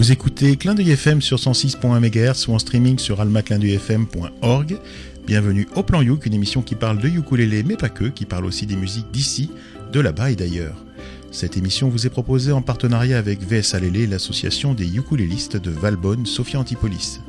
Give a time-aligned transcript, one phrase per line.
[0.00, 4.78] Vous écoutez Clin d'œil FM sur 106.1 MHz ou en streaming sur almaclindeuilfm.org.
[5.26, 8.46] Bienvenue au Plan Youk, une émission qui parle de ukulélé mais pas que, qui parle
[8.46, 9.50] aussi des musiques d'ici,
[9.92, 10.82] de là-bas et d'ailleurs.
[11.30, 16.24] Cette émission vous est proposée en partenariat avec VS Alélé, l'association des ukulélistes de Valbonne,
[16.24, 17.20] Sophia Antipolis.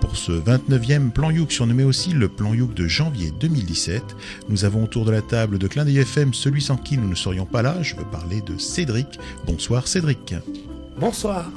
[0.00, 4.00] Pour ce 29e plan Youk, surnommé aussi le plan Youk de janvier 2017,
[4.48, 7.16] nous avons autour de la table de Clin d'œil FM celui sans qui nous ne
[7.16, 7.82] serions pas là.
[7.82, 9.18] Je veux parler de Cédric.
[9.44, 10.36] Bonsoir Cédric.
[11.00, 11.50] Bonsoir.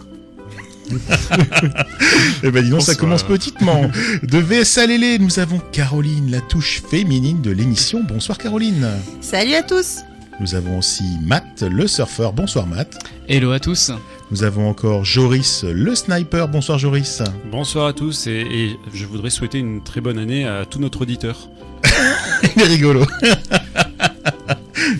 [2.44, 3.90] eh ben dis donc, ça commence petitement.
[4.24, 8.04] De VS Alélé, nous avons Caroline, la touche féminine de l'émission.
[8.04, 8.88] Bonsoir Caroline.
[9.22, 10.00] Salut à tous.
[10.40, 12.34] Nous avons aussi Matt, le surfeur.
[12.34, 12.98] Bonsoir Matt.
[13.28, 13.92] Hello à tous.
[14.32, 16.48] Nous avons encore Joris, le sniper.
[16.48, 17.22] Bonsoir Joris.
[17.52, 21.02] Bonsoir à tous et, et je voudrais souhaiter une très bonne année à tout notre
[21.02, 21.50] auditeur.
[22.56, 23.06] Il est rigolo.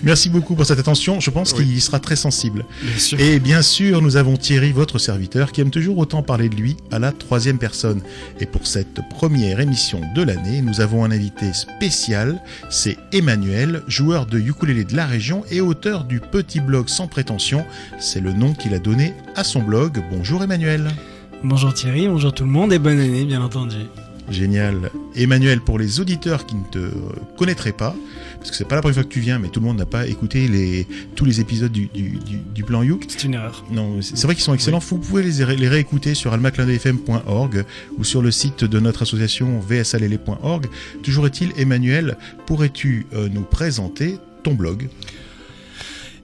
[0.06, 1.18] Merci beaucoup pour cette attention.
[1.18, 1.64] Je pense Oui.
[1.66, 2.64] qu'il sera très sensible.
[2.80, 3.20] Bien sûr.
[3.20, 6.76] Et bien sûr, nous avons Thierry, votre serviteur, qui aime toujours autant parler de lui
[6.92, 8.00] à la troisième personne.
[8.38, 12.40] Et pour cette première émission de l'année, nous avons un invité spécial.
[12.70, 17.64] C'est Emmanuel, joueur de ukulélé de la région et auteur du petit blog sans prétention.
[17.98, 20.04] C'est le nom qu'il a donné à son blog.
[20.12, 20.88] Bonjour Emmanuel.
[21.42, 23.76] Bonjour Thierry, bonjour tout le monde et bonne année bien entendu.
[24.30, 24.90] Génial.
[25.14, 26.90] Emmanuel, pour les auditeurs qui ne te
[27.36, 27.94] connaîtraient pas,
[28.38, 29.86] parce que c'est pas la première fois que tu viens, mais tout le monde n'a
[29.86, 33.04] pas écouté les, tous les épisodes du, du, du, du plan Youk.
[33.08, 33.64] C'est une erreur.
[33.70, 34.78] Non, c'est vrai qu'ils sont excellents.
[34.80, 37.64] Vous pouvez les, ré- les réécouter sur almaclindeuilfm.org
[37.98, 40.66] ou sur le site de notre association vsalele.org.
[41.02, 42.16] Toujours est-il, Emmanuel,
[42.46, 44.88] pourrais-tu euh, nous présenter ton blog?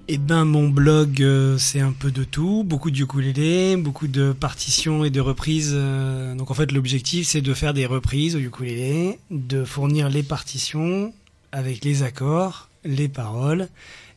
[0.09, 4.33] Eh ben mon blog euh, c'est un peu de tout, beaucoup de ukulélé, beaucoup de
[4.33, 5.73] partitions et de reprises.
[5.75, 10.25] euh, donc en fait l'objectif c'est de faire des reprises au ukulélé, de fournir les
[10.25, 11.15] partitions
[11.53, 13.69] avec les accords, les paroles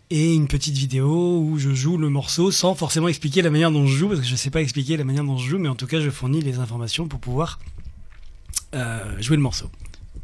[0.09, 3.85] et une petite vidéo où je joue le morceau sans forcément expliquer la manière dont
[3.85, 5.75] je joue parce que je sais pas expliquer la manière dont je joue mais en
[5.75, 7.59] tout cas je fournis les informations pour pouvoir
[8.74, 9.69] euh, jouer le morceau.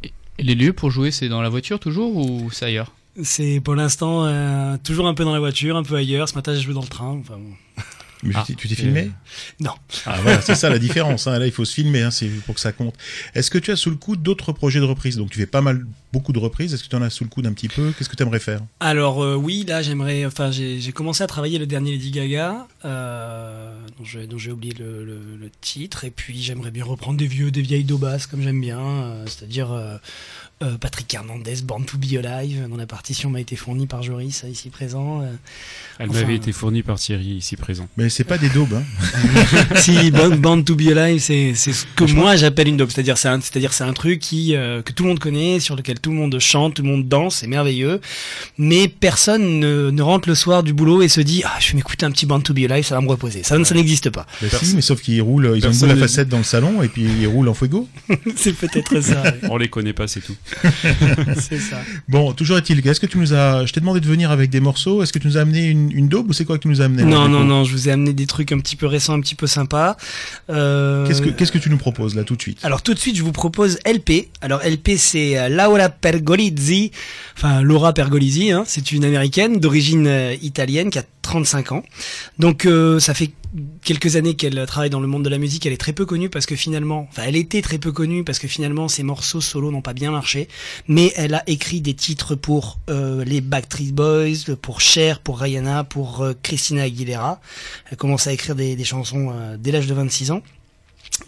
[0.04, 2.92] Et les lieux pour jouer, c'est dans la voiture toujours ou c'est ailleurs?
[3.22, 6.30] C'est pour l'instant euh, toujours un peu dans la voiture, un peu ailleurs.
[6.30, 7.20] Ce matin, j'ai joué dans le train.
[7.20, 7.84] Enfin, bon.
[8.24, 9.12] Mais Ah, tu t'es- t'es filmé?
[9.60, 9.72] Non.
[10.06, 11.26] Ah voilà, c'est ça la différence.
[11.28, 11.40] hein.
[11.40, 12.94] Là, il faut se filmer, hein, c'est pour que ça compte.
[13.34, 15.18] Est-ce que tu as sous le coup d'autres projets de reprise?
[15.18, 16.74] Donc tu fais pas mal, beaucoup de reprises.
[16.74, 17.92] Est-ce que tu en as sous le coude un petit peu?
[17.98, 18.62] Qu'est-ce que tu aimerais faire?
[18.80, 20.26] Alors euh, oui, là, j'aimerais.
[20.26, 23.74] Enfin, j'ai commencé à travailler le dernier Lady Gaga, euh,
[24.28, 26.04] dont j'ai oublié le, le- le titre.
[26.06, 29.72] Et puis, j'aimerais bien reprendre des vieux, des vieilles dobasses comme j'aime bien, euh, c'est-à-dire.
[29.72, 29.98] euh,
[30.64, 34.44] euh, Patrick Hernandez, Born to Be Alive, dont la partition m'a été fournie par Joris,
[34.48, 35.22] ici présent.
[35.24, 35.32] euh.
[35.98, 37.88] Elle Enfin, m'avait été fournie par Thierry ici présent.
[37.98, 38.76] Mais c'est pas des daubes.
[38.76, 39.76] Hein.
[39.78, 43.28] si Born, Born to Be Alive, c'est ce que moi j'appelle une dope, c'est-à-dire c'est
[43.30, 46.12] un, c'est-à-dire c'est un truc qui euh, que tout le monde connaît, sur lequel tout
[46.12, 48.02] le monde chante, tout le monde danse, c'est merveilleux,
[48.58, 51.76] mais personne ne, ne rentre le soir du boulot et se dit ah je vais
[51.76, 53.44] m'écouter un petit Born to Be Alive, ça va me reposer.
[53.44, 54.26] Ça, ça n'existe pas.
[54.42, 56.30] Bah, Personne- si, mais sauf qu'ils roulent, ils ont une personne boule à ne- facettes
[56.30, 57.88] dans le salon et puis ils roulent en fuego.
[58.36, 59.22] c'est peut-être ça.
[59.24, 59.40] ouais.
[59.50, 60.36] On les connaît pas, c'est tout.
[61.40, 61.82] c'est ça.
[62.08, 64.60] Bon, toujours est-il, est-ce que tu nous as, je t'ai demandé de venir avec des
[64.60, 66.68] morceaux, est-ce que tu nous as amené une, une daube ou c'est quoi que tu
[66.68, 68.86] nous as amené Non non non, je vous ai amené des trucs un petit peu
[68.88, 69.98] récents, un petit peu sympas.
[70.50, 72.60] Euh, Qu'est-ce que, qu'est-ce que tu nous proposes là tout de suite?
[72.64, 74.30] Alors tout de suite, je vous propose LP.
[74.42, 76.92] Alors LP, c'est euh, Laura Pergolizzi,
[77.38, 81.84] enfin Laura Pergolizzi, hein, c'est une américaine d'origine euh, italienne qui a 35 ans.
[82.40, 83.32] Donc euh, ça fait
[83.84, 85.66] quelques années qu'elle travaille dans le monde de la musique.
[85.66, 88.40] Elle est très peu connue parce que finalement, enfin elle était très peu connue parce
[88.40, 90.48] que finalement ses morceaux solo n'ont pas bien marché.
[90.88, 95.84] Mais elle a écrit des titres pour euh, les Backstreet Boys, pour Cher, pour Rihanna,
[95.84, 97.42] pour Christina Aguilera.
[97.90, 100.42] Elle commence à écrire des, des chansons dès l'âge de 26 ans.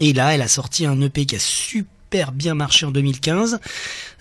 [0.00, 3.60] Et là, elle a sorti un EP qui a super bien marché en 2015,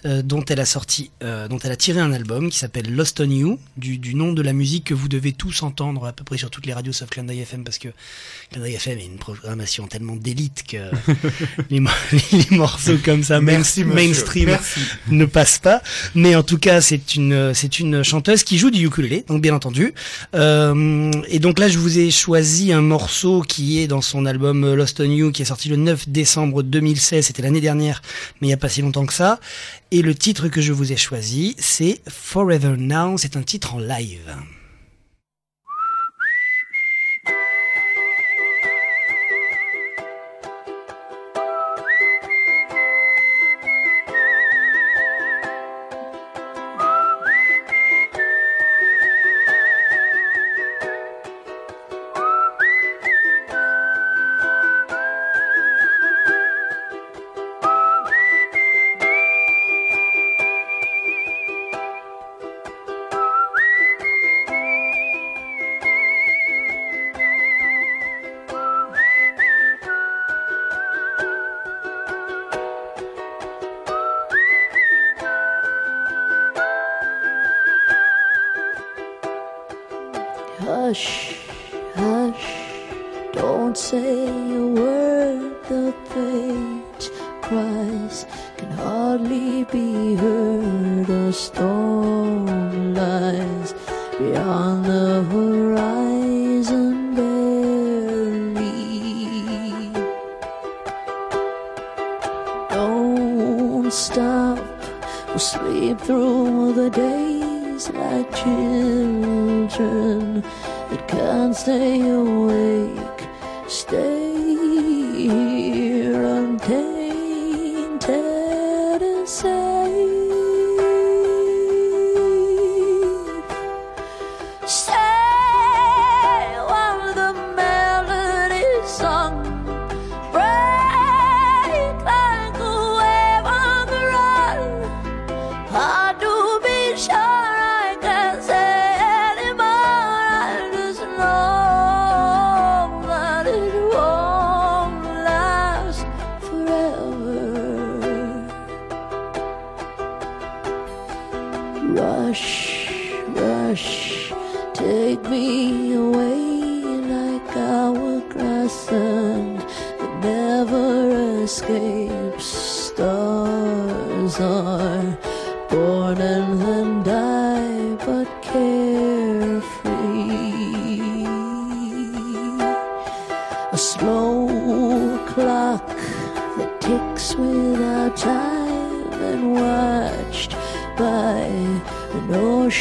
[0.06, 3.20] euh, dont elle a sorti, euh, dont elle a tiré un album qui s'appelle Lost
[3.22, 6.24] on You, du, du nom de la musique que vous devez tous entendre à peu
[6.24, 7.88] près sur toutes les radios sauf Clin d'œil FM parce que
[8.52, 10.78] Clin d'œil FM est une programmation tellement d'élite que
[11.70, 11.90] les, mo-
[12.32, 13.54] les morceaux comme ça, main-
[13.96, 14.50] mainstream,
[15.10, 15.82] ne passent pas.
[16.16, 19.54] Mais en tout cas, c'est une, c'est une chanteuse qui joue du ukulélé, donc bien
[19.56, 19.94] entendu.
[20.36, 24.74] Euh, et donc là, je vous ai choisi un morceau qui est dans son album
[24.74, 27.26] Lost on You, qui est sorti le 9 décembre 2016.
[27.26, 28.02] C'était l'année dernière,
[28.42, 29.40] mais il n'y a pas si longtemps que ça.
[29.96, 33.20] Et le titre que je vous ai choisi, c'est Forever Now.
[33.20, 34.36] C'est un titre en live.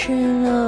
[0.03, 0.62] Ocean of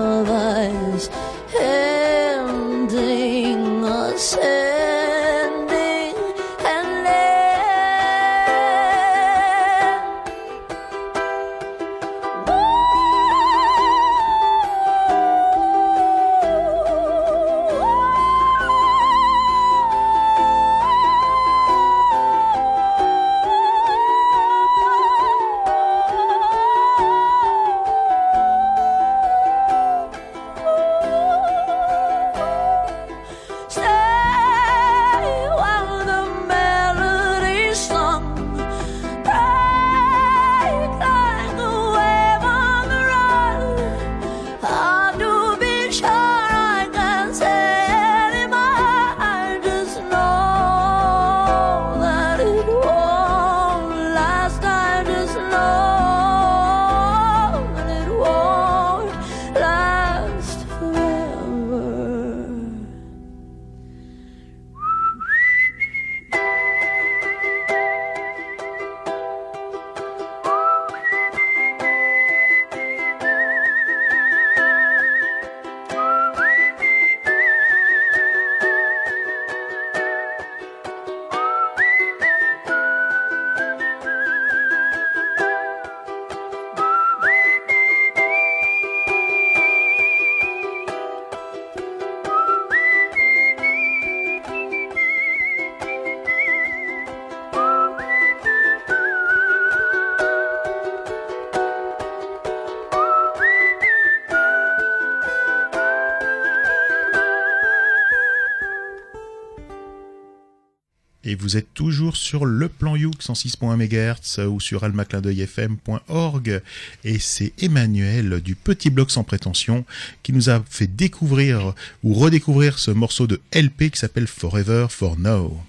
[111.45, 116.63] vous êtes toujours sur le plan Youk 106.1 MHz ou sur almaclindeuilfm.org.
[117.05, 119.85] Et c'est Emmanuel du Petit Bloc sans prétention
[120.23, 125.19] qui nous a fait découvrir ou redécouvrir ce morceau de LP qui s'appelle Forever for
[125.19, 125.63] Now.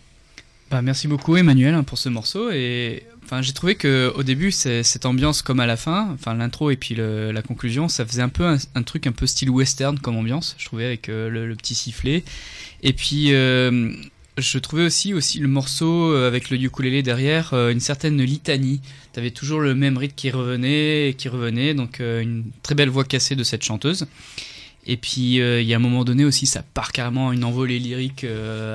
[0.71, 4.51] Bah, merci beaucoup Emmanuel hein, pour ce morceau et enfin j'ai trouvé que au début
[4.51, 8.29] cette ambiance comme à la fin, enfin l'intro et puis la conclusion, ça faisait un
[8.29, 11.55] peu un, truc un peu style western comme ambiance, je trouvais avec euh, le, le
[11.55, 12.23] petit sifflet
[12.81, 13.93] et puis euh,
[14.37, 18.81] je trouvais aussi aussi le morceau euh, avec le ukulélé derrière euh, une certaine litanie.
[19.13, 22.89] T'avais toujours le même rythme qui revenait et qui revenait donc euh, une très belle
[22.89, 24.07] voix cassée de cette chanteuse.
[24.87, 27.79] Et puis il y a un moment donné aussi ça part carrément à une envolée
[27.79, 28.23] lyrique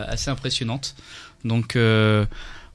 [0.09, 0.97] assez impressionnante.
[1.45, 2.26] Donc euh,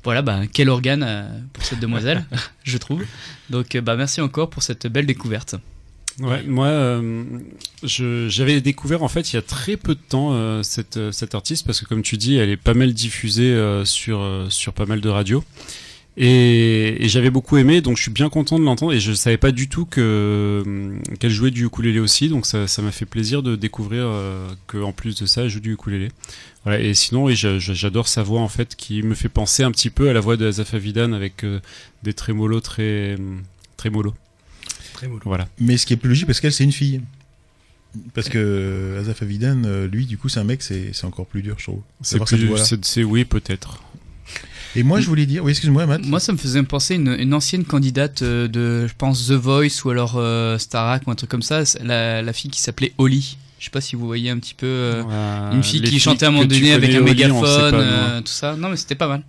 [0.06, 2.26] voilà, bah, quel organe pour cette demoiselle,
[2.64, 3.04] je trouve.
[3.50, 5.56] Donc bah, merci encore pour cette belle découverte.
[6.22, 7.24] Ouais, moi, euh,
[7.84, 11.12] je- j'avais découvert en fait il y a très peu de temps euh, cette, euh,
[11.12, 14.50] cette artiste parce que comme tu dis, elle est pas mal diffusée euh, sur, euh,
[14.50, 15.44] sur pas mal de radios.
[16.18, 18.94] Et, et j'avais beaucoup aimé, donc je suis bien content de l'entendre.
[18.94, 20.00] Et je savais pas du tout que
[20.66, 24.48] euh, qu'elle jouait du ukulélé aussi, donc ça ça m'a fait plaisir de découvrir euh,
[24.68, 26.08] que en plus de ça, elle joue du ukulélé.
[26.64, 26.80] Voilà.
[26.80, 29.72] Et sinon, oui, j'a- j'a- j'adore sa voix en fait, qui me fait penser un
[29.72, 31.60] petit peu à la voix de Azaf Avidan avec euh,
[32.04, 33.18] des trémolos très
[33.76, 34.14] très mollo.
[34.96, 35.22] Très mollo.
[35.26, 35.48] Voilà.
[35.60, 37.02] Mais ce qui est plus logique parce qu'elle c'est une fille.
[38.14, 41.42] Parce que Azaf Avidan, euh, lui, du coup, c'est un mec, c'est c'est encore plus
[41.42, 41.80] dur, je trouve.
[42.02, 42.18] C'est
[42.86, 43.82] c'est- oui, peut-être.
[44.76, 46.06] Et moi, je voulais dire, oui, excuse-moi, Matt.
[46.06, 49.86] Moi, ça me faisait penser une, une ancienne candidate euh, de, je pense, The Voice
[49.86, 52.92] ou alors euh, Starac ou un truc comme ça, c'est la, la fille qui s'appelait
[52.98, 53.38] Holly.
[53.60, 56.26] Je sais pas si vous voyez un petit peu euh, Euh, une fille qui chantait
[56.26, 58.58] à un moment donné avec un mégaphone, pas, euh, tout ça.
[58.58, 59.24] Non, mais c'était pas mal.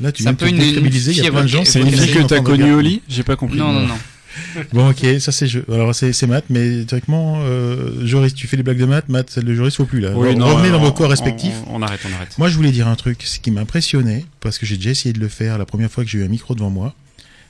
[0.00, 1.64] Là, tu viens un peu une- il y a fille plein de gens.
[1.64, 3.58] C'est une fille que t'as connue lit J'ai pas compris.
[3.58, 3.98] Non, non, non.
[4.72, 5.64] Bon, ok, ça c'est jeu.
[5.72, 9.44] Alors, c'est c'est Matt, mais théoriquement, euh, Joris, tu fais les blagues de Matt, celle
[9.44, 10.12] de Joris, faut plus là.
[10.14, 11.54] Oui, non, Revenez dans vos corps respectifs.
[11.66, 12.36] On, on arrête, on arrête.
[12.38, 15.20] Moi, je voulais dire un truc, ce qui m'impressionnait, parce que j'ai déjà essayé de
[15.20, 16.94] le faire la première fois que j'ai eu un micro devant moi,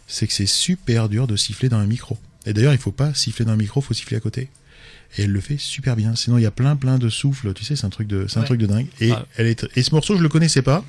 [0.07, 2.19] c'est que c'est super dur de siffler dans un micro.
[2.47, 4.49] Et d'ailleurs, il faut pas siffler dans un micro, faut siffler à côté.
[5.17, 6.15] Et elle le fait super bien.
[6.15, 7.55] Sinon, il y a plein, plein de souffles.
[7.55, 8.87] Tu sais, c'est un truc de, c'est un truc de dingue.
[9.01, 9.25] Et Ah.
[9.37, 10.85] elle est, et ce morceau, je le connaissais pas.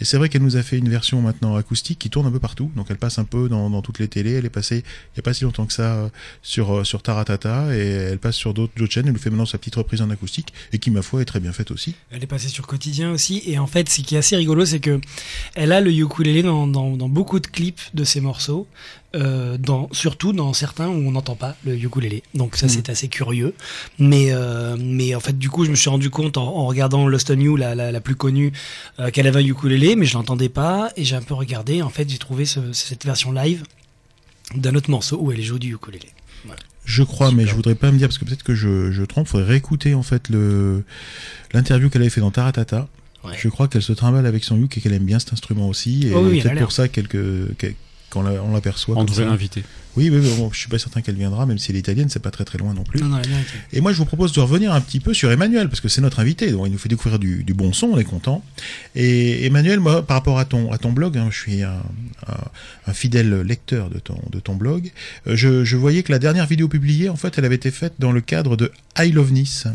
[0.00, 2.40] Et c'est vrai qu'elle nous a fait une version maintenant acoustique qui tourne un peu
[2.40, 2.70] partout.
[2.74, 4.32] Donc, elle passe un peu dans, dans toutes les télés.
[4.32, 4.82] Elle est passée,
[5.14, 6.08] il y a pas si longtemps que ça, euh,
[6.42, 7.74] sur, euh, sur Taratata.
[7.76, 9.06] Et elle passe sur d'autres, d'autres chaînes.
[9.06, 10.52] Elle nous fait maintenant sa petite reprise en acoustique.
[10.72, 11.94] Et qui, ma foi, est très bien faite aussi.
[12.10, 13.42] Elle est passée sur Quotidien aussi.
[13.46, 15.00] Et en fait, ce qui est assez rigolo, c'est que
[15.54, 18.66] elle a le ukulélé dans, dans, dans beaucoup de clips de ses morceaux.
[19.16, 22.22] Euh, dans, surtout dans certains où on n'entend pas le ukulélé.
[22.34, 22.72] Donc ça, Mhm.
[22.72, 23.54] c'est assez curieux.
[23.98, 27.08] Mais, euh, mais en fait, du coup, je me suis rendu compte en, en regardant
[27.08, 28.52] Lost on You, la, la, la plus connue,
[29.00, 30.90] euh, qu'elle avait un ukulélé, mais je l'entendais pas.
[30.96, 31.82] Et j'ai un peu regardé.
[31.82, 33.64] En fait, j'ai trouvé ce- cette version live
[34.54, 36.08] d'un autre morceau où elle joue du ukulélé.
[36.84, 37.42] Je crois, Super.
[37.44, 39.26] mais je voudrais pas me dire parce que peut-être que je, je trompe.
[39.28, 40.82] Faudrait réécouter en fait le
[41.52, 42.88] l'interview qu'elle avait fait dans Taratata.
[43.24, 43.34] Ouais.
[43.36, 46.06] Je crois qu'elle se trimballe avec son uke et qu'elle aime bien cet instrument aussi.
[46.06, 47.74] Et Oh oui, peut-être pour ça quelques, quel-
[48.10, 48.96] qu'on la- on l'aperçoit.
[48.98, 49.62] On devrait l'inviter.
[49.96, 52.08] Oui, oui, oui, bon, je suis pas certain qu'elle viendra, même si elle est italienne,
[52.08, 53.00] c'est pas très très loin non plus.
[53.00, 53.20] Non, non.
[53.72, 56.00] Et moi, je vous propose de revenir un petit peu sur Emmanuel, parce que c'est
[56.00, 58.44] notre invité, donc il nous fait découvrir du, du bon son, on est content.
[58.94, 61.82] Et Emmanuel, moi, par rapport à ton, à ton blog, hein, je suis un,
[62.28, 62.34] un-
[62.86, 64.92] un fidèle lecteur de ton, de ton blog,
[65.26, 67.94] euh, je, je voyais que la dernière vidéo publiée, en fait, elle avait été faite
[67.98, 69.66] dans le cadre de I Love Nice.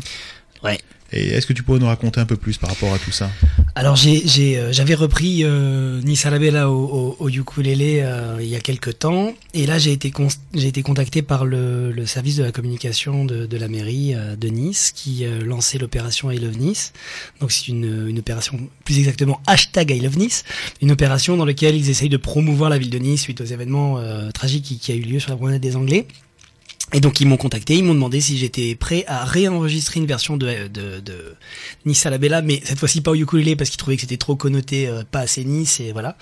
[0.64, 0.78] Ouais.
[1.12, 3.30] Et est-ce que tu pourrais nous raconter un peu plus par rapport à tout ça?
[3.74, 8.60] Alors euh, j'avais repris euh, Nice Arabella au, au, au ukulélé euh, il y a
[8.60, 10.10] quelques temps et là j'ai été
[10.54, 14.92] j'ai été contacté par le, service de la communication de, la mairie euh, de Nice
[14.94, 16.92] qui lançait l'opération I Love Nice.
[17.40, 20.44] Donc c'est une, opération plus exactement hashtag I Love Nice,
[20.80, 24.00] une opération dans laquelle ils essayent de promouvoir la ville de Nice suite aux événements
[24.32, 26.06] tragiques qui, qui a eu lieu sur la promenade des Anglais.
[26.92, 30.36] Et donc ils m'ont contacté, ils m'ont demandé si j'étais prêt à réenregistrer une version
[30.36, 31.34] de, de, de
[31.84, 34.16] Nice à la Bella, mais cette fois-ci pas au ukulélé parce qu'ils trouvaient que c'était
[34.16, 36.16] trop connoté, euh, pas assez Nice et voilà.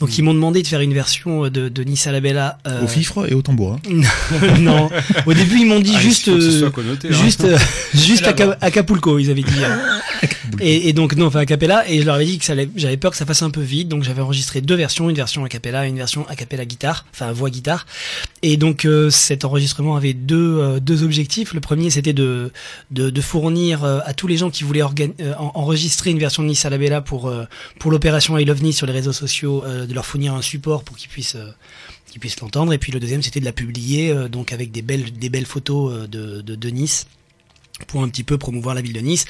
[0.00, 2.58] Donc ils m'ont demandé de faire une version de, de Nice à la Bella.
[2.66, 3.80] euh, Au fifre et au tambourin.
[4.60, 4.90] non,
[5.24, 7.12] au début ils m'ont dit Ah, juste, euh, connoté, hein.
[7.24, 7.58] juste, euh,
[7.94, 8.24] juste.
[8.26, 9.64] Aca- Acapulco, ils avaient dit.
[9.64, 9.98] euh.
[10.60, 12.68] et, et donc non, enfin a cappella, et je leur avais dit que ça allait-
[12.76, 15.42] j'avais peur que ça fasse un peu vite, donc j'avais enregistré deux versions, une version
[15.44, 17.86] a cappella et une version a cappella guitare, enfin voix guitare.
[18.42, 21.54] Et donc euh, cet enregistrement avait deux euh, deux objectifs.
[21.54, 22.50] Le premier c'était de,
[23.20, 26.64] fournir euh, à tous les gens qui voulaient euh, en- enregistrer une version de Nice
[26.64, 27.30] à la Bella pour
[27.86, 31.08] l'opération I Love Nice sur les réseaux sociaux, de leur fournir un support pour qu'ils
[31.10, 31.36] puissent
[32.40, 32.72] l'entendre.
[32.72, 36.54] Et puis le deuxième, c'était de la publier, donc avec des belles, photos de, de,
[36.54, 37.06] de Nice
[37.86, 39.24] pour un petit peu promouvoir la ville de Nice.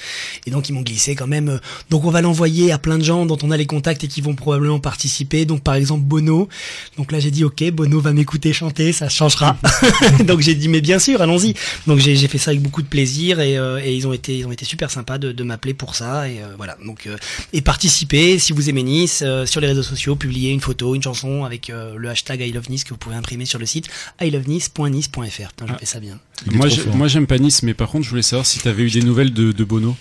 [0.47, 1.49] Et donc ils m'ont glissé quand même.
[1.49, 1.59] euh,
[1.91, 4.21] donc on va l'envoyer à plein de gens dont on a les contacts et qui
[4.21, 5.45] vont probablement participer.
[5.45, 6.49] Donc par exemple Bono.
[6.97, 9.57] Donc là j'ai dit ok, Bono va m'écouter chanter, ça changera.
[10.25, 11.55] donc j'ai dit mais bien sûr, allons-y.
[11.87, 14.38] Donc j'ai j'ai fait ça avec beaucoup de plaisir et, euh, et ils ont été
[14.38, 16.76] ils ont été super sympas de, de m'appeler pour ça et euh, voilà.
[16.85, 17.17] Donc euh,
[17.53, 21.03] et participer si vous aimez Nice euh, sur les réseaux sociaux, publier une photo, une
[21.03, 23.88] chanson avec euh, le hashtag I love Nice que vous pouvez imprimer sur le site
[24.21, 25.49] ilovenice.nice.fr.
[25.49, 25.76] Putain, je Ah.
[25.79, 26.19] fais ça bien.
[26.50, 26.57] Il
[26.95, 29.02] Moi, j'aime pas Nice, mais par contre, je voulais savoir si tu avais eu des
[29.02, 29.97] nouvelles de, de Bono.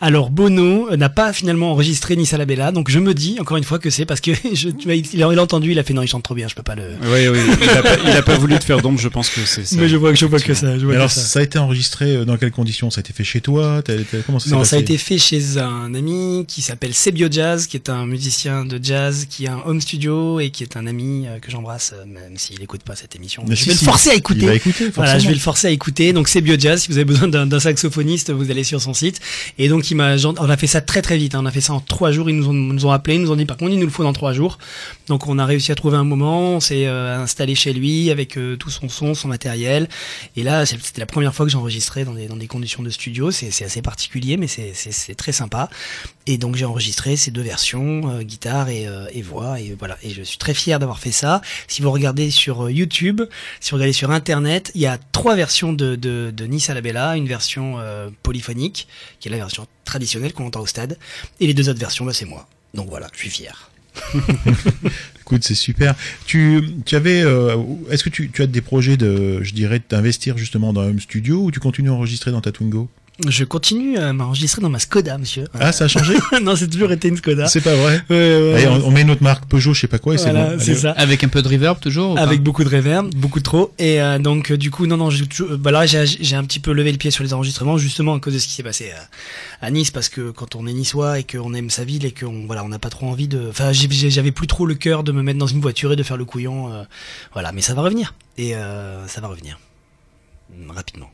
[0.00, 3.56] Alors Bono n'a pas finalement enregistré Nice à la Bella, donc je me dis encore
[3.56, 5.72] une fois que c'est parce que je, tu vois, il, il a il a entendu,
[5.72, 6.82] il a fait non, il chante trop bien, je peux pas le.
[7.02, 7.38] Oui, oui.
[7.62, 9.76] Il a pas, il a pas voulu te faire d'ombre, je pense que c'est ça.
[9.76, 10.78] Mais je vois, je vois que ça.
[10.78, 11.20] Je vois que alors, ça.
[11.20, 12.90] ça a été enregistré euh, dans quelles conditions?
[12.90, 13.82] Ça a été fait chez toi?
[14.26, 17.76] Comment ça Non, ça a été fait chez un ami qui s'appelle Sebio Jazz, qui
[17.76, 21.26] est un musicien de jazz, qui a un home studio et qui est un ami
[21.26, 23.44] euh, que j'embrasse, euh, même s'il écoute pas cette émission.
[23.46, 24.46] Mais je si, vais si, le forcer à Il écouter.
[24.46, 26.12] va écouter, Voilà, je vais le forcer à écouter.
[26.12, 26.80] Donc c'est BioJazz.
[26.82, 29.20] Si vous avez besoin d'un saxophoniste, vous allez sur son site.
[29.58, 31.34] Et donc il m'a, on a fait ça très très vite.
[31.34, 31.40] hein.
[31.42, 32.30] On a fait ça en trois jours.
[32.30, 33.92] Ils nous ont, nous ont appelé, ils nous ont dit par contre il nous le
[33.92, 34.58] faut dans trois jours.
[35.08, 36.54] Donc on a réussi à trouver un moment.
[36.56, 39.88] On s'est euh, installé chez lui avec euh, tout son son, son matériel.
[40.36, 43.30] Et là c'était la première fois que j'enregistrais dans des dans des conditions de studio.
[43.30, 45.68] C'est assez particulier, mais c'est très sympa.
[46.26, 49.60] Et donc j'ai enregistré ces deux versions, euh, guitare et, et voix.
[49.60, 49.98] Et voilà.
[50.02, 51.40] Et je suis très fier d'avoir fait ça.
[51.68, 53.22] Si vous regardez sur YouTube,
[53.60, 57.16] si vous regardez sur Internet, il y a trois versions de, Nice à la Bella.
[57.16, 58.88] Une version euh, polyphonique,
[59.20, 60.98] qui est la version traditionnelle qu'on entend au stade.
[61.40, 62.48] Et les deux autres versions, bah, c'est moi.
[62.74, 63.70] Donc voilà, je suis fier.
[65.20, 65.94] Écoute, c'est super.
[66.26, 67.56] Tu, avais, euh,
[67.90, 71.00] est-ce que tu, tu as des projets de, je dirais, d'investir justement dans un home
[71.00, 72.88] studio ou tu continues à enregistrer dans ta Twingo
[73.24, 75.46] Je continue à m'enregistrer dans ma Skoda, monsieur.
[75.54, 76.14] Ah, ça a changé?
[76.42, 77.46] Non, c'est toujours été une Skoda.
[77.46, 78.02] C'est pas vrai.
[78.10, 78.80] Ouais, ouais, Allez, ouais.
[78.82, 80.62] on, on met notre marque Peugeot, je sais pas quoi, et Voilà, c'est bon.
[80.64, 80.90] c'est ça.
[80.92, 82.22] Avec un peu de reverb toujours ou pas?
[82.22, 83.72] Avec beaucoup de reverb, beaucoup trop.
[83.78, 86.42] Et euh, donc, euh, du coup, non, non, j'ai toujours- bah là, j'ai j'ai un
[86.42, 88.64] petit peu levé le pied sur les enregistrements, justement à cause de ce qui s'est
[88.64, 88.90] passé
[89.60, 92.10] à, à Nice, parce que quand on est niçois et qu'on aime sa ville et
[92.12, 93.46] qu'on voilà, on n'a pas trop envie de.
[93.48, 96.16] Enfin, j'avais plus trop le cœur de me mettre dans une voiture et de faire
[96.16, 96.72] le couillon.
[96.72, 96.82] euh,
[97.32, 98.14] voilà, mais ça va revenir.
[98.38, 99.60] Et euh, ça va revenir.
[100.68, 101.10] Rapidement.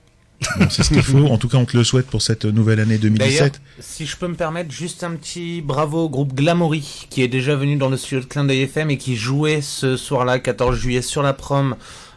[0.58, 1.26] Bon, c'est ce qu'il faut.
[1.26, 3.60] En tout cas, on te le souhaite pour cette nouvelle année D'ailleurs, 2017.
[3.78, 7.54] si je peux me permettre, juste un petit bravo au groupe Glamouri, qui est déjà
[7.56, 11.02] venu dans le studio de Clin d'œil FM et qui jouait ce soir-là, 14 juillet,
[11.02, 11.76] sur la prom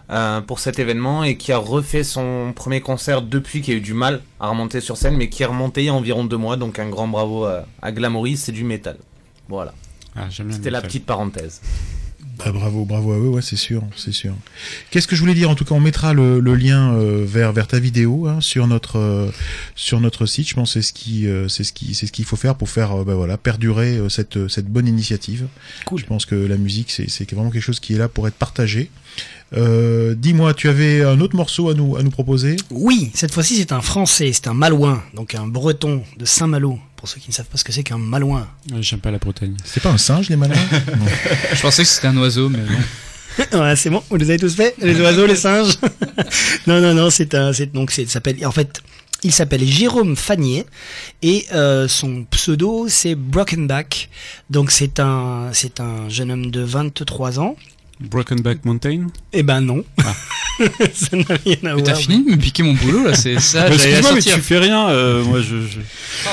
[0.10, 3.82] euh, pour cet événement et qui a refait son premier concert depuis, qui a eu
[3.82, 6.38] du mal à remonter sur scène, mais qui est remonté il y a environ deux
[6.38, 6.56] mois.
[6.56, 8.98] Donc un grand bravo à, à Glamouri, c'est du métal.
[9.50, 9.74] Voilà,
[10.16, 11.62] Ah, c'était la petite parenthèse.
[12.44, 14.34] Bah, bravo, bravo à eux, ouais, c'est sûr, c'est sûr.
[14.90, 15.50] Qu'est-ce que je voulais dire?
[15.50, 18.68] En tout cas, on mettra le, le lien euh, vers vers ta vidéo hein, sur
[18.68, 19.30] notre euh,
[19.76, 20.50] sur notre site.
[20.50, 22.56] Je pense que c'est ce qui euh, c'est ce qui c'est ce qu'il faut faire
[22.56, 25.48] pour faire bah, voilà perdurer euh, cette cette bonne initiative.
[25.86, 26.00] Cool.
[26.00, 28.36] Je pense que la musique c'est c'est vraiment quelque chose qui est là pour être
[28.36, 28.90] partagé.
[29.56, 32.56] Euh, Dis-moi, tu avais un autre morceau à nous à nous proposer?
[32.72, 36.80] Oui, cette fois-ci, c'est un français, c'est un malouin, donc un breton de Saint-Malo.
[37.04, 38.48] Pour ceux qui ne savent pas ce que c'est qu'un malouin.
[38.80, 39.58] J'aime pas la Bretagne.
[39.66, 41.06] C'est pas un singe les malins Non.
[41.54, 42.60] Je pensais que c'était un oiseau, mais.
[43.60, 45.74] Ouais, c'est bon, vous les avez tous fait Les oiseaux, les singes
[46.68, 48.82] Non, non, non, c'est un, c'est donc c'est, s'appelle, en fait,
[49.22, 50.66] il s'appelle Jérôme Fanier
[51.22, 54.10] et euh, son pseudo c'est Brokenback.
[54.50, 57.58] Donc c'est un, c'est un jeune homme de 23 ans.
[58.00, 59.08] Brokenback Mountain?
[59.32, 59.84] Eh ben non,
[60.94, 61.84] ça n'a rien à Mais voir.
[61.84, 64.90] t'as fini de me piquer mon boulot là, c'est ça, Excuse-moi, mais tu fais rien.
[64.90, 65.80] euh, moi, je, je-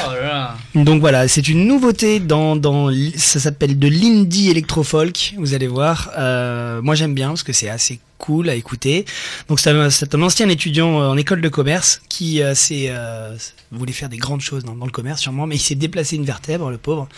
[0.07, 0.57] Oh là là.
[0.85, 6.11] Donc voilà, c'est une nouveauté dans, dans ça s'appelle de l'indie electro-folk, vous allez voir.
[6.19, 9.05] Euh, moi j'aime bien parce que c'est assez cool à écouter.
[9.49, 13.37] Donc c'est un, ancien étudiant euh, en école de commerce qui euh, euh,
[13.73, 16.71] voulait faire des grandes choses dans, le commerce sûrement, mais il s'est déplacé une vertèbre,
[16.71, 17.09] le pauvre,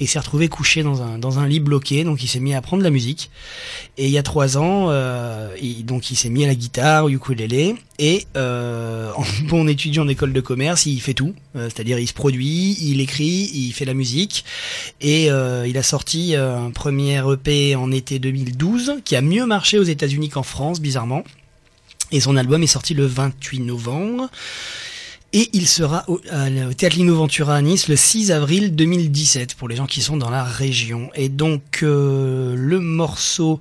[0.00, 2.58] et s'est retrouvé couché dans un, dans un lit bloqué, donc il s'est mis à
[2.58, 3.30] apprendre la musique.
[3.96, 7.04] Et il y a trois ans, euh, il- donc il s'est mis à la guitare,
[7.04, 11.34] au ukulélé, et euh, en bon étudiant en école de commerce, il fait tout.
[11.56, 14.44] Euh, C'est-à-dire, il se produit, il écrit, il fait la musique,
[15.00, 19.46] et euh, il a sorti euh, un premier EP en été 2012 qui a mieux
[19.46, 21.24] marché aux États-Unis qu'en France, bizarrement.
[22.10, 24.30] Et son album est sorti le 28 novembre.
[25.34, 26.18] Et il sera au,
[26.74, 30.30] Théâtre Lino Ventura à Nice le 6 avril 2017 pour les gens qui sont dans
[30.30, 31.10] la région.
[31.14, 33.60] Et donc euh, le morceau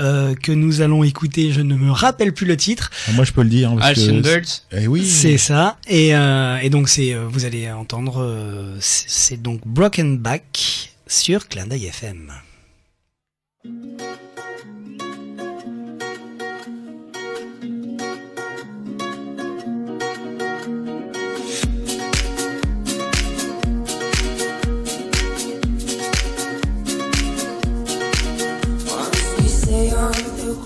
[0.00, 3.32] euh, que nous allons écouter, je ne me rappelle plus le titre, Ah, Moi je
[3.32, 3.70] peux le dire.
[3.72, 4.62] hein, parce que- Birds.
[4.72, 5.06] Eh oui.
[5.06, 5.76] c'est ça.
[5.86, 11.46] Et, euh, et donc c'est, vous allez entendre, euh, c'est c'est donc Broken Back sur
[11.48, 12.32] Clin d'œil FM.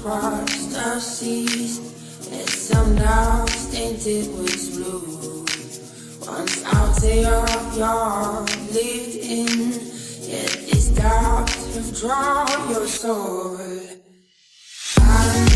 [0.07, 1.79] Across the seas,
[2.31, 5.45] and some now tainted with blue.
[6.25, 7.45] Once out there
[7.77, 9.73] y'all lived in,
[10.23, 13.59] yet these doubts have drawn your soul.
[15.01, 15.47] I'm.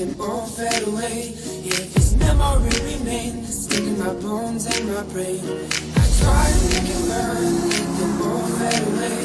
[0.00, 1.34] Them all fade away.
[1.62, 5.44] If this memory remains, stuck in my bones and my brain.
[5.44, 9.20] I try to make it burn, let them all fade away.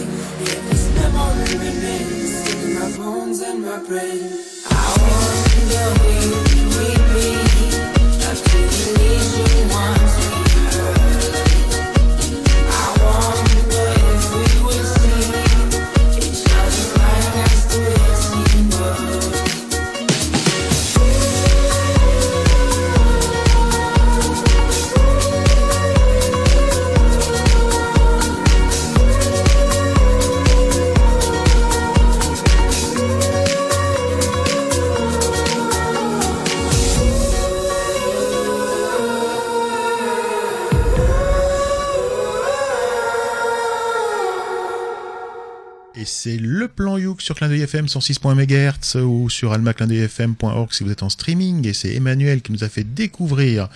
[0.52, 4.20] If this memory remains, stuck in my bones and my brain.
[4.70, 7.30] I wonder will you meet me
[8.28, 10.35] after you leave you once
[46.76, 51.10] plan Youk sur Clin d'œil FM 106.1 MHz ou sur almaclindeuilfm.org si vous êtes en
[51.10, 51.66] streaming.
[51.68, 53.70] Et c'est Emmanuel qui nous a fait découvrir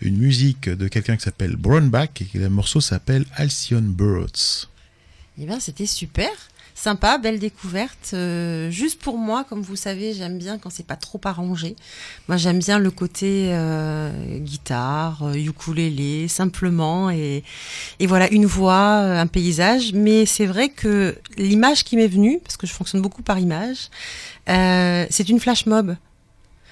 [0.00, 4.68] une musique de quelqu'un qui s'appelle Brownback et le morceau s'appelle Alcyon Birds.
[5.38, 6.30] Eh bien, c'était super.
[6.74, 8.10] Sympa, belle découverte.
[8.14, 11.76] Euh, juste pour moi, comme vous savez, j'aime bien quand c'est pas trop arrangé.
[12.28, 17.44] Moi, j'aime bien le côté euh, guitare, euh, ukulélé, simplement et,
[18.00, 19.92] et voilà une voix, euh, un paysage.
[19.92, 23.88] Mais c'est vrai que l'image qui m'est venue, parce que je fonctionne beaucoup par image,
[24.48, 25.96] euh, c'est une flash mob.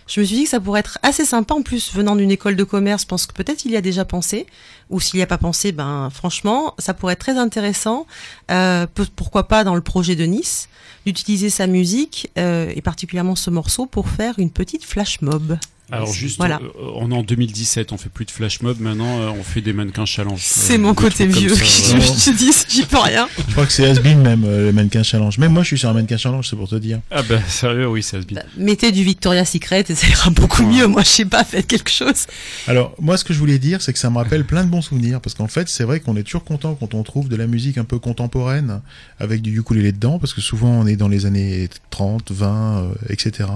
[0.07, 2.57] Je me suis dit que ça pourrait être assez sympa en plus venant d'une école
[2.57, 3.03] de commerce.
[3.03, 4.47] Je pense que peut-être il y a déjà pensé,
[4.91, 8.07] ou s'il n'y a pas pensé, ben franchement, ça pourrait être très intéressant.
[8.51, 8.87] Euh,
[9.17, 10.69] pourquoi pas dans le projet de Nice
[11.05, 15.59] d'utiliser sa musique euh, et particulièrement ce morceau pour faire une petite flash mob.
[15.93, 16.59] Alors juste, Voilà.
[16.63, 19.61] euh, on est en 2017, on fait plus de flash mob, maintenant euh, on fait
[19.61, 20.41] des mannequins challenge.
[20.43, 21.55] C'est Euh, mon côté vieux.
[21.55, 23.29] ça, je, je dis, j'y peux rien.
[23.47, 25.39] Je crois que c'est Asbin même, euh, le mannequin challenge.
[25.39, 27.01] Même moi je suis sur un mannequin challenge, c'est pour te dire.
[27.11, 28.43] Ah bah sérieux, oui, ça se bien.
[28.57, 30.69] Mettez du Victoria's Secret et ça ira beaucoup Ouais.
[30.79, 30.87] mieux.
[30.87, 32.27] Moi, je sais pas, faites quelque chose.
[32.67, 34.83] Alors, moi, ce que je voulais dire, c'est que ça me rappelle plein de bons
[34.83, 37.47] souvenirs, parce qu'en fait, c'est vrai qu'on est toujours content quand on trouve de la
[37.47, 38.81] musique un peu contemporaine,
[39.21, 42.93] avec du ukulélé dedans, parce que souvent on est dans les années 30, 20, euh,
[43.11, 43.49] etc.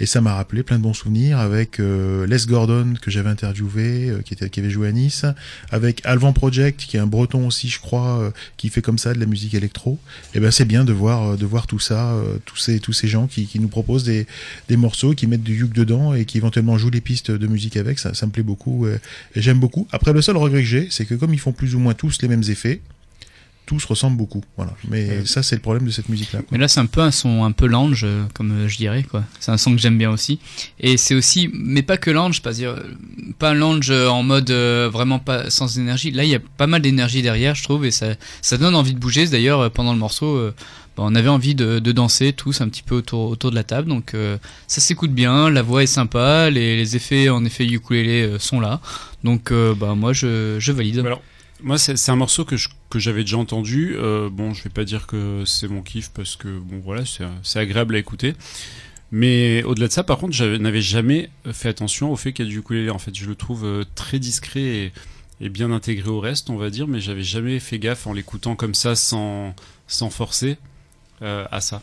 [0.00, 4.10] Et ça m'a rappelé plein de bons souvenirs avec euh, Les Gordon, que j'avais interviewé,
[4.10, 5.24] euh, qui, était, qui avait joué à Nice,
[5.70, 9.14] avec Alvan Project, qui est un breton aussi, je crois, euh, qui fait comme ça
[9.14, 9.98] de la musique électro.
[10.34, 13.26] Et ben, c'est bien de voir, de voir tout ça, tous ces, tous ces gens
[13.26, 14.26] qui, nous proposent des,
[14.68, 17.76] des morceaux, qui mettent du yuk dedans et qui éventuellement jouent les pistes de musique
[17.76, 18.98] avec, ça, ça me plaît beaucoup et
[19.36, 19.86] j'aime beaucoup.
[19.92, 22.20] Après, le seul regret que j'ai, c'est que comme ils font plus ou moins tous
[22.22, 22.80] les mêmes effets,
[23.66, 24.42] tous ressemblent beaucoup.
[24.56, 24.72] Voilà.
[24.88, 26.40] Mais ça, c'est le problème de cette musique-là.
[26.50, 29.02] Mais là, c'est un peu un son un peu lounge, euh, comme euh, je dirais,
[29.02, 29.24] quoi.
[29.40, 30.38] C'est un son que j'aime bien aussi.
[30.80, 32.94] Et c'est aussi, mais pas que lounge, pas dire, euh,
[33.38, 36.10] pas euh, en mode euh, vraiment pas sans énergie.
[36.10, 38.94] Là, il y a pas mal d'énergie derrière, je trouve, et ça, ça donne envie
[38.94, 39.26] de bouger.
[39.26, 40.54] D'ailleurs, euh, pendant le morceau, euh,
[40.96, 43.64] bah, on avait envie de, de danser tous un petit peu autour, autour de la
[43.64, 43.88] table.
[43.88, 48.22] Donc, euh, ça s'écoute bien, la voix est sympa, les, les effets, en effet, ukulélé
[48.22, 48.80] euh, sont là.
[49.24, 50.98] Donc, euh, bah, moi, je, je valide.
[50.98, 51.22] Alors,
[51.64, 52.56] moi, c'est un morceau que
[52.98, 53.96] j'avais déjà entendu.
[53.96, 57.04] Euh, bon, je vais pas dire que c'est mon kiff parce que bon, voilà,
[57.42, 58.34] c'est agréable à écouter.
[59.10, 62.48] Mais au-delà de ça, par contre, je n'avais jamais fait attention au fait qu'il y
[62.48, 62.90] a du ukulélé.
[62.90, 64.92] En fait, je le trouve euh, très discret
[65.40, 66.86] et, bien intégré au reste, on va dire.
[66.86, 69.54] Mais j'avais jamais fait gaffe en l'écoutant comme ça, sans
[69.86, 70.58] sans forcer
[71.22, 71.82] euh, à ça.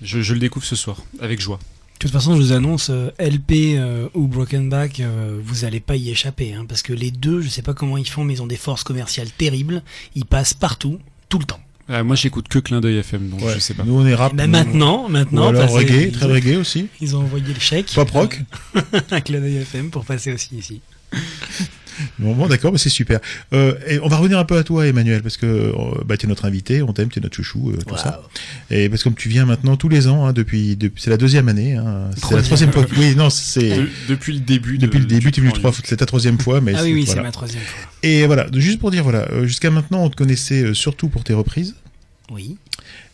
[0.00, 1.58] Je le découvre ce soir avec joie.
[2.00, 5.80] De toute façon, je vous annonce, euh, LP euh, ou Broken Back, euh, vous allez
[5.80, 8.32] pas y échapper, hein, parce que les deux, je sais pas comment ils font, mais
[8.32, 9.82] ils ont des forces commerciales terribles.
[10.14, 11.60] Ils passent partout, tout le temps.
[11.90, 13.52] Euh, moi, j'écoute que Clin d'œil FM, donc Ouais.
[13.54, 13.82] je sais pas.
[13.84, 14.32] Nous, on est rap.
[14.32, 16.86] Mais nous- maintenant, Ou maintenant, alors passer- reggae, ils, très ont, reggae aussi.
[17.02, 17.92] ils ont envoyé le chèque.
[17.94, 18.40] Pop rock.
[19.10, 20.80] à Clin d'œil FM pour passer aussi ici.
[22.18, 23.20] Bon, bon, d'accord, bah, c'est super.
[23.52, 25.72] Euh, et on va revenir un peu à toi, Emmanuel, parce que euh,
[26.04, 28.22] bah, tu es notre invité, on t'aime, tu es notre chouchou, euh, tout ça.
[28.70, 31.16] Et parce que comme tu viens maintenant tous les ans, hein, depuis, depuis c'est la
[31.16, 32.86] deuxième année, hein, c'est la troisième fois.
[32.98, 34.78] Oui, non, c'est De- depuis le début.
[34.78, 36.82] de- depuis le début, tu es venu trois fois, c'est ta troisième fois, mais Ah
[36.82, 37.90] oui, oui, c'est ma troisième fois.
[38.02, 41.74] Et voilà, juste pour dire, voilà, jusqu'à maintenant, on te connaissait surtout pour tes reprises.
[42.30, 42.56] Oui.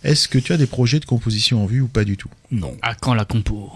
[0.07, 2.29] Est-ce que tu as des projets de composition en vue ou pas du tout?
[2.53, 2.77] Non.
[2.81, 3.73] À quand la compo?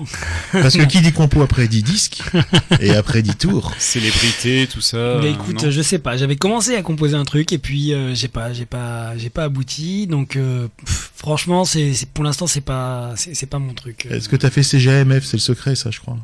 [0.53, 2.23] Parce que qui dit compo après dit disque,
[2.81, 3.73] et après dit tour.
[3.79, 5.19] Célébrité, tout ça.
[5.21, 6.17] Mais écoute, non je sais pas.
[6.17, 9.45] J'avais commencé à composer un truc et puis euh, j'ai pas, j'ai pas, j'ai pas
[9.45, 10.07] abouti.
[10.07, 14.07] Donc euh, pff, franchement, c'est, c'est- pour l'instant, c'est pas, c'est, c'est pas mon truc.
[14.11, 14.17] euh.
[14.17, 16.17] Est-ce que tu as fait CGMF C'est le secret, ça, je crois.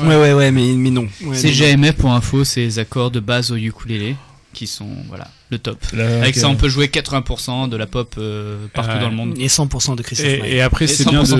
[0.00, 1.08] Ouais, ouais, ouais, mais, mais non.
[1.24, 4.16] Ouais, C'est non, GMF pour info, c'est les accords de base au ukulélé
[4.52, 5.78] qui sont voilà le top.
[5.92, 9.00] Là, Avec ça, on peut jouer 80% de la pop euh, partout Ouais.
[9.00, 9.34] dans le monde.
[9.38, 10.56] Et 100% de Christophe Et, Maé.
[10.56, 11.36] et après, c'est bien, 100%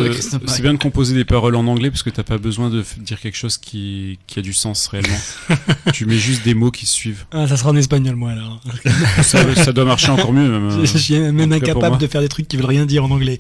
[0.58, 3.20] de bien de composer des paroles en anglais parce que t'as pas besoin de dire
[3.20, 5.16] quelque chose qui, qui a du sens réellement.
[5.92, 7.24] tu mets juste des mots qui suivent.
[7.32, 8.60] Ah, ça sera en espagnol, moi, alors.
[9.22, 10.48] Ça, ça doit marcher encore mieux.
[10.48, 13.38] Même, Je suis même incapable de faire des trucs qui veulent rien dire en anglais.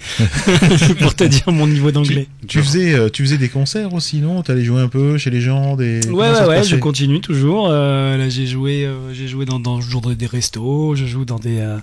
[1.00, 2.28] pour te dire mon niveau d'anglais.
[2.48, 4.42] Tu faisais, euh, tu faisais des concerts aussi, non?
[4.42, 6.00] T'allais jouer un peu chez les gens des...
[6.08, 7.68] Ouais, ouais, je continue toujours.
[7.70, 10.55] Euh, là, j'ai joué, euh, j'ai joué dans, dans toujours des restos,
[10.94, 11.78] je joue dans des, euh,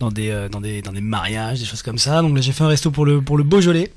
[0.00, 2.22] dans des, euh, dans des, dans des mariages, des choses comme ça.
[2.22, 3.90] Donc j'ai fait un resto pour le, pour le Beaujolais.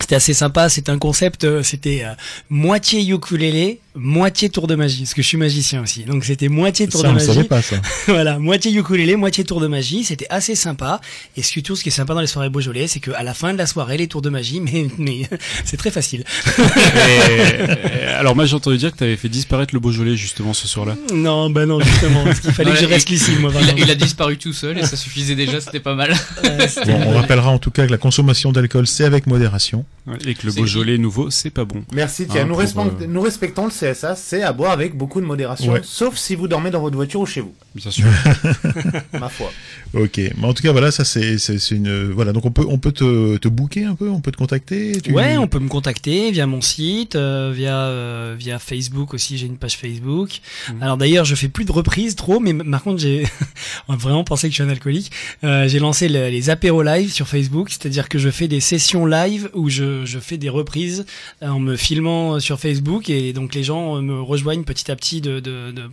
[0.00, 0.68] C'était assez sympa.
[0.68, 1.44] C'était un concept.
[1.44, 2.04] euh, C'était
[2.50, 6.04] moitié ukulélé, moitié tour de magie, parce que je suis magicien aussi.
[6.04, 7.32] Donc c'était moitié tour Ça, de on ne magie.
[7.34, 7.76] savait pas ça.
[8.08, 11.00] voilà, moitié ukulélé, moitié tour de magie, c'était assez sympa.
[11.36, 13.58] Et surtout, ce qui est sympa dans les soirées Beaujolais, c'est qu'à la fin de
[13.58, 15.28] la soirée, les tours de magie, mais, mais
[15.64, 16.24] c'est très facile.
[16.58, 20.68] Et- alors moi j'ai entendu dire que tu avais fait disparaître le Beaujolais justement ce
[20.68, 20.96] soir-là.
[21.12, 23.50] Non, bah non, justement, parce qu'il fallait que je reste il- ici, moi.
[23.60, 26.12] Il a, il a disparu tout seul et ça suffisait déjà, c'était pas mal.
[26.44, 29.84] Ouais, Bon, on rappellera en tout cas que la consommation d'alcool, c'est avec modération.
[30.06, 31.84] Ouais, Et que le Beaujolais nouveau, c'est pas bon.
[31.92, 32.40] Merci Thierry.
[32.40, 35.72] Ah, nous, pour, euh, nous respectons le CSA, c'est à boire avec beaucoup de modération,
[35.72, 35.80] Ouais.
[35.82, 38.04] sauf si vous dormez dans votre voiture ou chez vous, Bien sûr.
[39.18, 39.50] ma foi.
[39.94, 41.36] Ok, mais en tout cas voilà, ça c'est
[41.70, 44.36] une voilà donc on peut on peut te te booker un peu, on peut te
[44.36, 45.00] contacter.
[45.02, 49.36] tu- Ouais, on peut me contacter via mon site, euh, via euh, via Facebook aussi.
[49.38, 50.40] J'ai une page Facebook.
[50.70, 50.82] Mhm.
[50.82, 53.24] Alors d'ailleurs, je fais plus de reprises trop, mais par contre, j'ai
[53.88, 55.10] on va vraiment pensé que je suis un alcoolique.
[55.44, 59.04] Euh, j'ai lancé le- les apéros live sur Facebook, c'est-à-dire que je fais des sessions
[59.06, 61.04] live où je je fais des reprises
[61.42, 65.22] en me filmant sur Facebook et donc les gens euh, me rejoignent petit à petit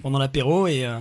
[0.01, 0.97] pendant l'apéro et euh,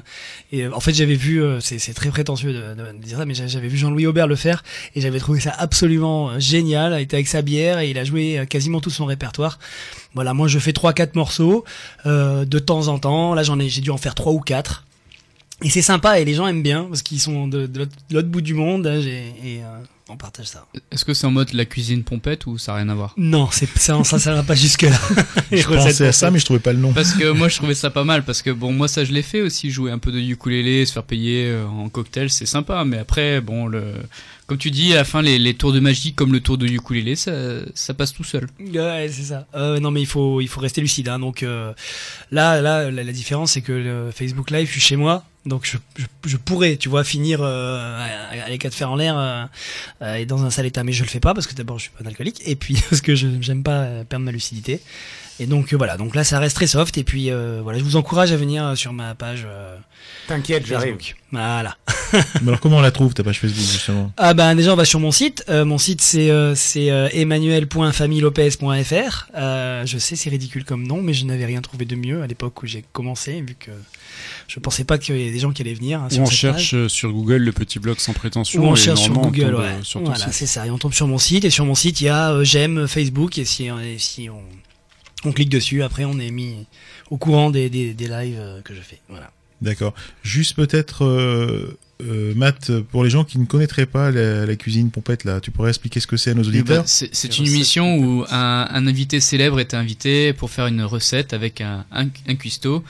[0.52, 3.68] et en fait j'avais vu euh, c'est très prétentieux de, dire ça mais j'a- j'avais
[3.68, 4.62] vu Jean-Louis Aubert le faire
[4.94, 6.94] et j'avais trouvé ça absolument génial.
[6.98, 9.58] Il était avec sa bière et il a joué quasiment tout son répertoire.
[10.14, 11.64] Voilà moi je fais trois quatre morceaux
[12.04, 13.34] de temps en temps.
[13.34, 14.84] Là j'en ai j'ai dû en faire trois ou quatre.
[15.62, 17.68] Et c'est sympa et les gens aiment bien parce qu'ils sont de,
[18.10, 19.60] l'autre- bout du monde hein, et
[20.08, 22.88] on partage ça Est-ce que c'est en mode la cuisine pompette ou ça n'a rien
[22.88, 23.14] à voir?
[23.16, 24.98] Non c'est ça ça ça va pas jusque là
[25.52, 26.92] Je pensais à ça, mais je trouvais pas le nom.
[26.92, 29.22] Parce que moi je trouvais ça pas mal parce que bon moi ça je l'ai
[29.22, 32.84] fait aussi jouer un peu de ukulélé, se faire payer euh, en cocktail c'est sympa
[32.84, 33.94] mais après bon le
[34.46, 36.66] comme tu dis à la fin les, les tours de magie comme le tour de
[36.66, 37.32] ukulélé ça,
[37.74, 38.46] ça passe tout seul.
[38.58, 39.46] Ouais, c'est ça.
[39.54, 41.08] Euh, non, mais il faut, il faut rester lucide.
[41.08, 41.18] Hein.
[41.18, 41.72] Donc euh,
[42.30, 45.66] là, là, la, la différence, c'est que le Facebook Live, je suis chez moi, donc
[45.66, 45.76] je,
[46.26, 49.44] je, pourrais, tu vois, finir euh, à- à les quatre fers en l'air euh,
[50.02, 51.84] euh, et dans un sale état, mais je le fais pas parce que d'abord, je
[51.84, 54.80] suis pas un alcoolique, et puis parce que je j'aime pas euh, perdre ma lucidité.
[55.40, 55.96] Et donc euh, voilà.
[55.96, 56.98] Donc là, ça reste très soft.
[56.98, 59.76] Et puis euh, voilà, je vous encourage à venir euh, sur ma page euh,
[60.26, 60.94] T'inquiète, j'arrive.
[60.96, 61.16] Facebook.
[61.30, 61.76] Voilà.
[62.42, 64.12] Mais alors comment on la trouve ta page Facebook justement?
[64.16, 65.44] Ah bah déjà on va sur mon site.
[65.48, 69.26] Euh, mon site c'est euh, c'est euh, emmanuel.familopez.fr.
[69.36, 72.26] Euh, je sais c'est ridicule comme nom, mais je n'avais rien trouvé de mieux à
[72.26, 73.70] l'époque où j'ai commencé, vu que
[74.48, 76.00] je pensais pas qu'il y ait des gens qui allaient venir.
[76.00, 78.20] hein, Ou sur on cette cherche euh, sur Google le petit blog sans page.
[78.20, 78.62] prétention.
[78.62, 79.66] Ou on et cherche sur normalement, on Google, tombe, ouais.
[79.80, 80.32] euh, sur ton voilà, site.
[80.32, 80.66] c'est ça.
[80.66, 82.88] Et on tombe sur mon site et sur mon site il y a euh, j'aime
[82.88, 84.40] Facebook et si et si on
[85.24, 86.66] on clique dessus, après on est mis
[87.10, 89.00] au courant des des, des lives euh, que je fais.
[89.08, 89.30] Voilà.
[89.60, 89.94] D'accord.
[90.22, 94.90] Juste peut-être euh, euh, Matt, pour les gens qui ne connaîtraient pas la, la cuisine
[94.90, 96.84] pompette là, tu pourrais expliquer ce que c'est à nos auditeurs?
[96.86, 100.82] C'est c'est Les une émission où un, un invité célèbre est invité pour faire une
[100.82, 102.84] recette avec un, un, un cuistot.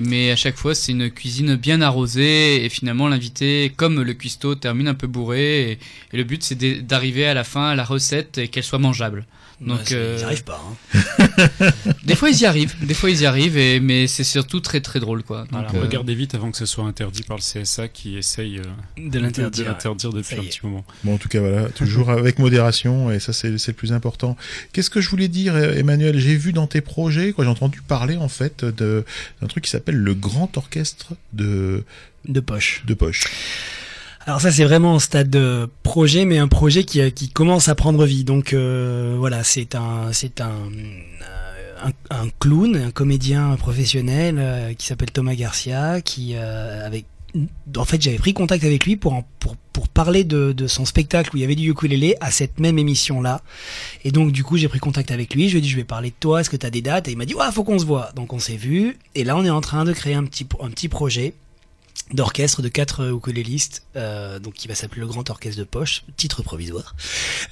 [0.00, 4.54] Mais à chaque fois, c'est une cuisine bien arrosée et finalement l'invité, comme le cuistot,
[4.54, 5.72] termine un peu bourré.
[5.72, 5.78] Et,
[6.12, 9.26] et le but, c'est d'arriver à la fin à la recette et qu'elle soit mangeable.
[9.66, 10.60] Donc, c'est- euh, ils y arrivent pas.
[10.94, 11.70] Hein.
[12.04, 12.74] Des fois, ils y arrivent.
[12.82, 13.56] Des fois, ils y arrivent.
[13.56, 15.42] Et, mais c'est surtout très très drôle, quoi.
[15.42, 18.58] Donc, Voilà, euh, regardez vite avant que ce soit interdit par le CSA qui essaye
[18.58, 18.62] euh,
[18.98, 19.76] De de l'interdire.
[20.12, 20.84] depuis un petit moment.
[21.04, 24.36] Bon, en tout cas, voilà, toujours avec modération, et ça, c'est le plus important.
[24.72, 26.18] Qu'est-ce que je voulais dire, euh, Emmanuel?
[26.18, 29.04] J'ai vu dans tes projets, quoi, j'ai entendu parler, en fait, d'un
[29.48, 31.84] truc qui s'appelle le Grand Orchestre de,
[32.28, 32.82] de poche.
[32.86, 33.24] de Poche.
[34.24, 37.74] Alors ça c'est vraiment un stade de projet, mais un projet qui, qui commence à
[37.74, 38.22] prendre vie.
[38.22, 44.74] Donc euh, voilà, c'est un c'est un, euh, un un clown, un comédien professionnel euh,
[44.74, 47.06] qui s'appelle Thomas Garcia, qui euh, avec
[47.76, 51.30] en fait j'avais pris contact avec lui pour pour pour parler de, de son spectacle
[51.34, 53.40] où il y avait du ukulélé à cette même émission là.
[54.04, 55.84] Et donc du coup j'ai pris contact avec lui, je lui ai dit je vais
[55.84, 57.08] parler de toi, est-ce que tu as des dates?
[57.08, 58.10] Et il m'a dit ouais faut qu'on se voit.
[58.14, 60.70] Donc on s'est vu et là on est en train de créer un petit un
[60.70, 61.34] petit projet
[62.12, 66.04] d'orchestre de quatre euh, ukulélistes, euh, donc qui va s'appeler le Grand Orchestre de Poche,
[66.16, 66.94] titre provisoire.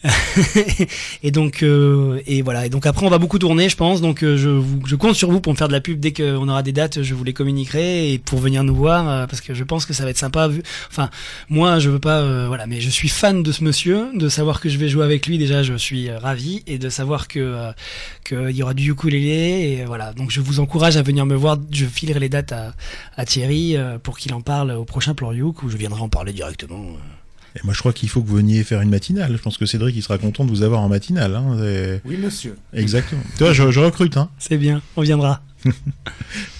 [1.23, 2.67] et donc euh, et voilà.
[2.67, 4.01] Et donc après on va beaucoup tourner, je pense.
[4.01, 6.13] Donc euh, je, vous, je compte sur vous pour me faire de la pub dès
[6.13, 7.03] qu'on aura des dates.
[7.03, 9.93] Je vous les communiquerai et pour venir nous voir euh, parce que je pense que
[9.93, 10.49] ça va être sympa.
[10.49, 11.11] Vu, enfin
[11.49, 14.61] moi je veux pas, euh, voilà, mais je suis fan de ce monsieur, de savoir
[14.61, 15.39] que je vais jouer avec lui.
[15.39, 17.71] Déjà je suis ravi et de savoir que
[18.25, 20.13] qu'il y aura du ukulélé et voilà.
[20.13, 21.59] Donc je vous encourage à venir me voir.
[21.71, 25.63] Je filerai les dates à, Thierry pour qu'il en parle parle au prochain plan Youk
[25.63, 26.83] où je viendrai en parler directement.
[27.55, 29.31] Et moi, je crois qu'il faut que vous veniez faire une matinale.
[29.37, 31.37] Je pense que Cédric, il sera content de vous avoir en matinale.
[31.37, 31.57] Hein.
[32.05, 32.57] Oui, monsieur.
[32.73, 33.23] Exactement.
[33.37, 34.17] tu vois, je, je recrute.
[34.17, 34.29] Hein.
[34.41, 35.41] C'est bien, on viendra.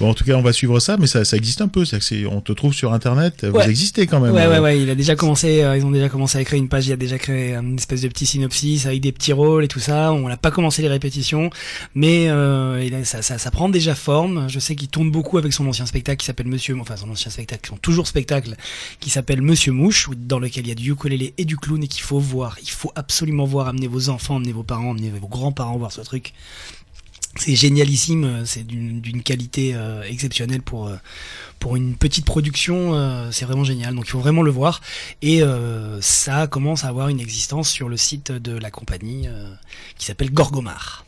[0.01, 1.85] Bon, en tout cas, on va suivre ça, mais ça, ça existe un peu.
[1.85, 3.45] Que c'est- on te trouve sur Internet.
[3.45, 3.69] Vous Ouais.
[3.71, 4.33] existez quand même.
[4.33, 6.59] Ouais, ouais, Euh, ouais, il a déjà commencé, euh, ils ont déjà commencé à créer
[6.59, 9.65] une page, il a déjà créé une espèce de petit synopsis avec des petits rôles
[9.65, 10.13] et tout ça.
[10.13, 11.51] On n'a pas commencé les répétitions,
[11.95, 14.49] mais euh, il a- ça, ça, ça prend déjà forme.
[14.49, 17.31] Je sais qu'il tourne beaucoup avec son ancien spectacle qui s'appelle Monsieur, enfin son ancien
[17.31, 18.57] spectacle, son toujours spectacle,
[19.01, 21.89] qui s'appelle Monsieur Mouche, dans lequel il y a du ukulélé et du clown et
[21.89, 22.57] qu'il faut voir.
[22.63, 26.01] Il faut absolument voir, amener vos enfants, amener vos parents, amener vos grands-parents voir ce
[26.01, 26.33] truc.
[27.37, 30.97] C'est génialissime, c'est d'une qualité euh, exceptionnelle pour euh,
[31.61, 33.95] pour une petite production, euh, c'est vraiment génial.
[33.95, 34.81] Donc il faut vraiment le voir.
[35.23, 35.43] Et
[36.01, 39.27] ça commence à avoir une existence sur le site de la compagnie
[39.99, 41.05] qui s'appelle Gorgomar.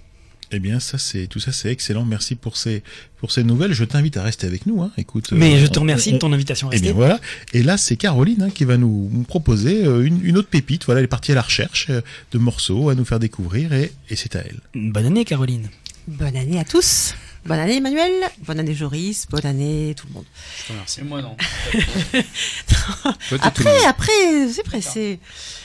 [0.55, 2.05] Eh bien, ça, c'est tout ça, c'est excellent.
[2.05, 2.83] Merci pour ces
[3.17, 3.73] pour ces nouvelles.
[3.73, 4.83] Je t'invite à rester avec nous.
[4.83, 4.91] Hein.
[4.99, 5.33] Écoute.
[5.33, 7.19] Mais je te remercie on- de ton invitation à Eh bien voilà.
[7.55, 10.85] Et là, c'est Caroline hein, qui va nous, nous proposer une, une autre pépite.
[10.85, 14.17] Voilà, elle est partie à la recherche de morceaux à nous faire découvrir et, et
[14.17, 14.61] c'est à elle.
[14.75, 15.71] Bonne année, Caroline.
[16.09, 17.15] Bonne année à tous.
[17.45, 18.13] Bonne année Emmanuel,
[18.47, 20.25] bonne année Joris, bonne année tout le monde.
[20.61, 21.01] Je te remercie.
[21.01, 21.37] Et moi non.
[23.41, 25.19] Après, après, c'est pressé.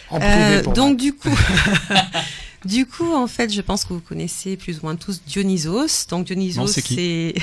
[0.10, 1.30] En Euh, donc du coup,
[2.65, 6.08] du coup, en fait, je pense que vous connaissez plus ou moins tous Dionysos.
[6.10, 7.36] Donc Dionysos, Non, c'est qui c'est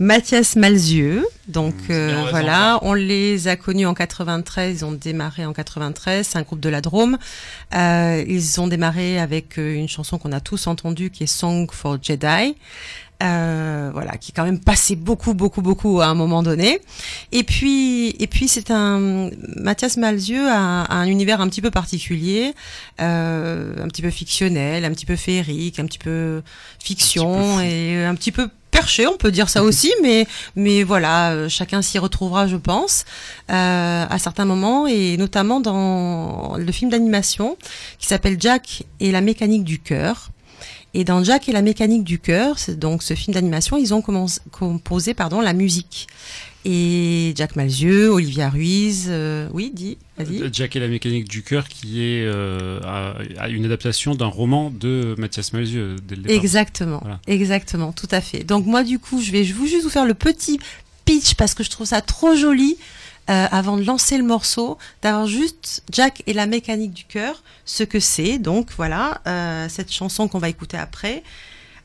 [0.00, 1.24] Mathias Malzieux.
[1.46, 4.80] Donc Mmh, euh, voilà, on les a connus en 93.
[4.80, 6.26] Ils ont démarré en 93.
[6.26, 7.18] C'est un groupe de la Drôme.
[7.74, 11.68] Euh, ils ont démarré avec euh, une chanson qu'on a tous entendue, qui est Song
[11.70, 12.56] for Jedi.
[13.22, 16.80] Euh, voilà, qui est quand même passé beaucoup, beaucoup, beaucoup à un moment donné.
[17.32, 21.70] Et puis, et puis c'est un Mathias Malzieux a, a un univers un petit peu
[21.70, 22.54] particulier,
[23.02, 26.42] euh, un petit peu fictionnel, un petit peu féerique, un petit peu
[26.78, 28.48] fiction et un petit peu
[29.06, 33.04] on peut dire ça aussi, mais mais voilà, euh, chacun s'y retrouvera, je pense,
[33.50, 37.56] euh, à certains moments et notamment dans le film d'animation
[37.98, 40.30] qui s'appelle Jack et la mécanique du cœur.
[40.92, 44.02] Et dans Jack et la mécanique du cœur, donc ce film d'animation, ils ont
[44.50, 46.08] composé pardon la musique.
[46.66, 50.42] Et Jack Malzieux, Olivia Ruiz, euh, oui, dis, vas-y.
[50.52, 54.70] Jack et la mécanique du cœur, qui est euh, à- à une adaptation d'un roman
[54.70, 56.36] de Mathias Malzieux dès le départ.
[56.36, 57.18] Exactement, Voilà.
[57.26, 58.44] exactement, tout à fait.
[58.44, 60.60] Donc moi du coup, je vais je vais juste vous faire le petit
[61.06, 62.76] pitch parce que je trouve ça trop joli
[63.30, 67.84] euh, avant de lancer le morceau, d'avoir juste Jack et la mécanique du cœur, ce
[67.84, 68.38] que c'est.
[68.38, 71.22] Donc voilà, euh, cette chanson qu'on va écouter après.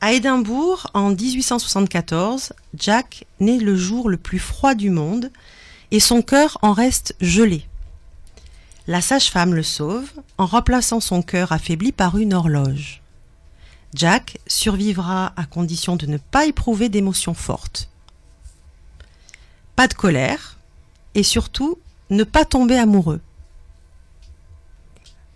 [0.06, 5.32] À Édimbourg, en 1874, Jack naît le jour le plus froid du monde
[5.90, 7.66] et son cœur en reste gelé.
[8.86, 13.02] La sage-femme le sauve en remplaçant son cœur affaibli par une horloge.
[13.96, 17.90] Jack survivra à condition de ne pas éprouver d'émotions fortes.
[19.76, 20.60] Pas de colère
[21.16, 21.80] et surtout
[22.12, 23.22] ne pas tomber amoureux.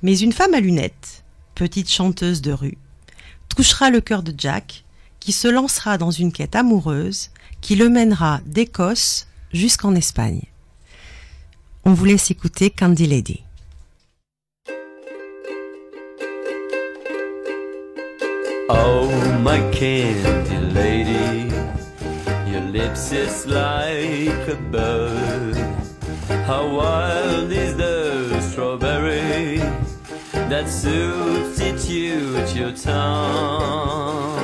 [0.04, 1.24] Mais une femme à lunettes,
[1.56, 2.78] petite chanteuse de rue,
[3.50, 4.84] touchera le cœur de Jack
[5.20, 7.30] qui se lancera dans une quête amoureuse
[7.62, 10.44] qui le mènera d'Écosse jusqu'en Espagne.
[11.84, 13.44] On vous laisse écouter Candy Lady.
[26.50, 29.62] How wild is the strawberry?
[30.32, 34.39] That substitutes your tongue?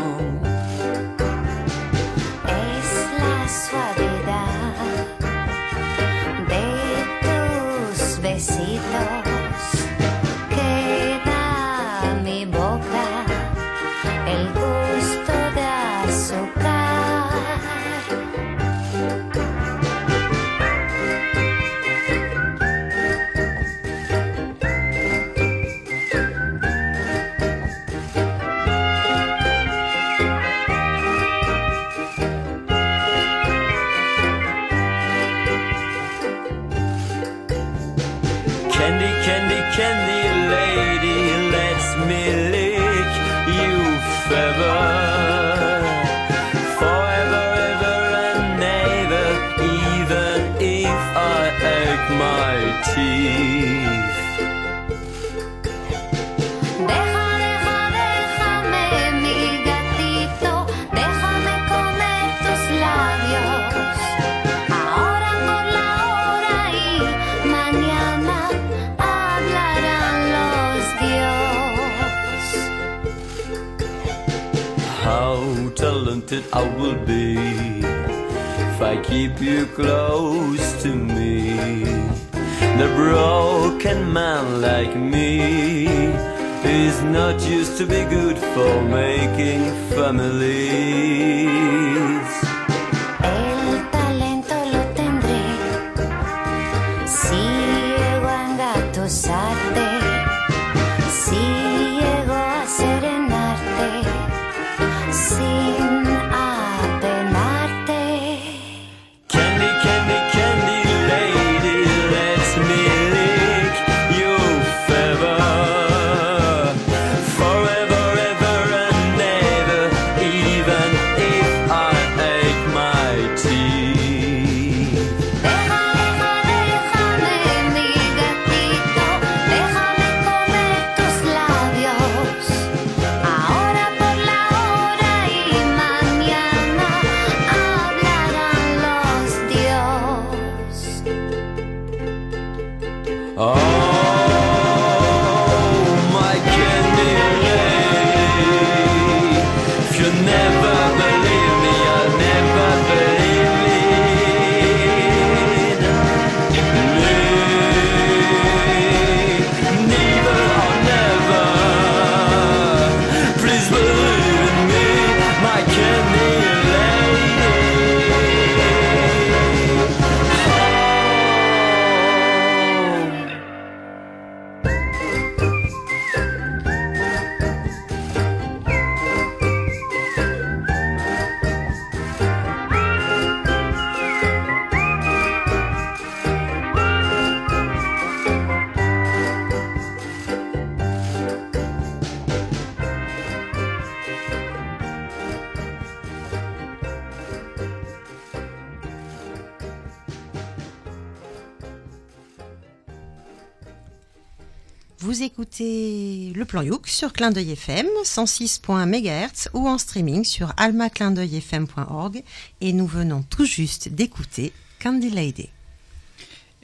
[206.95, 212.23] Sur Clin d'œil FM 106.1 MHz ou en streaming sur almaclindeuilfm.org
[212.61, 215.49] et nous venons tout juste d'écouter Candy Lady.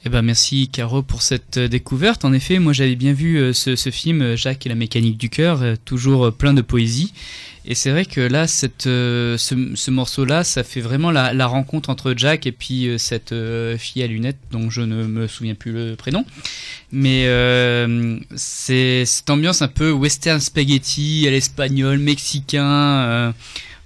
[0.03, 2.25] Eh ben merci Caro pour cette euh, découverte.
[2.25, 5.17] En effet, moi j'avais bien vu euh, ce, ce film euh, Jacques et la mécanique
[5.17, 7.13] du cœur, toujours plein de poésie.
[7.63, 9.37] Et c'est vrai que là, cette, ce,
[9.75, 13.35] ce morceau-là, ça fait vraiment la, la rencontre entre Jack et puis cette
[13.77, 16.25] fille à lunettes dont je ne me souviens plus le prénom.
[16.91, 22.65] Mais euh, c'est cette ambiance un peu western spaghetti à l'espagnol, mexicain.
[22.65, 23.31] euh,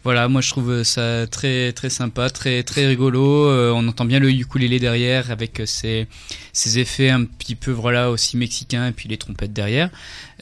[0.06, 3.50] voilà, moi je trouve ça très très sympa, très très rigolo.
[3.50, 6.06] Euh, on entend bien le ukulélé derrière avec euh, ses,
[6.54, 9.90] ses effets un petit peu voilà aussi mexicains et puis les trompettes derrière.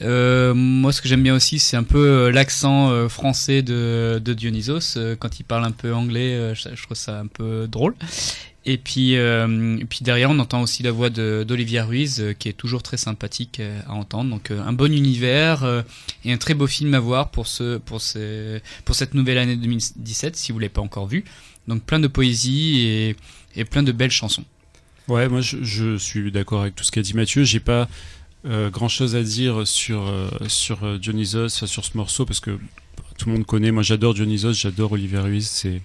[0.01, 4.21] Euh, moi ce que j'aime bien aussi c'est un peu euh, l'accent euh, français de,
[4.21, 6.53] de Dionysos quand il parle un peu anglais.
[6.55, 7.95] je trouve ça un peu drôle.
[8.65, 12.53] Et puis, euh, puis derrière, on entend aussi la voix d'Olivia Ruiz, euh, qui est
[12.53, 14.29] toujours très sympathique euh, à entendre.
[14.29, 15.83] Donc, un bon univers
[16.23, 19.57] et un très beau film à voir pour ce, pour ce, pour cette nouvelle année
[19.57, 21.25] 2017, si vous l'avez pas encore vu.
[21.67, 23.15] Donc, plein de poésie et,
[23.55, 24.45] et plein de belles chansons.
[25.09, 27.43] Ouais, moi je, suis d'accord avec tout ce qu'a dit Mathieu.
[27.43, 27.89] J'ai pas
[28.45, 30.09] grand chose à dire sur,
[30.47, 32.57] sur Dionysos, sur ce morceau, parce que
[33.17, 33.71] tout le monde connaît.
[33.71, 35.47] Moi j'adore Dionysos, j'adore Olivier Ruiz.
[35.47, 35.81] C'est.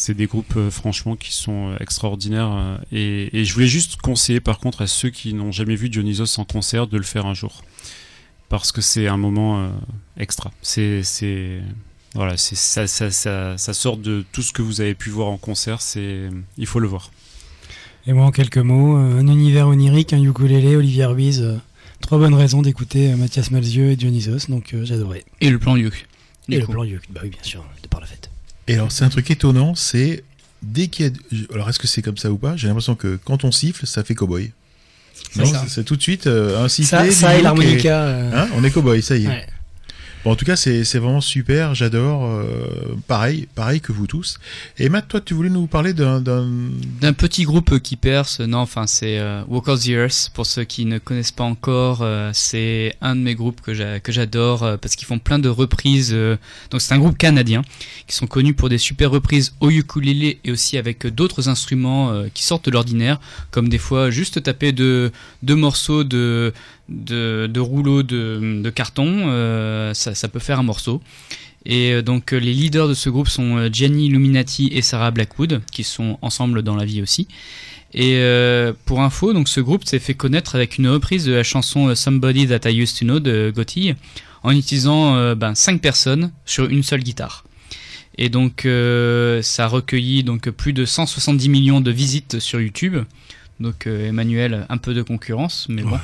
[0.00, 3.96] C'est des groupes euh, franchement qui sont euh, extraordinaires euh, et, et je voulais juste
[3.96, 7.26] conseiller par contre à ceux qui n'ont jamais vu Dionysos en concert de le faire
[7.26, 7.64] un jour
[8.48, 9.68] parce que c'est un moment euh,
[10.16, 10.52] extra.
[10.62, 11.02] C'est
[12.14, 15.28] voilà, c'est ça, ça, ça, ça sort de tout ce que vous avez pu voir
[15.28, 15.82] en concert.
[15.82, 17.10] C'est il faut le voir.
[18.06, 21.42] Et moi, en quelques mots, un univers onirique, un ukulélé, Olivier Ruiz.
[21.42, 21.56] euh,
[22.00, 25.24] trois bonnes raisons d'écouter Mathias Malzieu et Dionysos, donc euh, j'adorais.
[25.40, 26.06] Et le plan Luc.
[26.48, 28.30] Et le plan Yuc, bah oui, bien sûr, de par la fête.
[28.68, 30.22] Et alors, c'est un truc étonnant, c'est
[30.62, 31.54] dès qu'il y a.
[31.54, 32.56] Alors, est-ce que c'est comme ça ou pas?
[32.56, 34.52] J'ai l'impression que quand on siffle, ça fait cowboy.
[35.32, 37.10] C'est Non, c'est tout de suite euh, un sifflet.
[37.10, 38.02] Ça, ça et l'harmonica.
[38.02, 39.28] euh, Hein on est cowboy, ça y est.
[39.28, 39.46] ouais.
[40.28, 42.26] En tout cas, c'est vraiment super, j'adore.
[42.26, 42.44] euh,
[43.06, 44.38] pareil, pareil que vous tous.
[44.78, 46.22] Et Matt, toi, tu voulais nous parler d'un.
[47.16, 50.84] petit groupe qui perce, non, enfin c'est euh, Walk of the Earth, pour ceux qui
[50.84, 54.76] ne connaissent pas encore, euh, c'est un de mes groupes que j'a- que j'adore euh,
[54.76, 56.12] parce qu'ils font plein de reprises.
[56.70, 57.62] donc c'est un groupe canadien
[58.06, 62.42] qui sont connus pour des super reprises au ukulélé et aussi avec d'autres instruments qui
[62.44, 63.18] sortent de l'ordinaire,
[63.50, 65.10] comme des fois juste taper deux,
[65.42, 66.52] deux morceaux de,
[66.88, 71.00] de, rouleaux de, carton, euh, ça, peut faire un morceau.
[71.66, 75.60] Et euh, donc euh, les leaders de ce groupe sont Gianni Illuminati et Sarah Blackwood,
[75.72, 77.28] qui sont ensemble dans la vie aussi.
[77.94, 78.20] Et
[78.84, 82.46] pour info, donc ce groupe s'est fait connaître avec une reprise de la chanson Somebody
[82.46, 83.94] That I Used to Know de Gotti,
[84.42, 87.44] en utilisant euh, ben, cinq personnes sur une seule guitare.
[88.18, 88.66] Et donc,
[89.42, 92.96] ça a recueilli donc plus de 170 millions de visites sur YouTube.
[93.60, 95.98] Donc, euh, Emmanuel, un peu de concurrence, mais bon,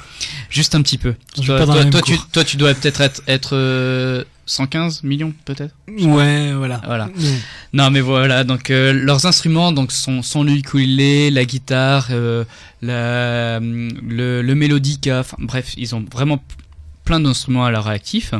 [0.51, 1.15] juste un petit peu.
[1.37, 2.29] Toi, toi, toi, tu, cour.
[2.33, 5.73] toi, tu dois peut-être être, être euh, 115 millions, peut-être?
[5.89, 6.83] Ouais, voilà.
[6.85, 7.11] Voilà.
[7.73, 8.43] Non, mais voilà.
[8.43, 12.09] Donc, euh, leurs instruments, donc, sont, sont le ukulélé, la guitare,
[12.83, 15.21] la, le, le mélodica.
[15.21, 16.43] Enfin, bref, ils ont vraiment
[17.05, 18.35] plein d'instruments à leur actif.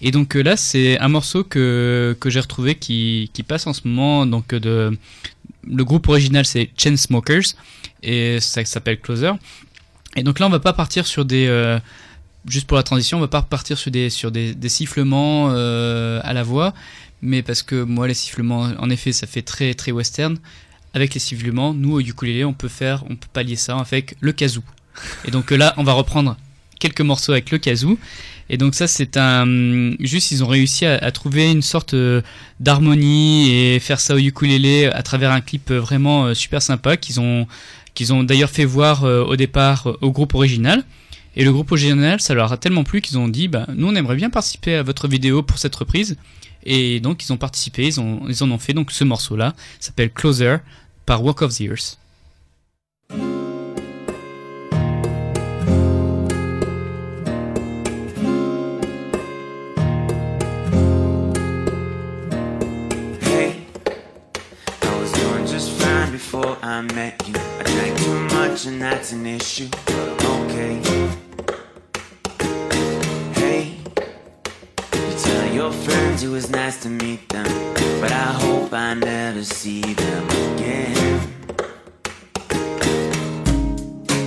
[0.00, 3.80] Et donc là, c'est un morceau que, que j'ai retrouvé qui, qui passe en ce
[3.84, 4.24] moment.
[4.26, 4.96] Donc, de,
[5.66, 7.54] le groupe original, c'est Chainsmokers.
[8.02, 9.32] Et ça s'appelle Closer.
[10.16, 11.46] Et donc là, on va pas partir sur des.
[11.46, 11.78] euh,
[12.46, 16.32] juste pour la transition, on va pas partir sur des, sur des, sifflements euh, à
[16.32, 16.74] la voix.
[17.20, 20.38] Mais parce que moi, les sifflements, en effet, ça fait très, très western.
[20.94, 24.32] Avec les sifflements, nous, au ukulélé, on peut faire, on peut pallier ça avec le
[24.32, 24.62] kazoo.
[25.24, 26.36] Et donc là, on va reprendre
[26.78, 27.98] quelques morceaux avec le kazoo.
[28.50, 29.46] Et donc ça, c'est un...
[30.00, 32.22] Juste, ils ont réussi à, trouver une sorte euh,
[32.60, 36.96] d'harmonie et faire ça au ukulélé à travers un clip euh, vraiment euh, super sympa
[36.96, 37.46] qu'ils ont,
[37.94, 40.84] qu'ils ont d'ailleurs fait voir au départ au groupe original.
[41.36, 43.94] Et le groupe original, ça leur a tellement plu qu'ils ont dit, bah, nous, on
[43.94, 46.16] aimerait bien participer à votre vidéo pour cette reprise.
[46.64, 50.10] Et donc, ils ont participé, ils, ont, ils en ont fait donc ce morceau-là, s'appelle
[50.10, 50.56] Closer
[51.06, 51.98] par Walk of the Earth.
[66.68, 67.32] I met you.
[67.34, 70.74] I drank too much and that's an issue, okay.
[73.32, 73.76] Hey,
[74.92, 77.46] you tell your friends it was nice to meet them,
[78.02, 81.32] but I hope I never see them again.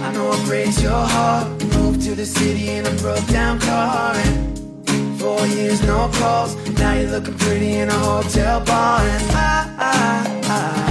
[0.01, 1.47] I know it breaks your heart.
[1.75, 6.55] Moved to the city in a broke down car and Four years, no calls.
[6.79, 10.90] Now you're looking pretty in a hotel bar, and I, I, I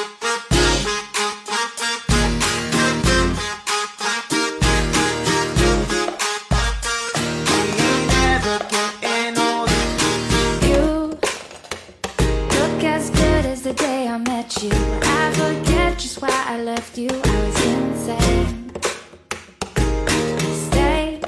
[14.63, 14.71] You.
[14.73, 17.09] I forget just why I left you.
[17.09, 18.71] I was insane.
[20.67, 21.19] Stay,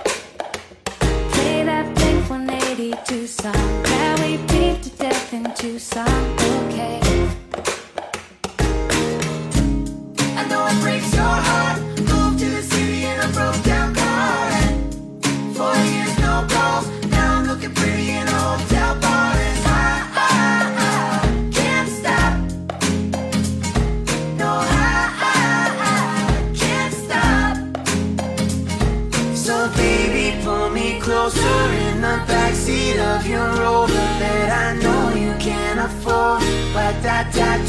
[1.31, 6.07] play that Blink 182 song that we beat to death in Tucson.
[6.67, 6.99] Okay.
[10.37, 11.52] I know it breaks your heart.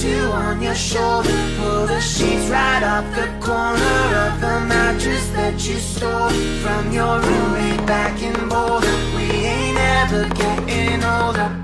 [0.04, 3.96] Tattoo on your shoulder, pull the sheets right off the corner
[4.26, 6.30] of the mattress that you stole
[6.62, 8.96] from your roommate back in Boulder.
[9.16, 11.63] We ain't ever getting older.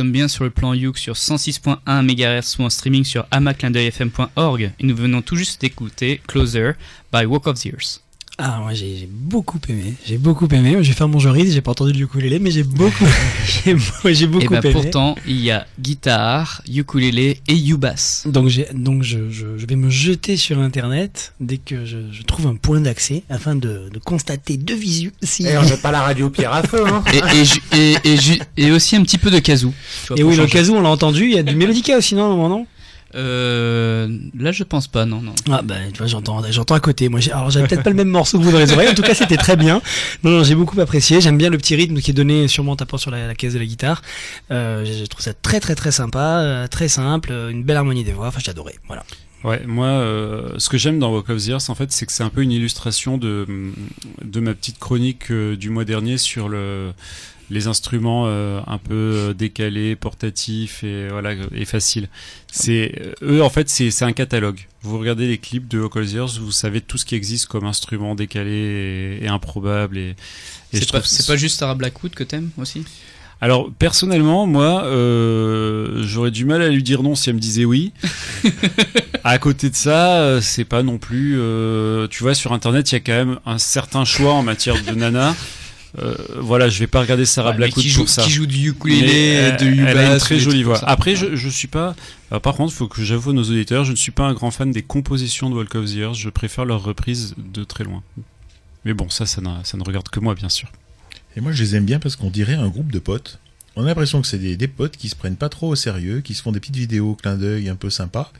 [0.00, 4.72] Sommes bien sur le plan Youk sur 106.1 MHz ou en streaming sur amaclindeuilfm.org.
[4.80, 6.72] Et nous venons tout juste d'écouter Closer
[7.12, 8.00] by Walk of the Earth.
[8.42, 9.92] Ah, moi j'ai j'ai beaucoup aimé.
[10.06, 10.78] J'ai beaucoup aimé.
[10.80, 13.04] J'ai fait mon jury, j'ai pas entendu le ukulélé, mais j'ai beaucoup,
[13.64, 13.76] j'ai
[14.14, 14.72] j'ai beaucoup Et bah aimé.
[14.72, 18.24] pourtant, il y a guitare, ukulélé et ubass.
[18.26, 22.22] Donc, j'ai, donc je, je, je vais me jeter sur internet dès que je, je
[22.22, 25.46] trouve un point d'accès afin de, de constater de visu si.
[25.46, 27.02] Et on n'est pas la radio pierre à feu, hein.
[27.12, 29.72] Et, et, ju- et, et, ju- et aussi un petit peu de kazoo.
[30.02, 30.70] tu vois, Et pour oui, le changer.
[30.70, 32.66] où on l'a entendu, il y a du mélodica aussi, non, non, non?
[33.14, 34.08] Euh,
[34.38, 35.34] là, je pense pas, non, non.
[35.50, 37.08] Ah bah tu vois j'entends j'entends à côté.
[37.08, 38.88] Moi j'ai- alors j'avais peut-être pas le même morceau que vous dans les oreilles.
[38.88, 39.82] En tout cas c'était très bien.
[40.22, 41.20] Non non j'ai beaucoup apprécié.
[41.20, 43.54] J'aime bien le petit rythme qui est donné sûrement en tapant sur la, la caisse
[43.54, 44.02] de la guitare.
[44.50, 47.76] Euh, je je trouve ça très très très sympa euh, très simple euh, une belle
[47.78, 48.28] harmonie des voix.
[48.28, 48.76] Enfin j'ai adoré.
[48.86, 49.04] Voilà.
[49.42, 52.12] Ouais, moi, euh, ce que j'aime dans Walk of the Earth, en fait, c'est que
[52.12, 53.46] c'est un peu une illustration de,
[54.22, 56.92] de ma petite chronique euh, du mois dernier sur le,
[57.50, 62.08] les instruments euh, un peu euh, décalés, portatifs et voilà et faciles.
[62.50, 64.66] C'est euh, eux, en fait, c'est c'est un catalogue.
[64.82, 65.80] Vous regardez les clips de
[66.14, 69.98] Earth, vous savez tout ce qui existe comme instrument décalé et, et improbable.
[69.98, 70.14] Et,
[70.72, 72.84] et C'est pas, pas juste Sarah Blackwood que t'aimes aussi?
[73.42, 77.64] Alors personnellement, moi, euh, j'aurais du mal à lui dire non si elle me disait
[77.64, 77.92] oui.
[79.24, 81.36] à côté de ça, euh, c'est pas non plus.
[81.38, 84.82] euh, tu vois, sur Internet, il y a quand même un certain choix en matière
[84.82, 85.34] de nana.
[85.98, 88.22] Euh, voilà, je vais pas regarder Sarah Ouais, Blackwood qui joue, pour ça.
[88.22, 90.78] qui joue du ukulélé, de euh, ubass, elle a une très jolie voix.
[90.84, 91.96] Après, je, je suis pas.
[92.32, 94.50] euh, par contre, faut que j'avoue à nos auditeurs, je ne suis pas un grand
[94.52, 96.14] fan des compositions de Walk of the Earth.
[96.14, 98.02] Je préfère leurs reprises de très loin.
[98.84, 100.70] Mais bon, ça, ça, ne regarde que moi, bien sûr.
[101.36, 103.38] Et moi, je les aime bien parce qu'on dirait un groupe de potes.
[103.76, 106.20] On a l'impression que c'est des, des potes qui se prennent pas trop au sérieux,
[106.20, 108.32] qui se font des petites vidéos clin d'œil un peu sympas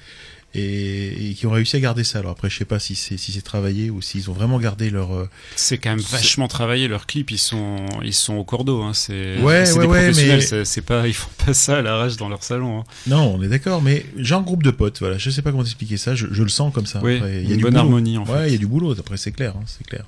[0.54, 2.18] et, et qui ont réussi à garder ça.
[2.18, 4.90] Alors après, je sais pas si c'est si c'est travaillé ou s'ils ont vraiment gardé
[4.90, 5.12] leur.
[5.14, 6.88] euh, C'est quand même vachement travaillé.
[6.88, 8.82] Leurs clips, ils sont, ils sont au cordeau.
[8.82, 8.92] Hein.
[8.94, 10.44] C'est, Ouais, c'est ouais, des ouais, professionnels.
[10.50, 12.80] mais- C'est, pas, ils font pas ça à l'arrache dans leur salon.
[12.80, 12.84] hein.
[13.06, 14.98] Non, on est d'accord, mais genre groupe de potes.
[14.98, 16.14] Voilà, je sais pas comment expliquer ça.
[16.14, 17.00] Je, je le sens comme ça.
[17.02, 17.78] Oui, il y a une du bonne boulot.
[17.84, 18.32] harmonie, en fait.
[18.32, 18.92] Ouais, il y a du boulot.
[18.98, 20.04] Après, c'est clair, hein, c'est clair.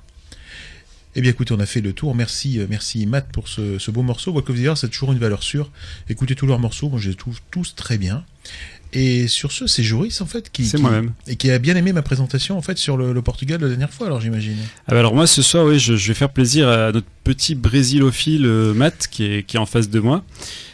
[1.15, 2.15] Eh bien, écoutez, on a fait le tour.
[2.15, 4.31] Merci, euh, merci Matt pour ce, ce beau morceau.
[4.31, 5.69] Walk of the Earth, c'est toujours une valeur sûre.
[6.09, 6.89] Écoutez tous leurs morceaux.
[6.89, 8.25] Moi, je les trouve tous très bien.
[8.95, 11.11] Et sur ce, c'est Joris en fait qui, C'est qui- moi-même.
[11.27, 13.91] et qui a bien aimé ma présentation en fait sur le, le Portugal la dernière
[13.91, 14.05] fois.
[14.07, 14.55] Alors j'imagine.
[14.87, 17.55] Ah bah alors moi, ce soir, oui, je, je vais faire plaisir à notre petit
[17.55, 20.23] brésilophile euh, Matt qui est, qui est en face de moi.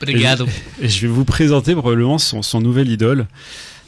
[0.01, 0.45] Obrigado.
[0.81, 3.27] Et, et je vais vous présenter probablement son, son nouvel idole.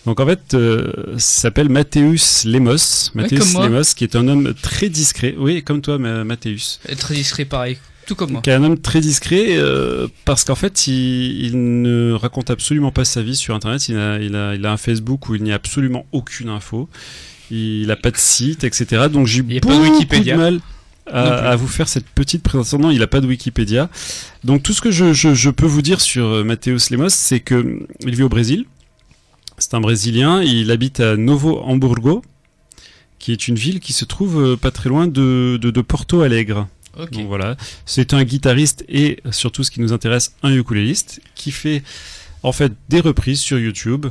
[0.06, 3.12] Donc en fait, euh, s'appelle Mathéus Lemos.
[3.14, 3.54] Mathéus.
[3.54, 5.36] Lemos, qui est un homme très discret.
[5.38, 6.80] Oui, comme toi, Ma- Mathéus.
[6.98, 7.78] Très discret, pareil.
[8.08, 8.42] Tout comme moi.
[8.42, 12.92] qui est un homme très discret euh, parce qu'en fait il, il ne raconte absolument
[12.92, 13.88] pas sa vie sur internet.
[13.90, 16.90] Il a, il a, il a un Facebook où il n'y a absolument aucune info.
[17.52, 20.36] Il n'a pas de site etc donc j'ai pas de beaucoup Wikipédia.
[20.36, 20.60] de mal
[21.08, 22.80] à, à vous faire cette petite présentation.
[22.80, 23.90] Non il n'a pas de Wikipédia.
[24.44, 27.40] Donc tout ce que je, je, je peux vous dire sur euh, Matheus Lemos c'est
[27.40, 28.66] que hum, il vit au Brésil.
[29.58, 30.42] C'est un Brésilien.
[30.42, 32.24] Il habite à Novo Hamburgo
[33.20, 36.22] qui est une ville qui se trouve euh, pas très loin de, de, de Porto
[36.22, 36.68] Alegre
[36.98, 41.84] Donc voilà, c'est un guitariste et surtout ce qui nous intéresse, un ukuléliste qui fait
[42.44, 44.08] en fait des reprises sur YouTube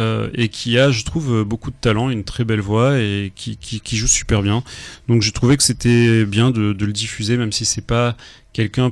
[0.00, 3.96] euh, et qui a, je trouve, beaucoup de talent, une très belle voix et qui,
[3.96, 4.64] joue super bien.
[5.08, 8.16] Donc je trouvais que c'était bien de, le diffuser, même si c'est pas
[8.54, 8.90] quelqu'un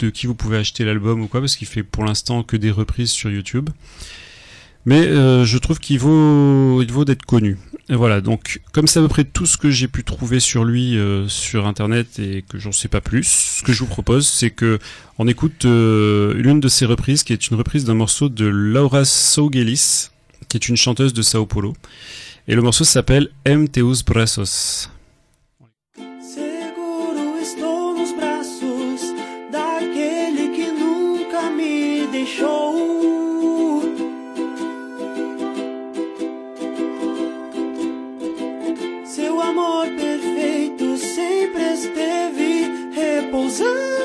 [0.00, 2.70] de qui vous pouvez acheter l'album ou quoi, parce qu'il fait pour l'instant que des
[2.70, 3.70] reprises sur YouTube.
[4.84, 7.58] Mais euh, je trouve qu'il vaut, il vaut d'être connu.
[7.88, 10.98] Voilà, donc comme c'est à peu près tout ce que j'ai pu trouver sur lui
[10.98, 13.24] euh, sur internet et que j'en sais pas plus,
[13.58, 14.80] ce que je vous propose, c'est que
[15.18, 19.04] on écoute euh, l'une de ses reprises, qui est une reprise d'un morceau de Laura
[19.04, 20.08] Sougelis,
[20.48, 21.74] qui est une chanteuse de Sao Paulo.
[22.48, 24.88] Et le morceau s'appelle M Teus Braços.
[43.56, 43.95] sun.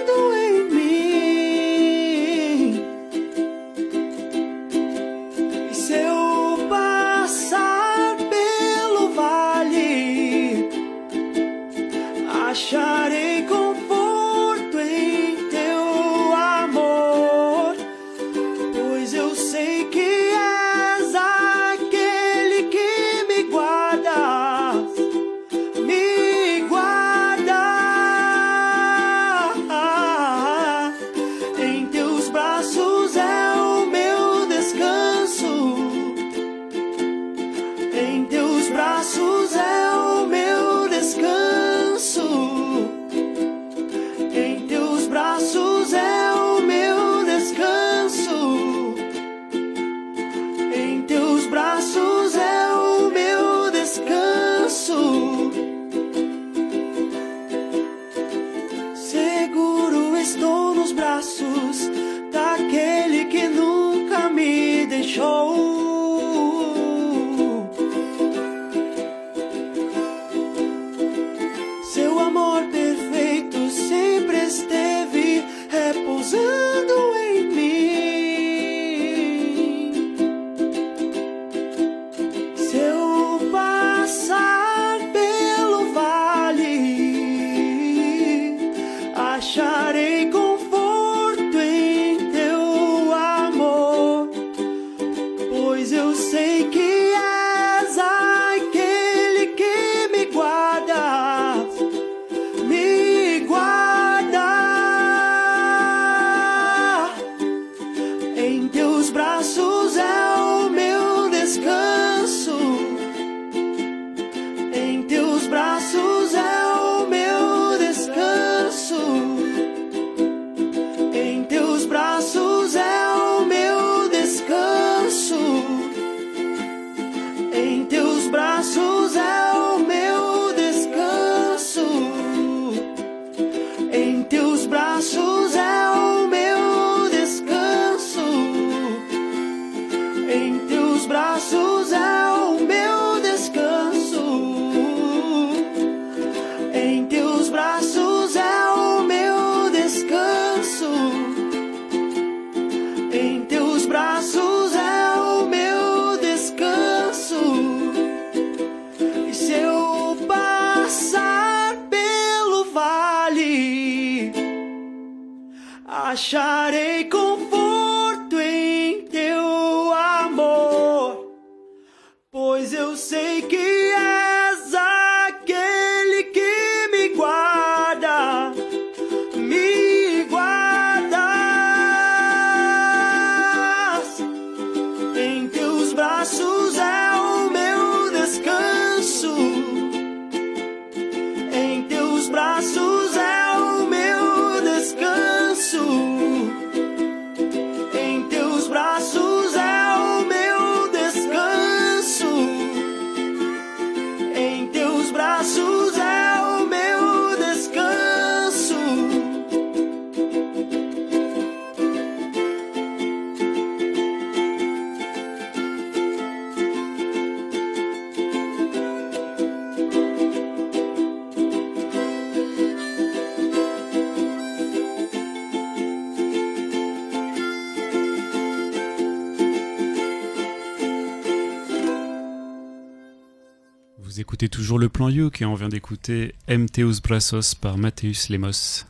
[234.42, 238.86] Écoutez toujours le plan Youk et on vient d'écouter MTOS Braços par Mateus Lemos.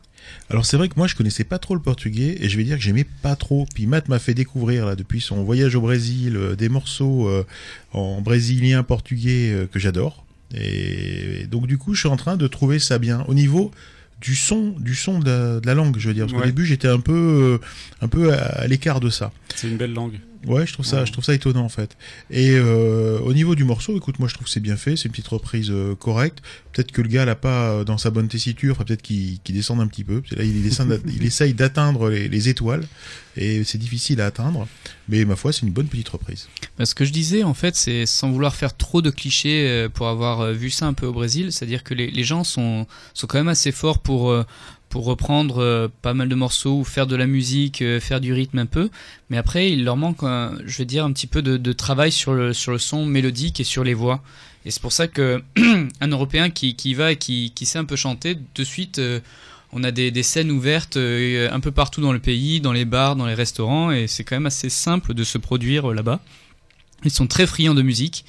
[0.49, 2.78] Alors c'est vrai que moi je connaissais pas trop le portugais et je vais dire
[2.78, 3.68] que j'aimais pas trop.
[3.76, 7.45] Puis Matt m'a fait découvrir là depuis son voyage au Brésil euh, des morceaux euh,
[7.91, 10.24] en brésilien portugais euh, que j'adore.
[10.56, 13.72] Et donc du coup je suis en train de trouver ça bien au niveau
[14.22, 16.66] du son du son de la, de la langue je veux dire parce qu'au début
[16.66, 17.60] j'étais un peu
[17.99, 19.34] un peu à, à l'écart de ça.
[19.54, 20.18] C'est une belle langue.
[20.48, 21.96] Ouais, je trouve ça, je trouve ça étonnant en fait.
[22.32, 25.06] Et euh, au niveau du morceau, écoute, moi je trouve que c'est bien fait, c'est
[25.06, 26.39] une petite reprise euh, correcte.
[26.72, 29.54] Peut-être que le gars l'a pas euh, dans sa bonne tessiture, enfin, peut-être qu'il qu'il
[29.54, 30.24] descende un petit peu.
[30.32, 30.66] Là, il,
[31.26, 32.88] essaye d'atteindre les, les étoiles
[33.38, 34.68] et c'est difficile à atteindre.
[35.10, 36.48] Mais ma foi, c'est une bonne petite reprise.
[36.78, 39.89] Bah, ce que je disais, en fait, c'est sans vouloir faire trop de clichés euh,
[39.89, 43.28] pour avoir vu ça un peu au Brésil, c'est-à-dire que les, les gens sont, sont
[43.28, 44.34] quand même assez forts pour,
[44.92, 48.60] pour reprendre euh, pas mal de morceaux faire de la musique, euh, faire du rythme
[48.60, 48.89] un peu,
[49.30, 52.54] mais après, il leur manque, je vais dire, un petit peu de, travail sur le,
[52.54, 54.22] sur le son mélodique et sur les voix.
[54.66, 55.42] Et c'est pour ça que
[56.02, 59.22] un Européen qui, qui va et qui, qui sait un peu chanter, de suite, euh,
[59.72, 63.16] on a des, des scènes ouvertes un peu partout dans le pays, dans les bars,
[63.16, 66.20] dans les restaurants, et c'est quand même assez simple de se produire là-bas.
[67.06, 68.26] Ils sont très friands de musique.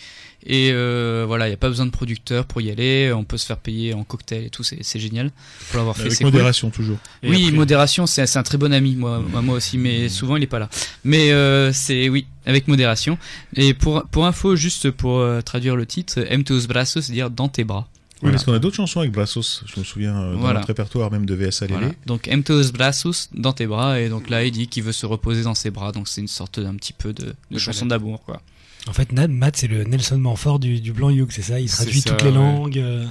[0.46, 3.12] Et euh, voilà, il n'y a pas besoin de producteur pour y aller.
[3.12, 5.30] On peut se faire payer en cocktail et tout, c'est génial.
[5.70, 6.26] Pour l'avoir fait, Avec cool.
[6.26, 6.98] modération toujours.
[7.22, 10.46] Et Oui, après- modération, c'est un très bon ami, moi, aussi, mais souvent il est
[10.48, 10.68] pas là.
[11.04, 13.18] Mais euh, c'est oui, avec modération.
[13.56, 17.48] Et pour pour info, juste pour euh, traduire le titre, M tus braços, c'est-à-dire dans
[17.48, 17.88] tes bras.
[18.24, 19.64] Oui, parce qu'on a d'autres chansons avec Brassos.
[19.66, 20.60] Je me souviens dans Voilà.
[20.60, 21.78] notre répertoire même de VS Alélé.
[21.80, 21.92] Voilà.
[22.06, 25.06] Donc M tus braços dans tes bras, et donc là il dit qu'il veut se
[25.06, 28.22] reposer dans ses bras, donc c'est une sorte d'un petit peu de, de chanson d'amour,
[28.24, 28.40] quoi.
[28.88, 31.60] En fait, Nad- Matt, c'est le Nelson Montfort du, du blanc Youk, c'est ça?
[31.60, 32.34] Il C'est traduit ça, toutes les ouais.
[32.34, 32.78] langues.
[32.78, 33.04] euh,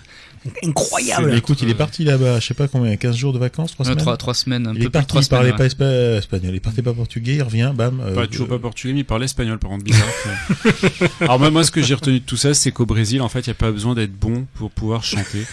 [0.63, 3.85] incroyable écoute, il est parti là-bas, je sais pas combien, 15 jours de vacances, 3
[3.85, 4.01] Euh, semaines?
[4.03, 5.77] trois, trois semaines, un il peu est plus de trois parti, il parlait semaines.
[5.77, 6.15] pas ouais.
[6.15, 7.99] espa- espagnol, il partait pas portugais, il revient, bam.
[8.01, 10.07] euh, Pas toujours euh, pas portugais, mais il parlait espagnol par contre, bizarre.
[11.21, 13.41] Alors moi, moi, ce que j'ai retenu de tout ça, c'est qu'au Brésil, en fait,
[13.41, 15.45] il n'y a pas besoin d'être bon pour pouvoir chanter.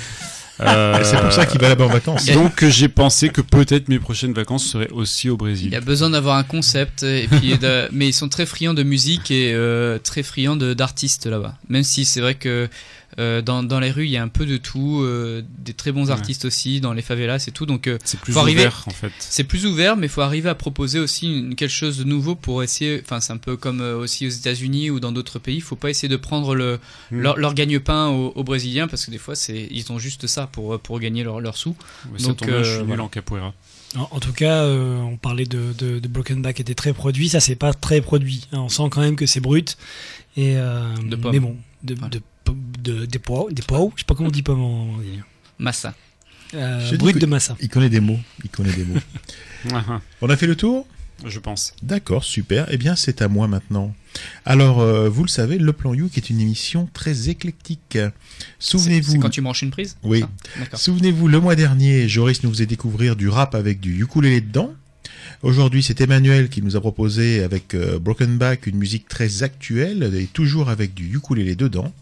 [0.60, 2.26] Euh, C'est pour ça qu'il va là-bas en vacances.
[2.26, 5.72] Donc euh, j'ai pensé que peut-être mes prochaines vacances seraient aussi au Il Brésil.
[5.72, 8.82] y a besoin d'avoir un concept, et puis de- mais ils sont très friands de
[8.82, 11.54] musique et euh, très friands d'artistes là-bas.
[11.68, 12.68] Même si c'est vrai que
[13.18, 15.92] euh, dans, dans les rues, il y a un peu de tout, euh, des très
[15.92, 16.12] bons Ouais.
[16.12, 17.66] artistes aussi, dans les favelas et tout.
[17.66, 19.10] Donc euh, C'est plus faut arriver- ouvert en fait.
[19.18, 22.34] c'est plus ouvert, mais il faut arriver à proposer aussi une- quelque chose de nouveau
[22.34, 23.00] pour essayer.
[23.04, 25.56] Enfin, c'est un peu comme euh, aussi aux États-Unis ou dans d'autres pays.
[25.56, 26.78] Il faut pas essayer de prendre le,
[27.10, 27.20] Mm.
[27.20, 30.46] leur, leur gagne-pain aux, aux Brésiliens parce que des fois, c'est ils ont juste ça
[30.46, 31.74] pour, pour gagner leur, leur sous.
[32.12, 33.02] Mais ça donc, tombe je suis nul voilà.
[33.04, 33.54] en capoeira.
[33.96, 37.30] En, en tout cas, euh, on parlait de, de, de Broken Back était très produit.
[37.30, 38.42] Ça, c'est pas très produit.
[38.52, 38.58] hein.
[38.60, 39.78] On sent quand même que c'est brut.
[40.36, 41.32] Et, euh, De pommes.
[41.32, 42.10] mais bon, de, Voilà.
[42.10, 42.20] de,
[42.82, 43.90] de- des pois, des pois.
[43.96, 44.96] Je sais pas comment on dit en-
[45.58, 45.94] Massa.
[46.54, 47.56] euh, brut de massa.
[47.60, 49.00] Il connaît des mots, il connaît des mots.
[49.72, 50.86] Ah, On a fait le tour?
[51.24, 51.74] Ah, je pense.
[51.82, 52.66] D'accord, super.
[52.70, 53.92] Eh bien, c'est à moi maintenant.
[54.44, 57.98] Alors, euh, vous le savez, Le Plan Youk est une émission très éclectique.
[58.60, 59.12] Souvenez-vous.
[59.12, 59.96] c'est quand tu branches une prise?
[60.04, 60.24] Oui.
[60.58, 60.78] D'accord.
[60.78, 64.72] Souvenez-vous, le mois dernier, Joris nous faisait découvrir du rap avec du ukulélé dedans.
[65.42, 70.10] Aujourd'hui, c'est Emmanuel qui nous a proposé avec euh, Broken Back une musique très actuelle
[70.14, 71.92] et toujours avec du ukulélé dedans.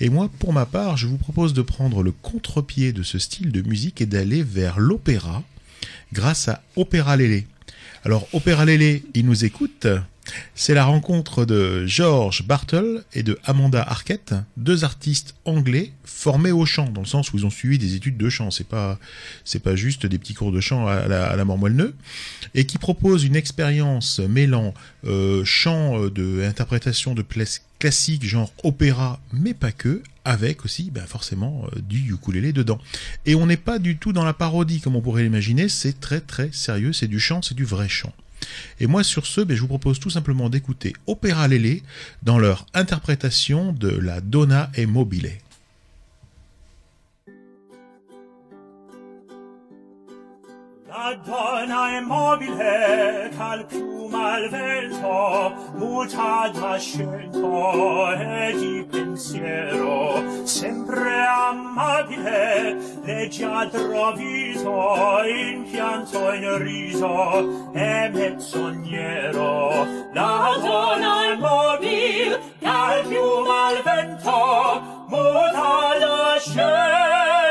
[0.00, 3.52] Et moi, pour ma part, je vous propose de prendre le contre-pied de ce style
[3.52, 5.42] de musique et d'aller vers l'opéra
[6.12, 7.46] grâce à Opéra Lélé.
[8.04, 9.86] Alors, Opéra Lélé, il nous écoute.
[10.54, 16.66] C'est la rencontre de George Bartle et de Amanda Arquette, deux artistes anglais formés au
[16.66, 18.50] chant, dans le sens où ils ont suivi des études de chant.
[18.50, 18.98] C'est pas,
[19.62, 21.36] pas juste des petits cours de chant à la, à
[22.54, 24.74] et qui proposent une expérience mêlant
[25.04, 30.90] euh, chant euh, de interprétation de pièces classiques genre opéra, mais pas que, avec aussi
[30.90, 32.78] ben, forcément euh, du ukulélé dedans.
[33.26, 36.20] Et on n'est pas du tout dans la parodie comme on pourrait l'imaginer, c'est très
[36.20, 38.12] très sérieux, c'est du chant, c'est du vrai chant.
[38.80, 41.82] Et moi sur ce, ben, je vous propose tout simplement d'écouter Opéra Lélé
[42.22, 45.32] dans leur interprétation de la Donna e Mobile.
[50.98, 65.20] Adonai mobile cal pium al vento mutat ascento e di pensiero sempre amabile leggia trovito
[65.26, 76.02] in pianto in riso e mezzognero Adonai mobile cal pium al vento mutat
[76.36, 77.45] ascento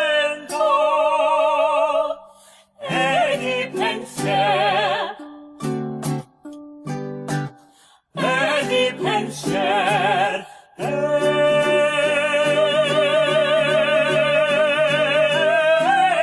[9.43, 10.91] vencer e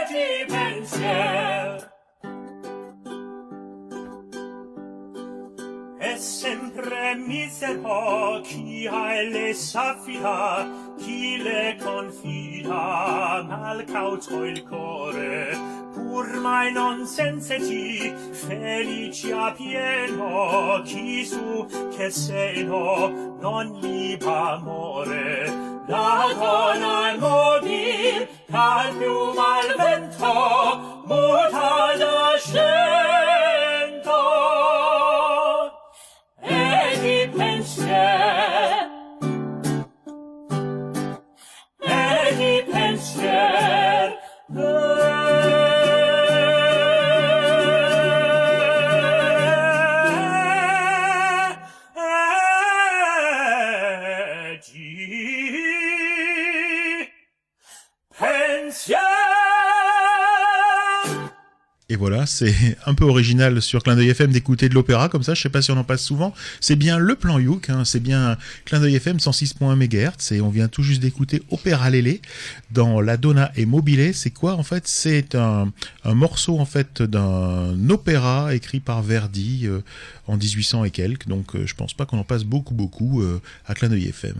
[0.08, 1.92] di vencer
[5.98, 15.71] e sempre misero chi ha le s'affida chi le confida mal cauto il core.
[16.22, 21.66] Pur mai non senseti felici a pieno chi su
[21.96, 25.70] che seno non gli amore.
[25.86, 33.01] La donna è mobil cal più mal vento muta da scento
[62.02, 62.52] voilà, c'est
[62.86, 65.34] un peu original sur Clin d'œil FM d'écouter de l'opéra comme ça.
[65.34, 66.34] Je sais pas si on en passe souvent.
[66.58, 70.50] C'est bien le plan Youk, hein, c'est bien Clin d'œil FM 106.1 MHz et on
[70.50, 72.20] vient tout juste d'écouter Opéra Lélé
[72.72, 74.12] dans La Donna et Mobile.
[74.14, 74.88] C'est quoi en fait?
[74.88, 75.70] C'est un,
[76.04, 79.78] morceau en fait d'un opéra écrit par Verdi euh,
[80.26, 81.28] en 1800 et quelques.
[81.28, 84.34] Donc euh, je pense pas qu'on en passe beaucoup beaucoup euh, à Clin d'œil FM.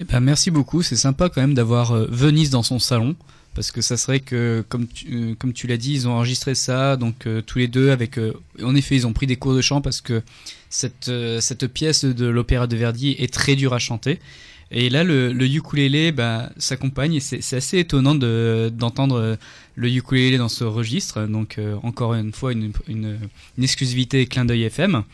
[0.00, 3.14] Eh ben, merci beaucoup, c'est sympa quand même d'avoir euh, Venise dans son salon.
[3.54, 6.54] Parce que ça serait que, comme tu, euh, comme tu l'as dit, ils ont enregistré
[6.56, 8.18] ça, donc euh, tous les deux, avec.
[8.18, 8.32] euh,
[8.62, 10.22] en effet, ils ont pris des cours de chant parce que
[10.70, 14.18] cette, cette pièce de l'opéra de Verdi est très dure à chanter.
[14.72, 19.36] Et là, le, le ukulélé bah, s'accompagne et c'est assez étonnant de- d'entendre
[19.76, 21.26] le ukulélé dans ce registre.
[21.26, 23.18] Donc, encore une fois, une, une
[23.62, 25.04] exclusivité clin d'œil FM.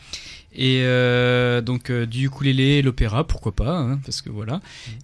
[0.53, 4.59] Et euh, donc euh, du ukulélé, l'opéra, pourquoi pas, hein, parce que voilà.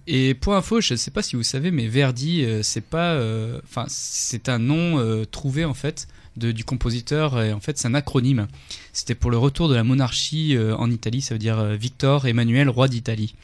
[0.06, 3.12] Et pour info, je ne sais pas si vous savez, mais Verdi, euh, c'est pas,
[3.12, 7.40] euh, enfin, c'est un nom euh, trouvé en fait de, du compositeur.
[7.42, 8.46] Et en fait, c'est un acronyme.
[8.92, 11.22] C'était pour le retour de la monarchie euh, en Italie.
[11.22, 13.34] Ça veut dire euh, Victor Emmanuel, roi d'Italie.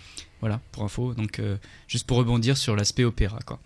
[0.41, 1.15] Voilà, pour info.
[1.15, 1.57] Donc, euh,
[1.89, 3.59] juste pour rebondir sur l'aspect opéra, quoi.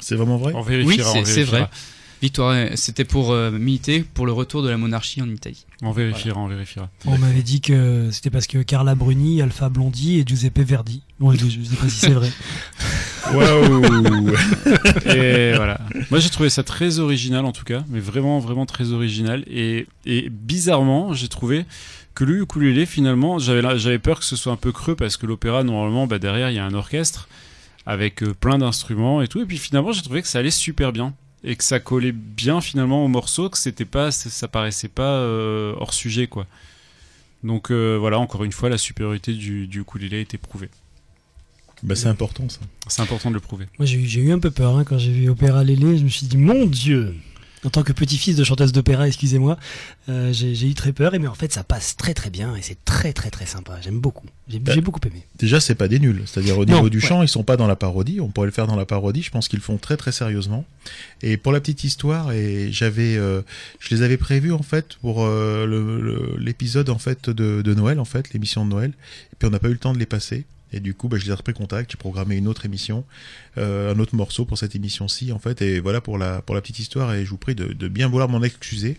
[0.00, 0.54] C'est vraiment vrai?
[0.54, 1.12] On Oui, vérifiera.
[1.12, 1.68] on c'est- vrai.
[2.22, 5.66] Victoire, c'était pour euh, militer pour le retour de la monarchie en Italie.
[5.82, 6.88] On vérifiera, on vérifiera.
[7.04, 11.02] On m'avait dit que c'était parce que Carla Bruni, Alpha Blondie et Giuseppe Verdi.
[11.18, 12.30] Bon, je, je sais pas si c'est vrai.
[13.34, 14.28] Waouh
[15.16, 15.80] Et voilà.
[16.12, 19.42] Moi, j'ai trouvé ça très original en tout cas, mais vraiment, vraiment très original.
[19.48, 21.64] Et, et bizarrement, j'ai trouvé
[22.14, 25.64] que le ukulélé, finalement, j'avais peur que ce soit un peu creux parce que l'opéra,
[25.64, 27.28] normalement, bah, derrière, il y a un orchestre
[27.84, 29.40] avec euh, plein d'instruments et tout.
[29.40, 31.14] Et puis finalement, j'ai trouvé que ça allait super bien
[31.44, 35.74] et que ça collait bien finalement au morceau, que c'était pas, ça paraissait pas euh,
[35.78, 36.46] hors sujet quoi.
[37.42, 40.68] Donc euh, voilà, encore une fois, la supériorité du, du ukulélé a été prouvée.
[41.82, 42.60] Bah, c'est important ça.
[42.86, 43.66] C'est important de le prouver.
[43.80, 45.98] Moi, j'ai eu- j'ai eu un peu peur hein, quand j'ai vu Opéra Lélé.
[45.98, 47.16] Je me suis dit, mon Dieu
[47.64, 49.56] En tant que petit-fils de chanteuse d'opéra, excusez-moi,
[50.08, 51.14] euh, j'ai eu très peur.
[51.14, 53.78] Et mais en fait, ça passe très très bien et c'est très très très sympa.
[53.80, 54.26] J'aime beaucoup.
[54.48, 55.22] J'ai Bah, beaucoup aimé.
[55.38, 56.22] Déjà, c'est pas des nuls.
[56.26, 57.06] C'est-à-dire au Non, niveau du ouais.
[57.06, 58.20] chant, ils sont pas dans la parodie.
[58.20, 59.22] On pourrait le faire dans la parodie.
[59.22, 60.64] Je pense qu'ils le font très très sérieusement.
[61.22, 63.42] Et pour la petite histoire, et j'avais, euh,
[63.78, 68.04] je les avais prévus en fait pour euh, l'épisode en fait de, de Noël en
[68.04, 68.90] fait, l'émission de Noël.
[69.32, 70.44] Et puis on n'a pas eu le temps de les passer.
[70.72, 73.04] Et du coup, bah, je les ai repris contact, j'ai programmé une autre émission,
[73.58, 75.60] euh, un autre morceau pour cette émission-ci, en fait.
[75.62, 77.12] Et voilà pour la, pour la petite histoire.
[77.14, 78.96] Et je vous prie de, de bien vouloir m'en excuser.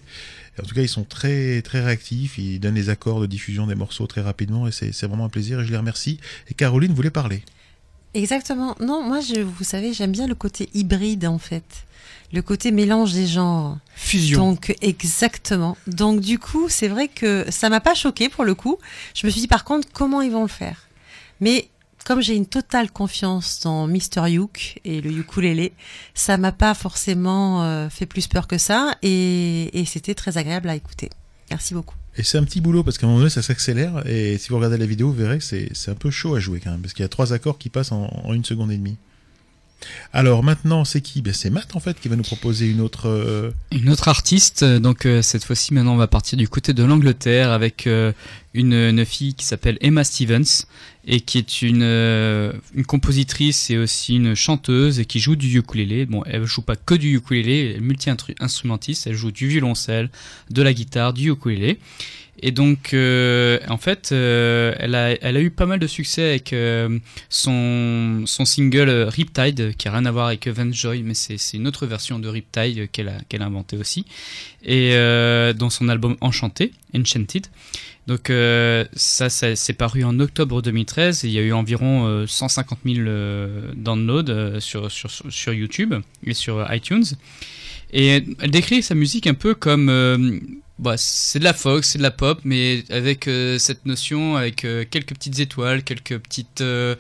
[0.58, 2.38] Et en tout cas, ils sont très, très réactifs.
[2.38, 4.68] Ils donnent les accords de diffusion des morceaux très rapidement.
[4.68, 5.60] Et c'est c'est vraiment un plaisir.
[5.60, 6.20] Et je les remercie.
[6.50, 7.44] Et Caroline voulait parler.
[8.14, 8.76] Exactement.
[8.80, 11.64] Non, moi, je, vous savez, j'aime bien le côté hybride, en fait.
[12.32, 13.80] Le côté mélange des genres.
[13.96, 14.40] Fusion.
[14.40, 15.78] Donc, exactement.
[15.88, 18.78] Donc, du coup, c'est vrai que ça m'a pas choqué pour le coup.
[19.16, 20.88] Je me suis dit, par contre, comment ils vont le faire?
[21.44, 21.68] Mais
[22.06, 24.28] comme j'ai une totale confiance dans Mr.
[24.30, 25.74] Youk et le ukulélé,
[26.14, 28.96] ça m'a pas forcément euh, fait plus peur que ça.
[29.02, 31.10] Et, et c'était très agréable à écouter.
[31.50, 31.96] Merci beaucoup.
[32.18, 34.04] Et c'est un petit boulot parce qu'à un moment donné, ça s'accélère.
[34.08, 36.40] Et si vous regardez la vidéo, vous verrez que c'est c'est un peu chaud à
[36.40, 36.82] jouer quand même.
[36.82, 38.98] Parce qu'il y a trois accords qui passent en, en une seconde et demie.
[40.14, 41.22] Alors maintenant, c'est qui?
[41.22, 43.10] Ben, C'est Matt en fait qui va nous proposer une autre.
[43.10, 46.84] euh, Une autre artiste, donc euh, cette fois-ci maintenant on va partir du côté de
[46.84, 48.14] l'Angleterre avec euh,
[48.54, 50.66] une, une fille qui s'appelle Emma Stevens
[51.06, 55.58] et qui est une, euh, une compositrice et aussi une chanteuse et qui joue du
[55.58, 56.06] ukulélé.
[56.06, 60.10] Bon, elle joue pas que du ukulélé, elle est multi-instrumentiste, elle joue du violoncelle,
[60.50, 61.80] de la guitare, du ukulélé.
[62.42, 66.56] Et donc, euh, en fait, euh, elle, a, eu pas mal de succès avec
[67.30, 71.86] son, son single Riptide, qui a rien à voir avec Joy, mais c'est une autre
[71.86, 74.06] version de Riptide qu'elle a, qu'elle a inventé aussi.
[74.64, 74.94] Et
[75.56, 77.48] dans son album Enchanté, Enchanted.
[78.08, 82.06] Donc euh, ça, ça c'est paru en octobre 2013 et il y a eu environ
[82.06, 85.94] euh, 150 000 euh, downloads euh, sur, YouTube
[86.26, 87.06] et sur iTunes.
[87.94, 89.90] Et elle- décrit sa musique un peu comme...
[89.90, 90.40] euh,
[90.80, 94.66] bah, c'est de la folk, c'est de la pop, mais avec euh, cette notion, avec
[94.66, 96.62] euh, quelques petites étoiles, quelques petites...
[96.62, 96.96] euh,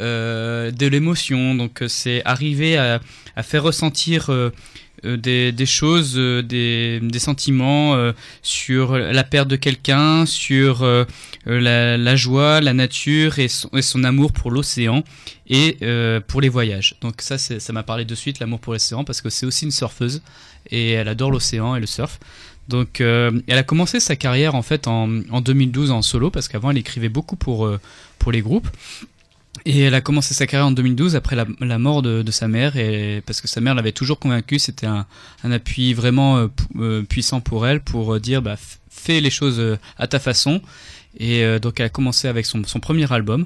[0.00, 1.54] euh, de l'émotion.
[1.54, 3.00] Donc euh, c'est arriver à,
[3.42, 4.50] faire ressentir euh, euh,
[5.04, 11.04] des, des choses, euh, des, sentiments euh, sur la perte de quelqu'un, sur euh,
[11.46, 15.02] euh, la, joie, la nature et son, amour pour l'océan
[15.48, 16.96] et euh, pour les voyages.
[17.00, 19.70] Donc ça, ça m'a parlé de suite, l'amour pour l'océan, parce que c'est aussi une
[19.70, 20.22] surfeuse
[20.70, 22.18] et elle adore l'océan et le surf.
[22.68, 26.48] Donc euh, elle a commencé sa carrière en fait en, en 2012 en solo, parce
[26.48, 27.80] qu'avant elle écrivait beaucoup pour, euh,
[28.18, 28.68] pour les groupes.
[29.70, 33.22] Et elle a commencé sa carrière en 2012 après la, mort de, sa mère, et
[33.26, 35.04] parce que sa mère l'avait toujours convaincue, c'était un,
[35.44, 36.46] appui vraiment euh,
[36.76, 38.56] euh, puissant pour elle, pour euh, dire bah,
[38.88, 39.62] fais les choses
[39.98, 40.62] à ta façon.
[41.20, 43.44] Et donc elle a commencé avec son, premier album.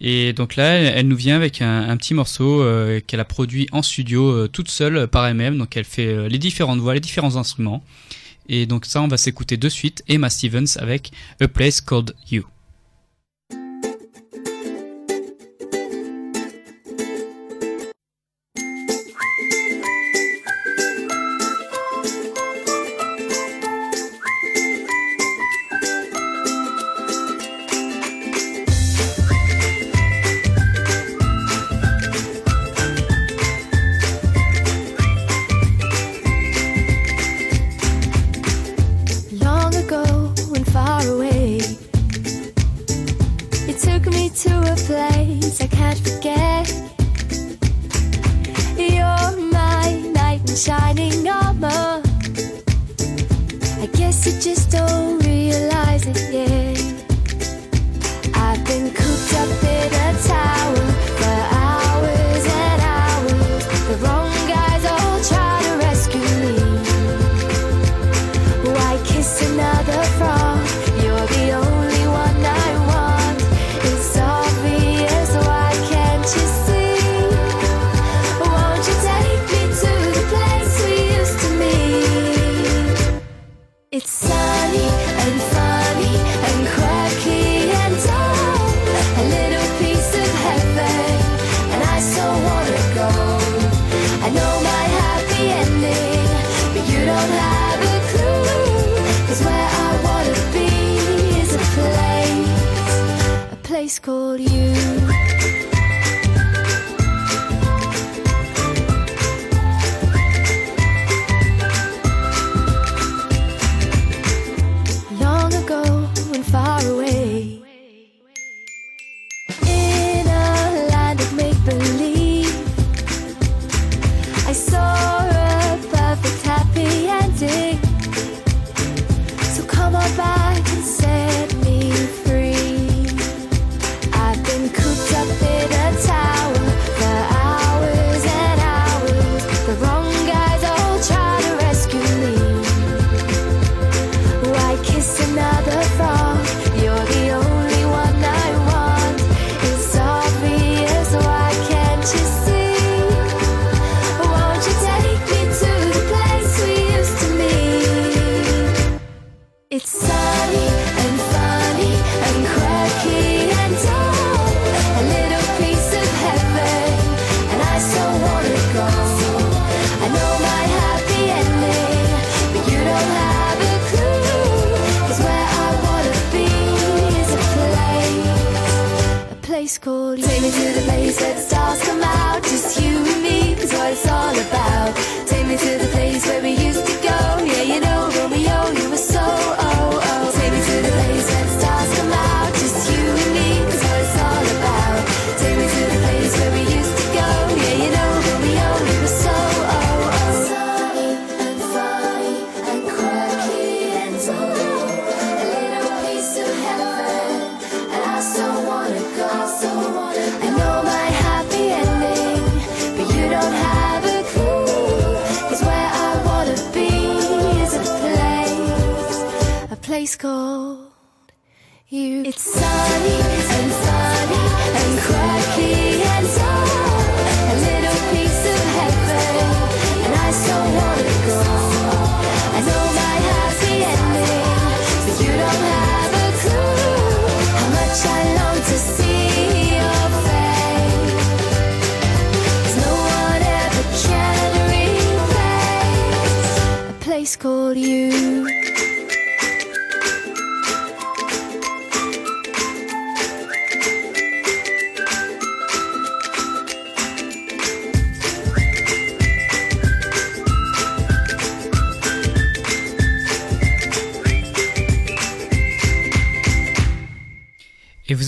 [0.00, 2.64] Et donc là, elle, nous vient avec un, petit morceau
[3.06, 5.58] qu'elle a produit en studio toute seule par elle-même.
[5.58, 7.82] Donc elle fait les différentes voix, les différents instruments.
[8.48, 11.10] Et donc ça, on va s'écouter de suite Emma Stevens avec
[11.40, 12.44] A Place Called You.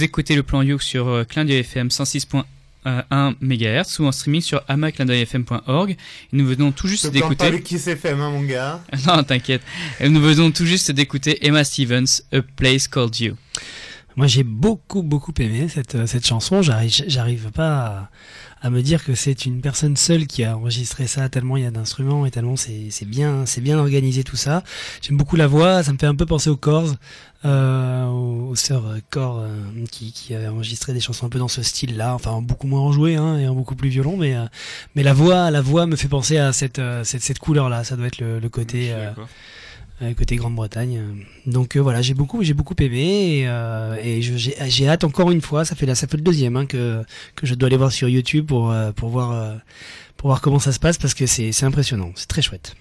[0.01, 4.63] Vous écoutez le plan Youk sur euh, Clin FM 106.1 MHz ou en streaming sur
[4.67, 5.95] amaclindeuilfm.org.
[6.33, 7.61] Nous venons tout juste d'écouter.
[7.61, 8.83] Kiss FM, hein, mon gars.
[9.07, 9.61] non, t'inquiète.
[10.03, 13.37] Nous venons tout juste d'écouter Emma Stevens, A Place Called You.
[14.17, 16.63] Moi, j'ai beaucoup, beaucoup aimé cette, euh, cette chanson.
[16.63, 18.11] J'arrive, pas à,
[18.67, 21.67] à me dire que c'est une personne seule qui a enregistré ça tellement il y
[21.67, 24.63] a d'instruments et tellement c'est, bien, c'est bien organisé tout ça.
[25.01, 25.83] J'aime beaucoup la voix.
[25.83, 26.95] Ça me fait un peu penser aux Corrs,
[27.45, 31.39] euh, aux, aux sœurs euh, Corrs euh, qui, qui avaient enregistré des chansons un peu
[31.39, 32.15] dans ce style-là.
[32.15, 34.45] Enfin, en beaucoup moins enjoué, hein, et en beaucoup plus violon, mais, euh,
[34.95, 37.85] mais la voix, la voix me fait penser à cette, cette, cette couleur-là.
[37.85, 38.93] Ça doit être le, le côté.
[40.17, 41.25] Côté Grande-Bretagne.
[41.47, 44.21] Donc euh, voilà, j'ai beaucoup, j'ai beaucoup aimé et, euh,
[44.67, 45.65] j'ai hâte encore une fois.
[45.65, 47.03] Ça fait ça fait le deuxième hein, que
[47.37, 49.55] que je dois aller voir sur YouTube pour euh, pour voir euh,
[50.17, 52.75] pour voir comment ça se passe parce que c'est c'est impressionnant, c'est très chouette.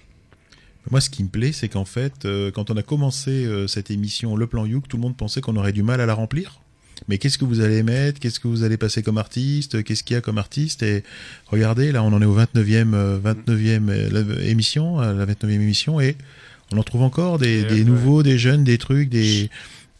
[0.90, 3.90] Moi, ce qui me plaît, c'est qu'en fait, euh, quand on a commencé euh, cette
[3.90, 6.60] émission Le Plan Youk, tout le monde pensait qu'on aurait du mal à la remplir.
[7.06, 8.18] Mais qu'est-ce que vous allez mettre?
[8.18, 9.82] Qu'est-ce que vous allez passer comme artiste?
[9.84, 10.82] Qu'est-ce qu'il y a comme artiste?
[10.82, 11.02] Et
[11.48, 16.00] regardez, là, on en est au 29e, euh, 29e euh, la- émission, la 29e émission,
[16.00, 16.16] et
[16.72, 17.84] on en trouve encore des, Et des ouais.
[17.84, 19.50] nouveaux, des jeunes, des trucs, des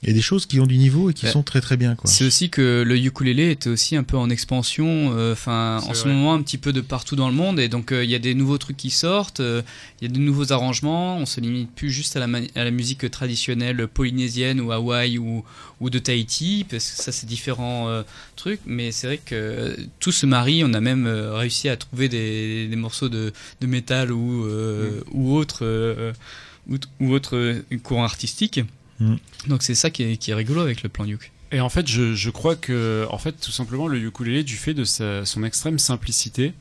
[0.02, 1.30] et des choses qui ont du niveau et qui Ouais.
[1.32, 1.94] sont très très bien.
[1.94, 2.08] Quoi.
[2.10, 6.04] C'est aussi que le ukulélé était aussi un peu en expansion, euh, enfin en ce
[6.04, 6.14] vrai.
[6.14, 8.18] moment un petit peu de partout dans le monde, et donc euh, il y a
[8.18, 9.60] des nouveaux trucs qui sortent, euh,
[10.00, 12.64] il y a de nouveaux arrangements, on se limite plus juste à la, mani- à
[12.64, 15.44] la musique traditionnelle polynésienne ou Hawaï ou,
[15.82, 18.02] ou de Tahiti, parce que ça c'est différents euh,
[18.36, 22.08] trucs, mais c'est vrai que tout se marie, on a même euh, réussi à trouver
[22.08, 26.12] des, des morceaux de, de métal ou, euh, ou autres euh,
[26.70, 28.60] ou, ou autres euh, courants artistiques.
[29.00, 29.16] Mm.
[29.48, 31.32] Donc c'est ça qui est, qui est rigolo avec le plan Nuke.
[31.52, 34.72] Et en fait, je, je crois que, en fait, tout simplement, le ukulélé, du fait
[34.72, 36.52] de sa, son extrême simplicité,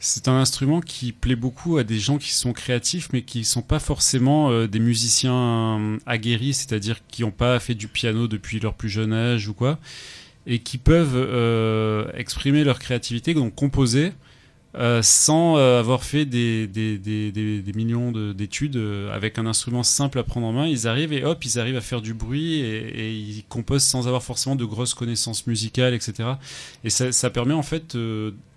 [0.00, 3.60] c'est un instrument qui plaît beaucoup à des gens qui sont créatifs, mais qui sont
[3.60, 8.60] pas forcément euh, des musiciens euh, aguerris, c'est-à-dire qui n'ont pas fait du piano depuis
[8.60, 9.78] leur plus jeune âge ou quoi,
[10.46, 14.12] et qui peuvent euh, exprimer leur créativité, donc composer,
[14.76, 16.68] euh, sans euh, avoir fait des,
[17.74, 20.66] millions de- d'études euh, avec un instrument simple à prendre en main.
[20.66, 24.22] Ils arrivent et hop, ils arrivent à faire du bruit et, ils composent sans avoir
[24.22, 26.30] forcément de grosses connaissances musicales, etc.
[26.84, 27.96] Et ça, permet en fait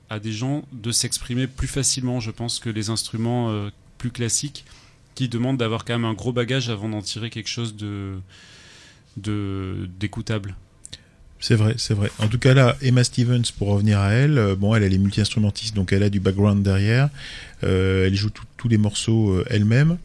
[0.10, 3.52] à des gens de s'exprimer plus facilement, je pense, que les instruments
[3.98, 4.66] plus classiques
[5.16, 8.20] qui demandent d'avoir quand même un gros bagage avant d'en tirer quelque chose de-
[9.18, 10.56] d'écoutable.
[11.46, 12.10] C'est vrai, c'est vrai.
[12.20, 14.98] En tout cas là, Emma Stevens, pour revenir à elle, euh, bon, elle, elle est
[14.98, 17.10] multi-instrumentiste, donc elle a du background derrière.
[17.64, 19.98] Euh, elle joue tous les morceaux euh, elle-même.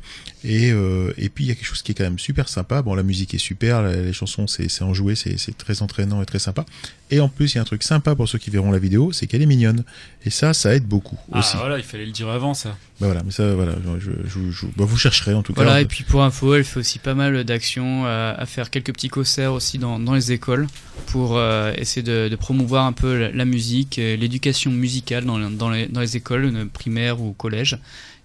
[0.45, 2.81] Et, euh, et puis il y a quelque chose qui est quand même super sympa.
[2.83, 6.23] Bon, la musique est super, la- les chansons c'est c'est enjoué, c'est c'est très entraînant
[6.23, 6.65] et très sympa.
[7.11, 9.13] Et en plus, il y a un truc sympa pour ceux qui verront la vidéo,
[9.13, 9.83] c'est qu'elle est mignonne.
[10.27, 11.57] Et ça, ça aide beaucoup Ah aussi.
[11.57, 12.77] voilà, il fallait le dire avant ça.
[13.01, 15.63] Bah voilà, mais ça, voilà, je, je- je- bah, vous chercherez en tout cas.
[15.63, 18.93] Voilà, et puis pour info, elle fait aussi pas mal d'actions, euh, à faire quelques
[18.93, 20.67] petits concerts aussi dans, dans les écoles
[21.07, 25.71] pour euh, essayer de, de promouvoir un peu la, la musique, l'éducation musicale dans, dans,
[25.71, 27.48] les, dans les écoles primaires ou collèges.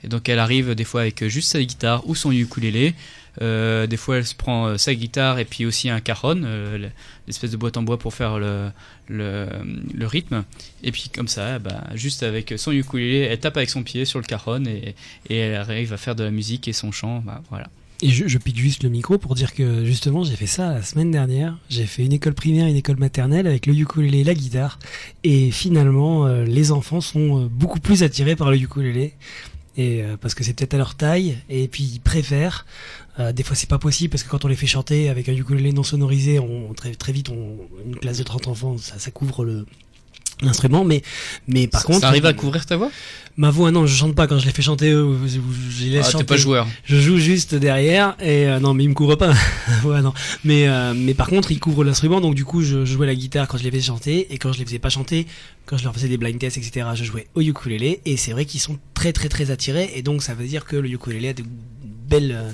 [0.04, 2.94] Et donc elle arrive des fois avec juste sa guitare ou son ukulélé.
[3.42, 6.78] Euh, des fois, elle se prend euh, sa guitare et puis aussi un cajon, euh,
[6.78, 6.90] le-
[7.26, 8.72] l'espèce de boîte en bois pour faire le,
[10.06, 10.44] rythme.
[10.84, 14.20] Et puis comme ça, bah, juste avec son ukulélé, elle tape avec son pied sur
[14.20, 14.96] le cajon et,
[15.30, 17.22] et elle arrive à faire de la musique et son chant.
[17.26, 17.68] Bah, voilà.
[18.04, 21.10] Et je, pique juste le micro pour dire que justement j'ai fait ça la semaine
[21.10, 21.58] dernière.
[21.70, 24.78] J'ai fait une école primaire, une école maternelle avec le ukulélé et la guitare.
[25.24, 29.14] Et finalement, euh, les enfants sont euh, beaucoup plus attirés par le ukulélé.
[29.78, 31.38] Et euh, parce que c'est peut-être à leur taille.
[31.48, 32.66] Et puis ils préfèrent.
[33.34, 35.72] Des fois c'est pas possible parce que quand on les fait chanter avec un ukulélé
[35.72, 39.66] non sonorisé, on, très, très vite, une classe de 30 enfants, ça couvre le
[40.46, 40.84] l'instrument.
[40.84, 41.02] Mais,
[41.48, 42.00] mais par Ça- contre...
[42.02, 42.90] ça arrive à couvrir ta voix?
[43.36, 46.02] Ma voix, non, je chante pas quand je les fais chanter ou Je les laisse
[46.02, 46.24] Ah, t'es chanter.
[46.26, 46.68] pas joueur.
[46.86, 49.34] Je joue juste derrière et euh, non, mais ils me couvrent pas.
[49.86, 50.14] ouais, non.
[50.44, 53.16] Mais euh, mais par contre, ils couvrent l'instrument, donc du coup, je, je jouais la
[53.16, 55.26] guitare quand je les faisais chanter et quand je les faisais pas chanter,
[55.66, 56.86] quand je leur faisais des blind tests, etc.
[56.94, 60.22] Je jouais au ukulélé et c'est vrai qu'ils sont très très très attirés et donc
[60.22, 61.44] ça veut dire que le ukulélé a de
[62.08, 62.50] belles, euh,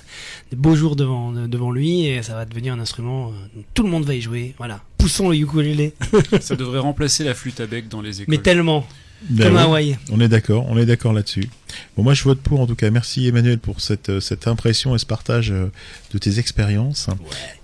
[0.51, 3.29] de beaux jours devant devant lui et ça va devenir un instrument.
[3.29, 4.55] euh, dont tout le monde va y jouer.
[4.57, 5.93] Voilà, poussons le ukulélé.
[6.41, 8.31] Ça devrait remplacer la flûte à bec dans les écoles.
[8.35, 8.85] mais tellement.
[9.29, 9.61] Ben Comme oui.
[9.61, 9.97] Hawaï.
[10.11, 11.49] On est d'accord, on est d'accord là-dessus.
[11.95, 12.89] Bon, moi je vote pour en tout cas.
[12.89, 15.71] Merci Emmanuel pour cette, euh, cette impression et ce partage euh,
[16.13, 17.07] de tes expériences.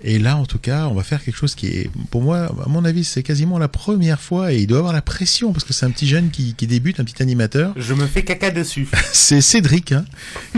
[0.03, 2.69] Et là, en tout cas, on va faire quelque chose qui est, pour moi, à
[2.69, 5.73] mon avis, c'est quasiment la première fois et il doit avoir la pression parce que
[5.73, 7.73] c'est un petit jeune qui, qui débute, un petit animateur.
[7.75, 8.87] Je me fais caca dessus.
[9.11, 10.05] C'est Cédric hein,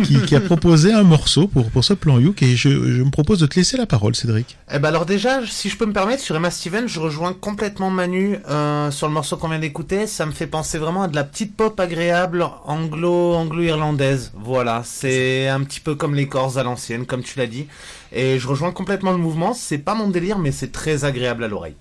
[0.03, 3.09] qui, qui a proposé un morceau pour, pour ce plan Youk et je, je me
[3.09, 4.57] propose de te laisser la parole, Cédric.
[4.73, 7.89] Eh ben alors déjà, si je peux me permettre, sur Emma Steven, je rejoins complètement
[7.89, 10.07] Manu euh, sur le morceau qu'on vient d'écouter.
[10.07, 14.31] Ça me fait penser vraiment à de la petite pop agréable anglo anglo-irlandaise.
[14.35, 17.68] Voilà, c'est un petit peu comme les Corses à l'ancienne, comme tu l'as dit.
[18.11, 19.53] Et je rejoins complètement le mouvement.
[19.53, 21.76] C'est pas mon délire, mais c'est très agréable à l'oreille.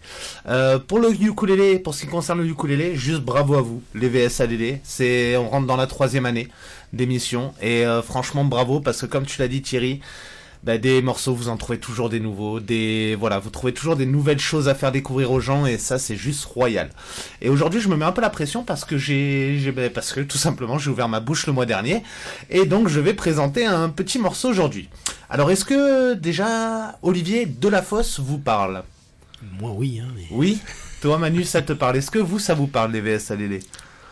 [0.49, 4.09] Euh, pour le ukulélé, pour ce qui concerne le ukulélé, juste bravo à vous, les
[4.09, 4.81] VSADD.
[4.83, 6.49] C'est, on rentre dans la troisième année
[6.93, 10.01] d'émission et euh, franchement bravo parce que comme tu l'as dit Thierry,
[10.67, 14.05] bah, des morceaux, vous en trouvez toujours des nouveaux, des voilà, vous trouvez toujours des
[14.05, 16.91] nouvelles choses à faire découvrir aux gens et ça c'est juste royal.
[17.41, 20.13] Et aujourd'hui, je me mets un peu la pression parce que j'ai j'ai- bah, parce
[20.13, 22.03] que tout simplement, j'ai ouvert ma bouche le mois dernier
[22.51, 24.89] et donc je vais présenter un petit morceau aujourd'hui.
[25.31, 28.83] Alors, est-ce que déjà Olivier Delafosse vous parle?
[29.61, 30.01] Moi, oui.
[30.03, 30.27] Hein, mais...
[30.31, 30.59] Oui?
[31.01, 31.97] Toi Manu, ça te parle.
[31.97, 33.61] Est-ce que vous ça vous parle les VSADD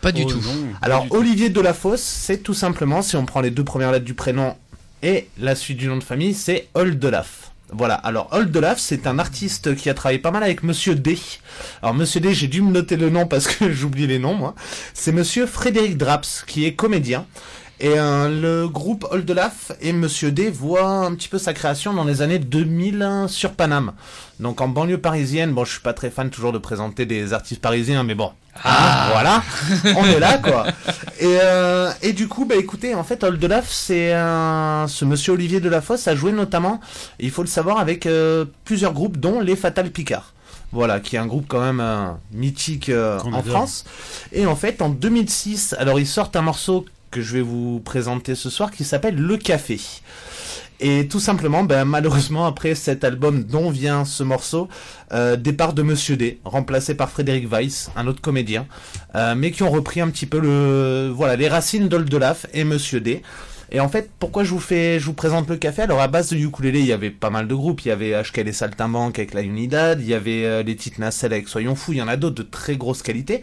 [0.01, 0.37] Pas du Oh, tout.
[0.37, 1.15] non, pas alors du tout.
[1.15, 4.55] Olivier Delafosse, c'est tout simplement, si on prend les deux premières lettres du prénom
[5.05, 7.51] et la suite du nom de famille, c'est Oldelaf.
[7.71, 11.17] Voilà, alors Oldelaf, c'est un artiste qui a travaillé pas mal avec Monsieur D.
[11.83, 14.55] Alors Monsieur D, j'ai dû me noter le nom parce que j'oublie les noms, moi.
[14.95, 17.27] C'est Monsieur Frédéric Draps, qui est comédien.
[17.79, 22.05] Et euh, le groupe Oldelaf et Monsieur D voient un petit peu sa création dans
[22.05, 23.91] les années 2000 sur Paname.
[24.39, 27.61] Donc en banlieue parisienne, bon je suis pas très fan toujours de présenter des artistes
[27.61, 28.31] parisiens, mais bon,
[28.63, 29.43] ah, voilà,
[29.97, 30.67] on est là quoi.
[31.19, 34.85] Et, euh, et du coup, bah écoutez, en fait, Oldelaf, c'est un...
[34.87, 36.79] ce monsieur Olivier Delafosse a joué notamment,
[37.19, 40.33] il faut le savoir, avec euh, plusieurs groupes, dont les Fatal Picard.
[40.71, 43.41] Voilà, qui est un groupe quand même euh, mythique euh, en.
[43.43, 43.85] France.
[44.33, 46.85] Et en fait, en 2006, alors ils sortent un morceau
[47.15, 49.79] que je vais vous présenter ce soir qui s'appelle Le Café.
[50.81, 54.67] Et tout simplement, ben, malheureusement, après cet album dont vient ce morceau,
[55.13, 58.67] euh, départ de Monsieur D, remplacé par Frédéric Weiss, un autre comédien,
[59.15, 62.99] euh, mais qui ont repris un petit peu le, voilà, les racines d'Oldelaf et Monsieur
[62.99, 63.21] D.
[63.75, 65.81] Et en fait, pourquoi je vous fais, je vous présente le café?
[65.81, 67.83] Alors à base de ukulélé, il y avait pas mal de groupes.
[67.83, 70.97] Il y avait HK et Saltimbanque avec la Unidad, il y avait euh, les Petites
[70.97, 71.91] Nacelles avec Soyons Fous.
[71.91, 73.41] Il y en a d'autres de très grosse qualité.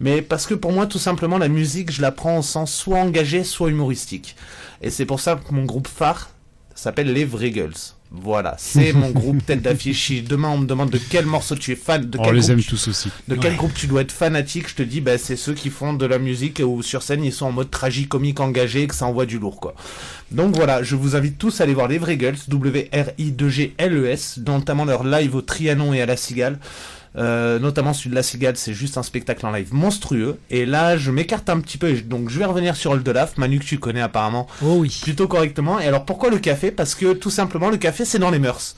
[0.00, 2.98] Mais parce que pour moi, tout simplement, la musique, je la prends au sens soit
[2.98, 4.34] engagé, soit humoristique.
[4.82, 6.30] Et c'est pour ça que mon groupe phare
[6.74, 7.94] s'appelle Les Vrigels.
[8.12, 10.06] Voilà, c'est mon groupe tête d'affiche.
[10.08, 12.40] Si demain on me demande de quel morceau tu es fan, de On quel les
[12.40, 13.08] groupe aime tu- tous aussi.
[13.28, 13.56] de quel Ouais.
[13.56, 16.18] groupe tu dois être fanatique, je te dis, bah, c'est ceux qui font de la
[16.18, 19.38] musique où sur scène ils sont en mode tragicomique engagé et que ça envoie du
[19.38, 19.74] lourd, quoi.
[20.32, 25.04] Donc voilà, je vous invite tous à aller voir les Vrigels, W-R-I-2-G-L-E-S, E notamment leur
[25.04, 26.58] live au Trianon et à la Cigale.
[27.16, 30.38] Euh, notamment celui de la Cigale, c'est juste un spectacle en live monstrueux.
[30.50, 33.64] Et là, je m'écarte un petit peu, donc je vais revenir sur Oldelaf, Manu que
[33.64, 35.00] tu connais apparemment Oh oui.
[35.02, 35.80] plutôt correctement.
[35.80, 36.70] Et alors pourquoi le café?
[36.70, 38.76] Parce que tout simplement le café c'est dans les mœurs.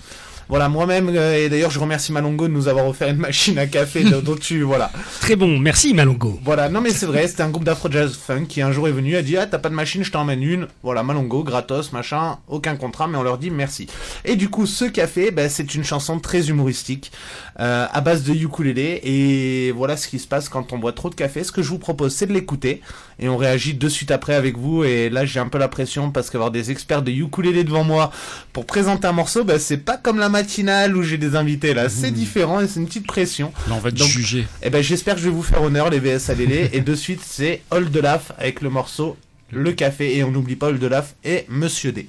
[0.52, 3.66] Voilà, moi-même, euh, et d'ailleurs je remercie Malongo de nous avoir offert une machine à
[3.66, 4.60] café dont tu...
[4.60, 4.92] Voilà.
[5.22, 5.58] Très bon.
[5.58, 6.38] Merci, Malongo.
[6.44, 8.92] Voilà, non mais c'est vrai, c'était un groupe d'afro jazz funk qui un jour est
[8.92, 10.66] venu, a dit ah t'as pas de machine, je t'emmène une.
[10.82, 13.86] Voilà, Malongo, gratos, machin, aucun contrat, mais on leur dit merci.
[14.26, 17.12] Et du coup, ce café, ben, c'est une chanson très humoristique,
[17.58, 21.08] euh, à base de ukulélé, et voilà ce qui se passe quand on boit trop
[21.08, 21.44] de café.
[21.44, 22.82] Ce que je vous propose, c'est de l'écouter,
[23.18, 24.84] et on réagit de suite après avec vous.
[24.84, 28.10] Et là, j'ai un peu la pression parce qu'avoir des experts de ukulélé devant moi
[28.52, 31.88] pour présenter un morceau, ben, c'est pas comme la matinale où j'ai des invités là,
[31.88, 33.52] c'est différent et c'est une petite pression.
[33.68, 34.44] Là, on va te Donc, juger.
[34.62, 37.62] Eh ben j'espère que je vais vous faire honneur les VSADD et de suite c'est
[37.70, 39.16] Oldelaf avec le morceau
[39.52, 42.08] Le Café et on n'oublie pas Oldelaf et Monsieur D.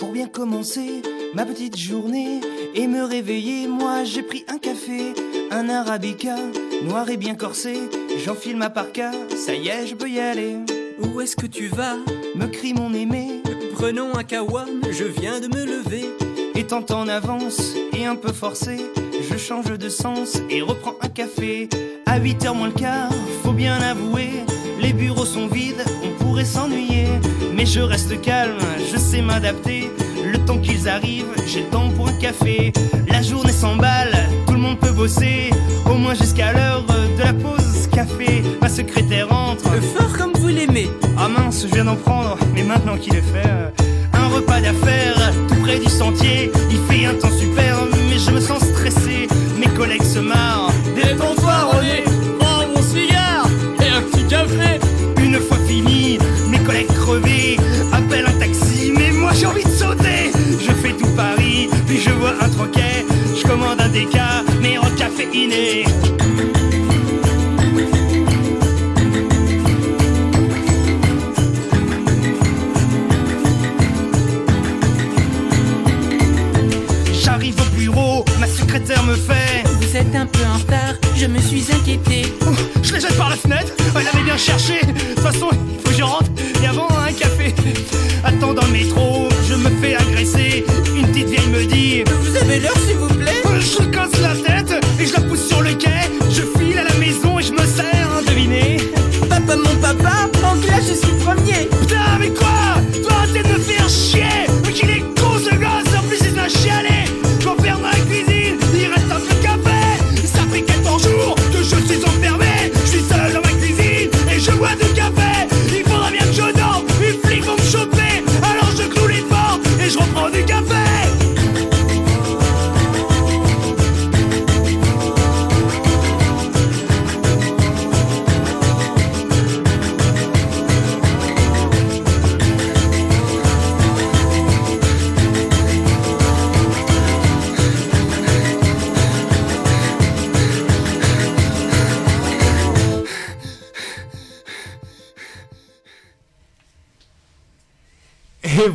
[0.00, 1.02] Pour bien commencer
[1.34, 2.40] ma petite journée
[2.74, 5.12] et me réveiller, moi j'ai pris un café,
[5.52, 6.34] un arabica,
[6.82, 7.74] noir et bien corsé.
[8.24, 10.56] J'enfile ma parka, ça y est, je peux y aller.
[11.00, 11.96] Où est-ce que tu vas?
[12.34, 13.39] Me crie mon aimé,
[13.80, 16.04] Prenons un kawa, je viens de me lever.
[16.54, 18.76] étant en avance et un peu forcé,
[19.22, 21.66] je change de sens et reprends un café.
[22.04, 23.10] À 8h moins le quart,
[23.42, 24.44] faut bien avouer,
[24.82, 27.06] les bureaux sont vides, on pourrait s'ennuyer.
[27.54, 28.58] Mais je reste calme,
[28.92, 29.90] je sais m'adapter.
[30.30, 32.74] Le temps qu'ils arrivent, j'ai le temps pour un café.
[33.08, 35.48] La journée s'emballe, tout le monde peut bosser,
[35.90, 38.42] au moins jusqu'à l'heure de la pause café.
[38.60, 39.70] Ma secrétaire entre.
[39.96, 40.90] Fort comme vous l'aimez.
[41.30, 43.68] Mince, je viens d'en prendre, mais maintenant qu'il est fait, euh,
[44.12, 46.50] un repas d'affaires tout près du sentier.
[46.70, 47.76] Il fait un temps super,
[48.08, 49.28] mais je me sens stressé.
[49.58, 50.72] Mes collègues se marrent.
[50.94, 52.04] Détends-toi, René.
[52.38, 53.48] Prends mon cigare
[53.80, 54.80] et un petit café.
[55.22, 57.56] Une fois fini, mes collègues crevés
[57.92, 60.32] appellent un taxi, mais moi j'ai envie de sauter.
[60.58, 63.06] Je fais tout Paris, puis je vois un troquet.
[63.36, 65.84] Je commande un déca, mais en caféiné.
[79.10, 79.64] Me fait.
[79.80, 82.32] Vous êtes un peu en retard, je me suis inquiété.
[82.82, 84.80] Je la jette par la fenêtre, elle avait bien cherché.
[84.86, 86.30] De toute façon, il faut que je rentre
[86.62, 87.54] et avant un café.
[88.24, 90.64] Attends dans le métro, je me fais agresser.
[90.94, 94.34] Une petite vieille me dit Vous avez l'heure, s'il vous plaît Je lui casse la
[94.34, 96.02] tête et je la pousse sur le quai.
[96.30, 98.76] Je file à la maison et je me sers, hein, devinez.
[99.28, 101.19] Papa, mon papa, en classe, je suis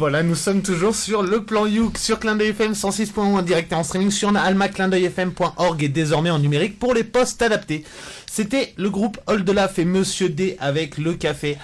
[0.05, 3.71] voilà, nous sommes toujours sur le plan Youk, sur Clin d'œil FM 106.1 en direct
[3.71, 7.83] et en streaming sur almaclindeuilfm.org et désormais en numérique pour les postes adaptés.
[8.27, 11.57] C'était le groupe Oldelaf et Monsieur D avec le café.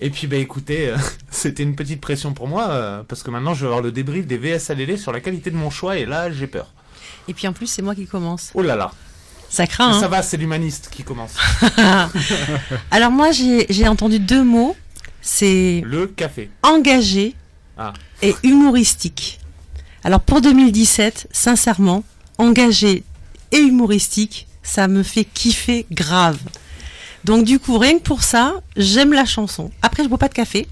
[0.00, 0.96] Et puis bah écoutez, euh,
[1.32, 4.24] c'était une petite pression pour moi euh, parce que maintenant je vais avoir le débrief
[4.24, 6.72] des VS ALL sur la qualité de mon choix et là j'ai peur.
[7.26, 8.52] Et puis en plus, c'est moi qui commence.
[8.54, 8.92] Oh là là.
[9.48, 9.98] Ça craint.
[9.98, 10.08] Ça hein.
[10.08, 11.34] va, c'est l'humaniste qui commence.
[12.92, 14.76] Alors moi, j'ai j'ai entendu deux mots.
[15.22, 16.50] C'est Le café.
[16.62, 17.34] engagé
[17.82, 17.94] Ah.
[18.20, 19.40] et humoristique.
[20.04, 22.04] Alors pour 2017, sincèrement,
[22.36, 23.04] engagé
[23.52, 26.38] et humoristique, ça me fait kiffer grave.
[27.24, 29.70] Donc du coup, rien que pour ça, j'aime la chanson.
[29.80, 30.68] Après, je bois pas de café.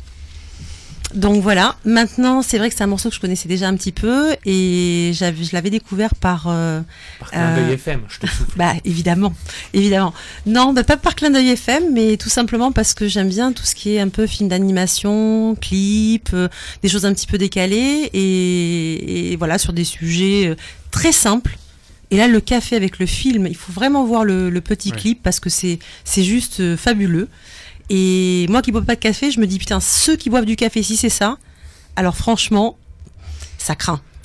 [1.15, 1.77] Donc voilà.
[1.87, 5.13] Maintenant, c'est vrai que c'est un morceau que je connaissais déjà un petit peu et
[5.15, 6.47] je l'avais découvert par.
[6.49, 6.81] euh,
[7.19, 8.51] Par Clin d'œil euh, FM, je te souffle.
[8.57, 9.33] bah évidemment,
[9.73, 10.13] évidemment.
[10.45, 13.65] Non, bah, pas par clin d'œil FM, mais tout simplement parce que j'aime bien tout
[13.65, 16.49] ce qui est un peu film d'animation, clip, euh,
[16.83, 20.57] des choses un petit peu décalées et, et voilà sur des sujets euh,
[20.91, 21.57] très simples.
[22.11, 25.23] Et là, le café avec le film, il faut vraiment voir le, le petit clip
[25.23, 27.29] parce que c'est c'est juste fabuleux.
[27.91, 30.57] Et moi qui bois pas de café, je me dis putain, ceux qui boivent du
[30.57, 31.39] café, si c'est ça,
[31.97, 32.79] alors franchement,
[33.59, 34.01] ça craint.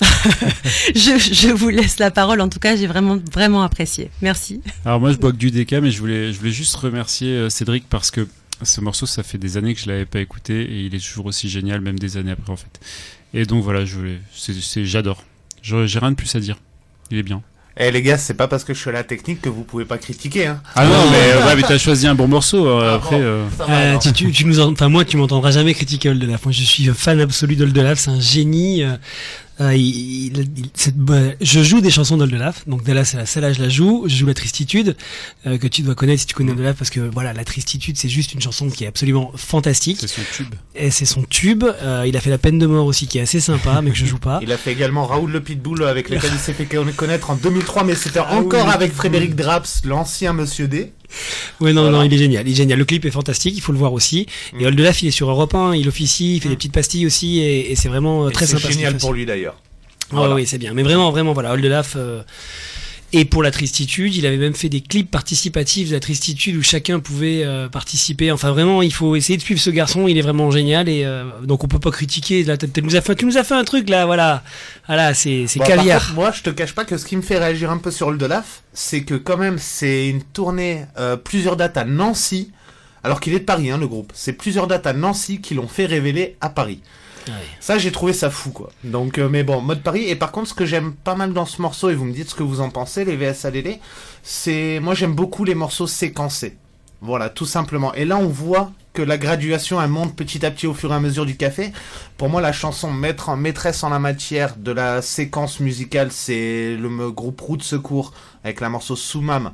[0.94, 2.40] je, vous laisse la parole.
[2.40, 4.10] En tout cas, j'ai vraiment vraiment apprécié.
[4.22, 4.60] Merci.
[4.84, 7.50] Alors moi je bois que du DK mais je voulais, je voulais juste remercier euh,
[7.50, 8.28] Cédric parce que
[8.62, 11.26] ce morceau ça fait des années que je l'avais pas écouté et il est toujours
[11.26, 12.80] aussi génial même des années après en fait.
[13.32, 14.18] Et donc voilà, je voulais,
[14.84, 15.24] j'adore.
[15.62, 16.58] J'ai rien de plus à dire.
[17.10, 17.42] Il est bien.
[17.76, 19.84] Eh les gars, c'est pas parce que je suis à la technique que vous pouvez
[19.84, 20.46] pas critiquer.
[20.46, 20.60] Hein.
[20.76, 23.20] Ah non mais euh, ouais mais t'as choisi un bon morceau euh, après.
[23.20, 23.44] euh.
[23.58, 26.44] Va, Euh, tu, tu, tu nous en- enfin moi tu m'entendras jamais critiquer Oldelaf.
[26.44, 28.84] Moi je suis fan absolu d'Oldelaf, c'est un génie.
[29.60, 30.94] Euh, il- il- il- c'est-
[31.40, 34.04] je joue des chansons d'Oldelaf, donc Della c'est la celle-là je la joue.
[34.06, 34.96] Je joue la Tristitude
[35.46, 38.08] euh, que tu dois connaître si tu connais Oldelaf parce que voilà la Tristitude c'est
[38.08, 39.98] juste une chanson qui est absolument fantastique.
[40.00, 40.54] C'est son tube.
[40.74, 41.64] Et c'est son tube.
[41.64, 43.96] Euh, il a fait la peine de mort aussi qui est assez sympa mais que
[43.96, 44.40] je joue pas.
[44.42, 46.66] Il a fait également Raoul le Pitbull avec lequel il s'est fait
[46.96, 48.92] connaître en 2003, mais c'était Raoul encore avec.
[48.92, 50.92] Frédéric Draps, l'ancien Monsieur D.
[51.60, 51.98] Ouais, non, Voilà.
[51.98, 52.46] non, il est génial.
[52.46, 52.78] Il est génial.
[52.78, 54.26] Le clip est fantastique, il faut le voir aussi.
[54.58, 57.38] Et Oldelaf, il est sur Europe 1, il officie, il fait des petites pastilles aussi,
[57.40, 58.62] et, et c'est vraiment Et très c'est sympa.
[58.62, 59.54] ce qu'il génial pour lui d'ailleurs.
[60.12, 60.34] Ouais, Voilà.
[60.34, 60.74] oui, c'est bien.
[60.74, 61.94] Mais vraiment, vraiment, voilà, Oldelaf.
[61.96, 62.22] euh,
[63.16, 66.64] Et pour la tristitude, il avait même fait des clips participatifs de la tristitude où
[66.64, 68.32] chacun pouvait euh, participer.
[68.32, 71.22] Enfin vraiment, il faut essayer de suivre ce garçon, il est vraiment génial et euh,
[71.44, 72.42] donc on peut pas critiquer.
[72.42, 74.42] Là, tu nous as fait, tu nous as fait un truc là, voilà,
[74.88, 76.00] voilà, c'est c'est Bon, caviar.
[76.00, 78.10] contre, moi, je te cache pas que ce qui me fait réagir un peu sur
[78.10, 82.50] le Delaf, c'est que quand même, c'est une tournée, euh, plusieurs dates à Nancy,
[83.04, 84.10] alors qu'il est de Paris, hein, le groupe.
[84.12, 86.80] C'est plusieurs dates à Nancy qui l'ont fait révéler à Paris.
[87.60, 88.70] Ça, j'ai trouvé ça fou, quoi.
[88.82, 90.04] Donc, euh, mais bon, mode Paris.
[90.08, 92.30] Et par contre, ce que j'aime pas mal dans ce morceau, et vous me dites
[92.30, 93.78] ce que vous en pensez, les VS ADD,
[94.22, 96.56] c'est, moi, j'aime beaucoup les morceaux séquencés.
[97.00, 97.92] Voilà, tout simplement.
[97.94, 100.94] Et là, on voit que la graduation, elle monte petit à petit au fur et
[100.94, 101.72] à mesure du café.
[102.16, 106.76] Pour moi, la chanson maître en maîtresse en la matière de la séquence musicale, c'est
[106.76, 108.12] le groupe Route Secours
[108.44, 109.52] avec la morceau Soumam.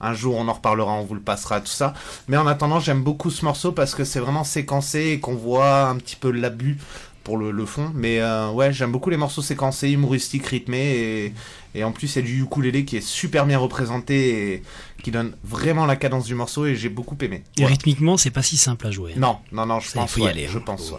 [0.00, 1.92] Un jour, on en reparlera, on vous le passera, tout ça.
[2.28, 5.88] Mais en attendant, j'aime beaucoup ce morceau parce que c'est vraiment séquencé et qu'on voit
[5.88, 6.78] un petit peu l'abus
[7.24, 7.90] pour le, le fond.
[7.94, 10.96] Mais euh, ouais, j'aime beaucoup les morceaux séquencés, humoristiques, rythmés.
[10.96, 11.32] Et,
[11.74, 14.62] et en plus, il y a du ukulélé qui est super bien représenté et
[15.02, 17.42] qui donne vraiment la cadence du morceau et j'ai beaucoup aimé.
[17.58, 19.12] Et rythmiquement, c'est pas si simple à jouer.
[19.16, 19.20] hein.
[19.20, 20.50] Non, non, non, je Ça, il pense faut y ouais, aller, hein.
[20.52, 20.98] Je pense, ouais.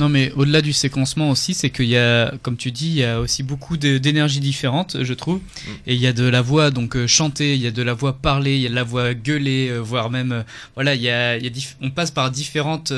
[0.00, 3.04] Non, mais au-delà du séquencement aussi, c'est qu'il y a, comme tu dis, il y
[3.04, 5.40] a aussi beaucoup de- d'énergie différente, je trouve.
[5.88, 7.94] Et il y a de la voix donc euh, chantée, il y a de la
[7.94, 10.42] voix parlée, il y a de la voix gueulée, euh, voire même, euh,
[10.76, 12.92] voilà, il y a, il y a diff- on passe par différentes,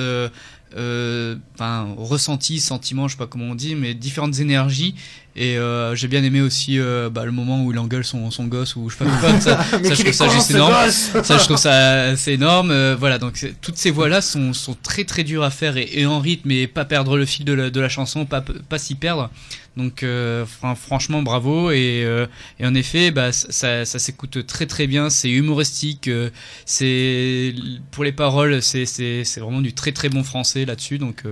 [0.74, 4.94] enfin, ressentis, sentiments, je sais pas comment on dit, mais différentes énergies.
[5.36, 8.46] Et euh, j'ai bien aimé aussi euh, bah, le moment où il engueule son, son
[8.46, 9.40] gosse ou je sais pas quoi.
[9.40, 10.74] Ça, ça, je trouve ça juste énorme.
[10.90, 12.70] Ça, je trouve ça assez énorme.
[12.72, 16.06] Euh, voilà, donc toutes ces voix-là sont, sont très très dures à faire et, et
[16.06, 18.96] en rythme et pas perdre le fil de la, de la chanson, pas, pas s'y
[18.96, 19.30] perdre.
[19.76, 22.26] Donc euh, fran- franchement bravo et, euh,
[22.62, 26.30] en effet bah, ça, ça, s'écoute très très bien, c'est humoristique, euh,
[26.66, 27.54] c'est
[27.92, 28.84] pour les paroles c'est
[29.38, 31.22] vraiment du très très bon français là-dessus donc.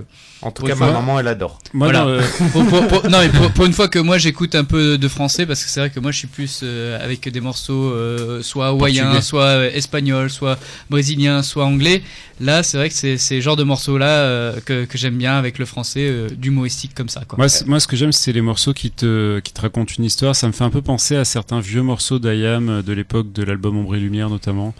[0.43, 1.59] Euh, En tout pour cas, ma maman, elle adore.
[1.73, 1.99] Moi, voilà.
[1.99, 4.63] dans le- Pour- pour- pour- non mais pour, pour une fois que moi j'écoute un
[4.63, 7.41] peu de français parce que c'est vrai que moi je suis plus euh, avec des
[7.41, 10.57] morceaux euh, soit hawaïens, soit euh, espagnols, soit
[10.89, 12.01] brésiliens, soit anglais.
[12.39, 15.57] Là c'est vrai que c'est ces genres de morceaux là que, que j'aime bien avec
[15.59, 17.37] le français euh, d'humoristique comme ça quoi.
[17.65, 20.35] Moi, ce que j'aime, c'est les morceaux qui te, qui te racontent une histoire.
[20.35, 23.43] Ça me fait un peu penser à certains vieux morceaux d'Ayam euh, de l'époque de
[23.43, 24.73] l'album Ombre et Lumière, notamment.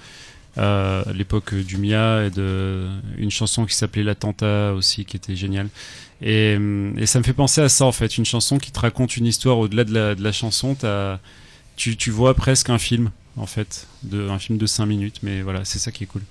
[0.58, 5.36] Euh, à l'époque du Mia et de une chanson qui s'appelait L'Attentat aussi, qui était
[5.36, 5.70] géniale.
[6.22, 6.58] Et,
[6.98, 8.18] et ça me fait penser à ça, en fait.
[8.18, 10.76] Une chanson qui te raconte une histoire au-delà de la, de la chanson.
[10.76, 11.20] t'as-
[11.78, 13.88] Tu, tu vois presque un film, en fait.
[14.04, 15.18] De, un film de 5 minutes.
[15.24, 16.24] Mais voilà, c'est ça qui est cool.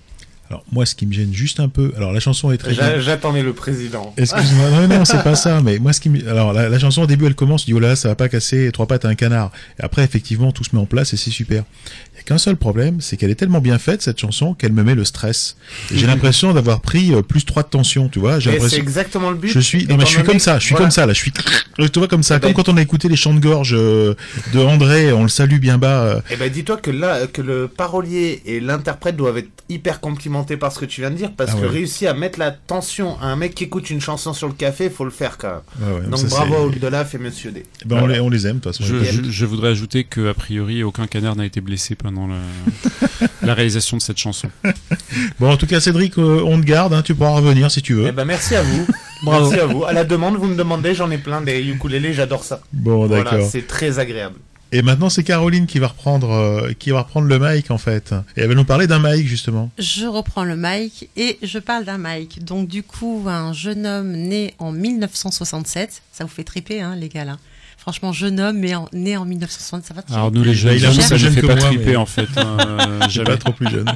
[0.50, 2.72] Alors moi, ce qui me gêne juste un peu, alors la chanson est très.
[3.02, 4.14] J'attendais le président.
[4.16, 6.26] Excuse-moi, non, non, c'est pas ça, mais moi, ce qui me...
[6.26, 8.30] Alors, la, la chanson, au début, elle commence, tu dis, oh là, ça va pas
[8.30, 9.52] casser trois pattes à un canard.
[9.78, 11.64] Et après, effectivement, tout se met en place et c'est super.
[12.18, 14.72] Il y a qu'un seul problème, c'est qu'elle est tellement bien faite, cette chanson, qu'elle
[14.72, 15.56] me met le stress.
[15.94, 18.40] J'ai l'impression d'avoir pris euh, plus 3 de tension, tu vois.
[18.40, 19.48] J'ai Et l'impression- c'est exactement le but.
[19.52, 20.86] Je suis, non, mais je suis comme ça, je suis voilà.
[20.86, 22.82] comme ça, là, je suis, tu vois, comme ça, Eh ben, comme quand on a
[22.82, 24.14] écouté les chants de gorge euh,
[24.52, 26.02] de André, on le salue bien bas.
[26.02, 30.56] euh, Eh ben dis-toi que là, que le parolier et l'interprète doivent être hyper complimentés
[30.56, 31.68] par ce que tu viens de dire, parce Ah que ouais.
[31.68, 34.90] réussir à mettre la tension à un mec qui écoute une chanson sur le café,
[34.90, 35.94] faut le faire quand même.
[36.02, 37.62] Ouais, Donc ça, bravo à Oldelaf et Monsieur D.
[37.82, 38.84] eh ben, on, les, on les aime, de toute façon.
[38.84, 42.26] Je, les je, je voudrais ajouter que a priori aucun canard n'a été blessé pendant
[42.26, 42.38] la,
[43.42, 44.48] la réalisation de cette chanson.
[45.38, 47.92] Bon, en tout cas, Cédric, euh, on te garde, hein, tu pourras revenir si tu
[47.94, 48.06] veux.
[48.08, 48.86] Eh ben merci à vous.
[49.24, 49.48] Bravo.
[49.50, 49.84] Merci à vous.
[49.84, 52.60] À la demande, vous me demandez, j'en ai plein des ukulélés, j'adore ça.
[52.72, 53.48] Bon, Voilà, d'accord.
[53.50, 54.36] c'est très agréable.
[54.72, 58.12] Et maintenant, c'est Caroline qui va reprendre, euh, qui va reprendre le mic en fait.
[58.36, 59.70] Et elle va nous parler d'un mic justement.
[59.78, 62.44] Je reprends le mic et je parle d'un mic.
[62.44, 67.08] Donc du coup, un jeune homme né en 1967, ça vous fait triper, hein, les
[67.08, 67.36] gars là.
[67.88, 70.18] Franchement, jeune homme mais en- né en 1967, ça va.
[70.20, 72.28] Alors nous les jeunes, ça ne jeune fait pas moi, triper mais- en fait.
[72.36, 73.30] hein, euh, suis jamais.
[73.30, 73.86] pas trop plus jeune.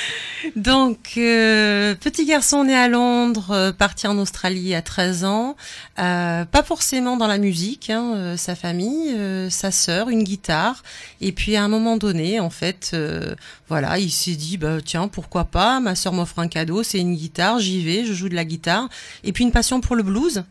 [0.56, 5.56] Donc, euh, petit garçon né à Londres, euh, parti en Australie à 13 ans,
[5.98, 10.82] euh, pas forcément dans la musique, hein, euh, sa famille, euh, sa sœur, une guitare,
[11.20, 13.34] et puis à un moment donné, en fait, euh,
[13.68, 17.14] voilà, il s'est dit, bah tiens, pourquoi pas, ma sœur m'offre un cadeau, c'est une
[17.16, 18.88] guitare, j'y vais, je joue de la guitare,
[19.24, 20.42] et puis une passion pour le blues,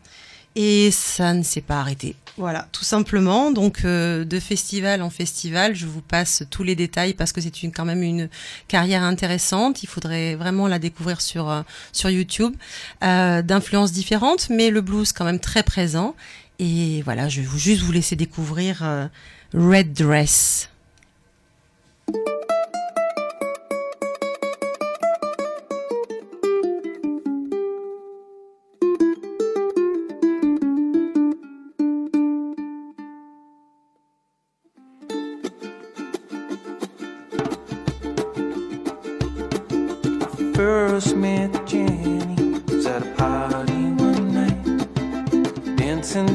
[0.56, 2.16] et ça ne s'est pas arrêté.
[2.38, 3.50] Voilà, tout simplement.
[3.50, 7.62] Donc, euh, de festival en festival, je vous passe tous les détails parce que c'est
[7.62, 8.30] une, quand même une
[8.68, 9.82] carrière intéressante.
[9.82, 12.54] Il faudrait vraiment la découvrir sur, euh, sur YouTube.
[13.04, 16.14] Euh, D'influences différentes, mais le blues quand même très présent.
[16.58, 19.06] Et voilà, je vais juste vous laisser découvrir euh,
[19.52, 20.71] Red Dress.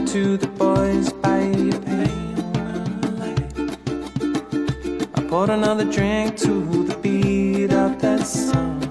[0.08, 2.52] To the boys by a pale
[5.16, 8.82] I poured another drink to the beat of that song.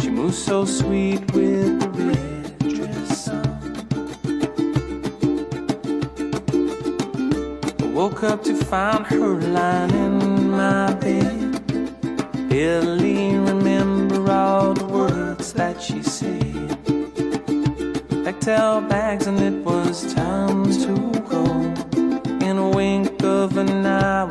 [0.00, 3.40] She moves so sweet with the red dress on.
[7.80, 12.48] I woke up to find her lying in my bed.
[12.48, 13.79] Barely remember
[18.48, 21.44] Our bags and it was time to go.
[22.44, 24.24] In a wink of an eye,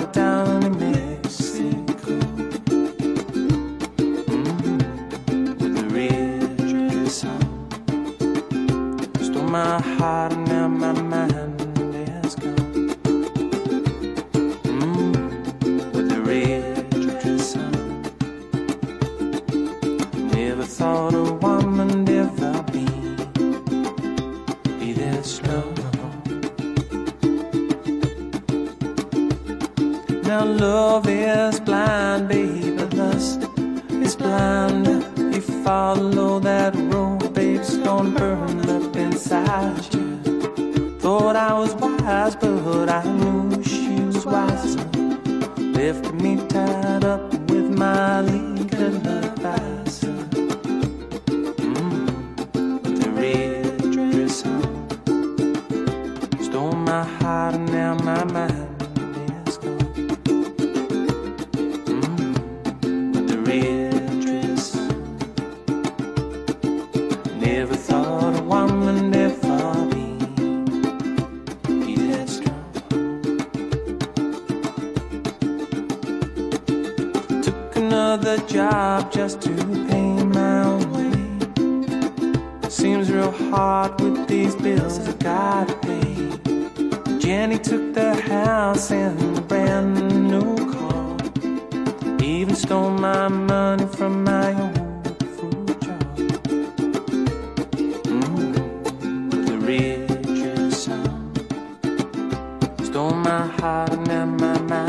[104.10, 104.89] heart and now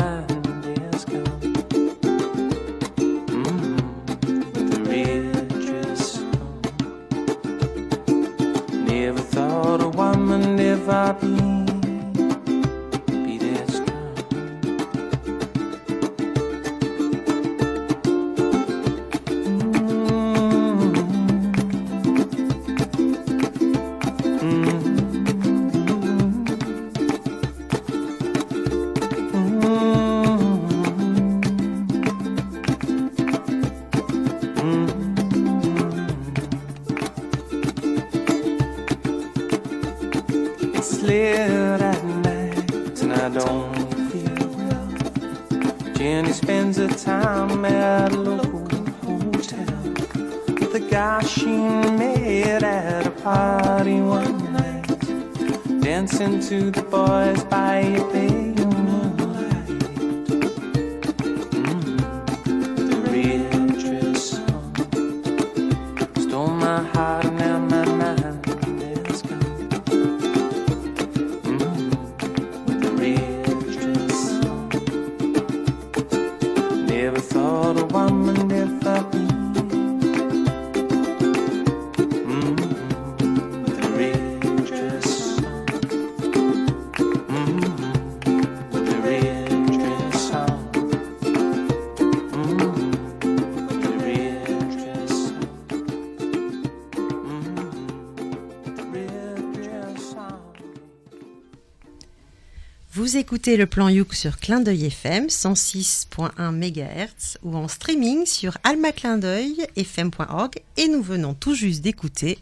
[103.11, 108.57] Vous écoutez le plan Youk sur Clin d'œil FM 106.1 MHz ou en streaming sur
[108.63, 112.39] almaclindeuilfm.org et nous venons tout juste d'écouter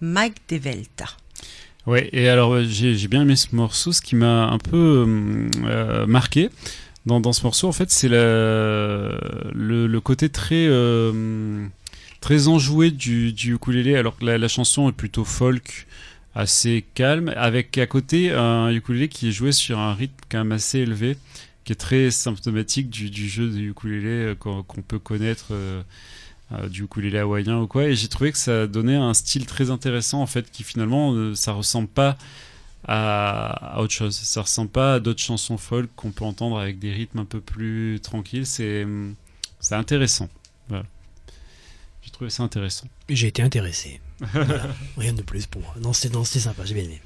[0.00, 1.06] Mike Develta.
[1.88, 3.90] Ouais, et alors euh, j'ai bien aimé ce morceau.
[3.90, 6.50] Ce qui m'a un peu euh, euh, marqué
[7.04, 11.66] dans, ce morceau, en fait, c'est le, côté très, euh,
[12.20, 15.88] très enjoué du, du ukulélé, alors que la chanson est plutôt folk,
[16.34, 20.52] assez calme, avec à côté un ukulélé qui est joué sur un rythme quand même
[20.52, 21.16] assez élevé,
[21.64, 25.48] qui est très symptomatique du, jeu du ukulélé euh, qu'on peut connaître.
[25.50, 25.82] euh,
[26.52, 27.84] euh, du ukulélé hawaïen ou quoi.
[27.84, 31.52] Et j'ai trouvé que ça donnait un style très intéressant en fait qui finalement ça
[31.52, 32.18] ressemble pas
[32.86, 34.14] à, autre chose.
[34.14, 37.40] Ça ressemble pas à d'autres chansons folk qu'on peut entendre avec des rythmes un peu
[37.40, 38.44] plus tranquilles.
[38.44, 38.84] C'est
[39.70, 40.28] intéressant.
[42.02, 42.86] J'ai trouvé ça intéressant.
[43.08, 44.01] J'ai été intéressé.
[44.96, 45.74] Rien de plus pour moi.
[45.80, 47.00] Non, c'était sympa, j'ai bien aimé.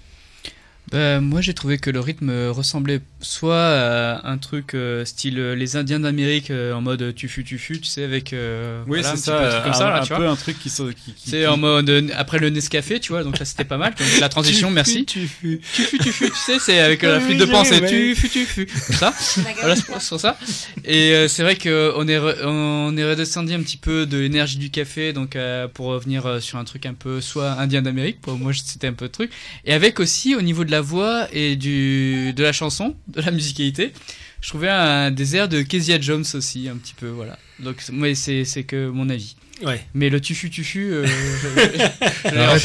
[0.90, 5.54] Bah, moi j'ai trouvé que le rythme ressemblait soit euh, un truc euh, style euh,
[5.54, 9.00] les Indiens d'Amérique euh, en mode tu fus tu fus, tu sais avec euh, Oui,
[9.00, 9.46] voilà, c'est petit peu ça.
[9.46, 10.28] un truc comme un, ça là, un tu peu vois.
[10.30, 13.24] un truc qui, qui, qui- C'est qui- en mode euh, après le Nescafé, tu vois,
[13.24, 13.94] donc là c'était pas mal.
[13.94, 15.04] Donc, la transition, merci.
[15.04, 15.60] Tu fus.
[15.74, 17.88] Tu fus, tu fus, tu sais, c'est avec euh, la flûte de ouais.
[17.88, 18.66] tu fus, tu fus.
[18.66, 19.14] Comme ça.
[19.60, 20.38] voilà, c'est sur ça.
[20.84, 24.58] Et euh, c'est vrai qu'on est, re- on est redescendu un petit peu de l'énergie
[24.58, 28.20] du café, donc euh, pour revenir euh, sur un truc un peu soit indien d'Amérique,
[28.20, 29.30] pour moi c'était un peu le truc.
[29.64, 33.30] Et avec aussi au niveau de la voix et du, de la chanson, de la
[33.32, 33.92] musicalité,
[34.40, 37.38] je trouvais un désert de Kezia Jones aussi, un petit peu, voilà.
[37.58, 39.36] Donc, mais c'est, c'est que mon avis.
[39.64, 39.80] Ouais.
[39.94, 41.06] Mais le tufu tufu, euh,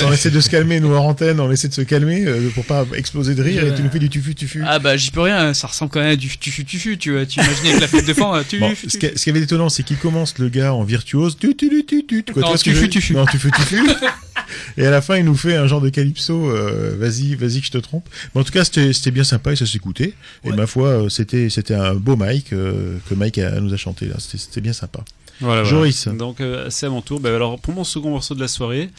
[0.06, 2.66] on essaie de se calmer, nous, en antenne, on essaie de se calmer euh, pour
[2.66, 4.62] pas exploser de rire Je- et tu nous fais du tufu tufu.
[4.68, 7.26] Ah bah j'y peux rien, ça ressemble quand même à du tufu tufu, tu vois.
[7.26, 9.70] Tu imagines avec la flûte de fan, tu Bon, ce, qui, ce qui avait d'étonnant,
[9.70, 11.38] c'est qu'il commence le gars en virtuose.
[11.40, 12.50] Tu, tu, tu, tu, tu, quoi, Non.
[12.52, 13.80] Non, tufu, tufu.
[14.78, 16.50] et à la fin, il nous fait un genre de calypso.
[16.50, 18.08] euh, vas-y, vas-y, que je te trompe.
[18.34, 20.14] Mais en tout cas, c'était bien sympa et ça s'écoutait.
[20.44, 23.78] Et ma foi, euh, c'était c'était un beau Mike euh, que Mike a- nous a
[23.78, 24.16] chanté là.
[24.20, 25.04] C'était bien sympa.
[25.40, 25.78] Voilà, voilà.
[25.78, 26.08] Joris.
[26.08, 27.20] Donc euh, c'est à mon tour.
[27.20, 28.90] Bah, alors pour mon second morceau de la soirée,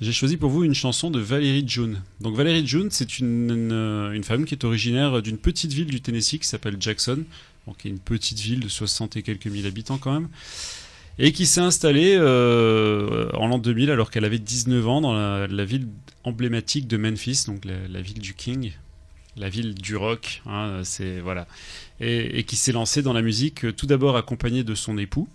[0.00, 2.00] j'ai choisi pour vous une chanson de Valérie June.
[2.20, 6.02] Donc Valérie June, c'est une, une, une femme qui est originaire d'une petite ville du
[6.02, 7.20] Tennessee qui s'appelle Jackson,
[7.66, 10.28] donc qui est une petite ville de 60 et quelques mille habitants quand même,
[11.18, 15.64] et qui s'est installée euh, en l'an 2000 alors qu'elle avait 19 ans dans la,
[15.64, 15.88] ville
[16.24, 18.72] emblématique de Memphis, donc la, ville du King,
[19.36, 20.42] la ville du rock.
[20.46, 21.46] hein, c'est voilà,
[22.00, 25.28] et, qui s'est lancée dans la musique euh, tout d'abord accompagnée de son époux.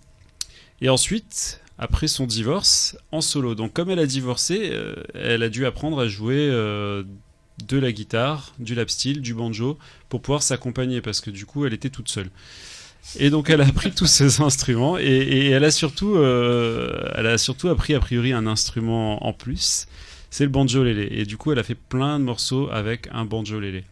[0.82, 3.56] Et ensuite, après son divorce, en solo.
[3.56, 6.48] Donc comme elle a divorcé, euh, elle a dû apprendre à jouer
[7.68, 9.78] de la guitare, du lap steel, du banjo,
[10.10, 12.30] pour pouvoir s'accompagner, parce que du coup, elle était toute seule.
[13.20, 17.38] Et donc elle a appris tous ces instruments, et, elle, a surtout, euh, elle a
[17.38, 19.88] surtout appris a priori un instrument en plus,
[20.30, 21.10] c'est le banjo lélé.
[21.12, 23.84] Et du coup, elle a fait plein de morceaux avec un banjo lélé.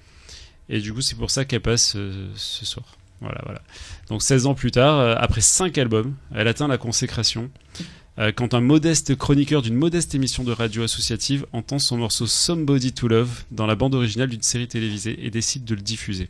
[0.69, 2.86] Et du coup, c'est pour ça qu'elle passe euh, ce soir.
[3.19, 3.61] Voilà, voilà.
[4.07, 7.49] Donc 16 ans plus tard, euh, après 5 albums, elle atteint la consécration.
[8.36, 13.07] quand un modeste chroniqueur d'une modeste émission de radio associative entend son morceau Somebody to
[13.07, 16.30] Love dans la bande originale d'une série télévisée et décide de le diffuser.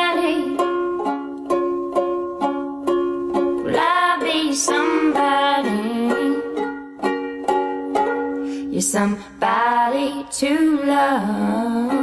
[8.81, 12.01] Somebody to love.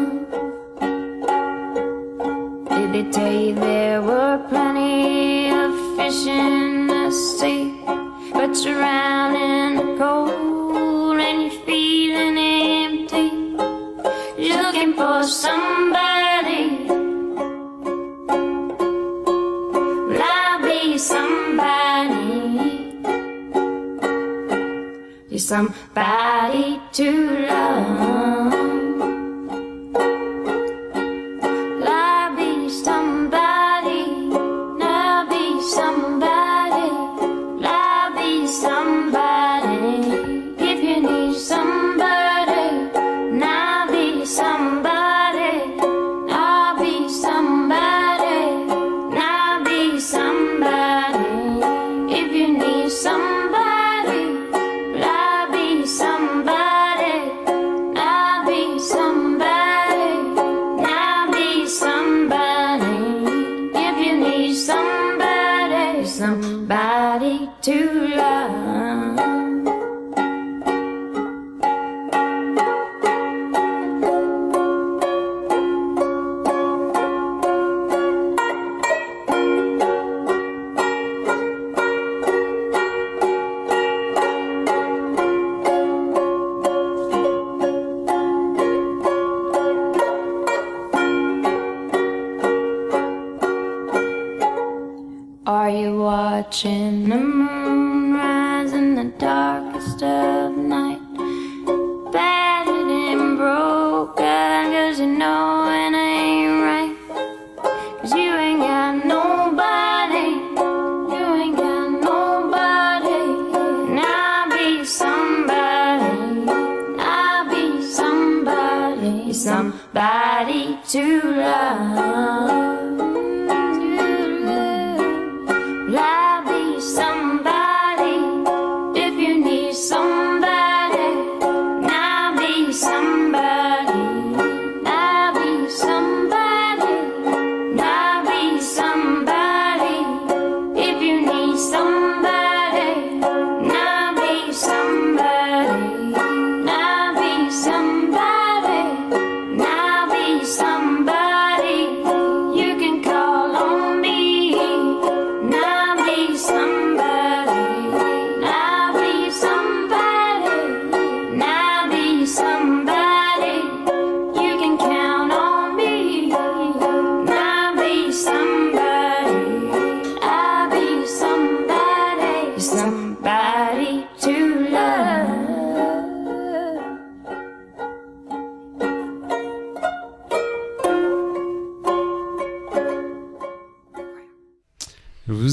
[2.71, 7.75] Did they tell you there were plenty of fish in the sea?
[8.33, 13.29] But you're in the cold and you're feeling empty.
[14.39, 16.28] Looking for somebody.
[25.39, 28.58] You're somebody to love.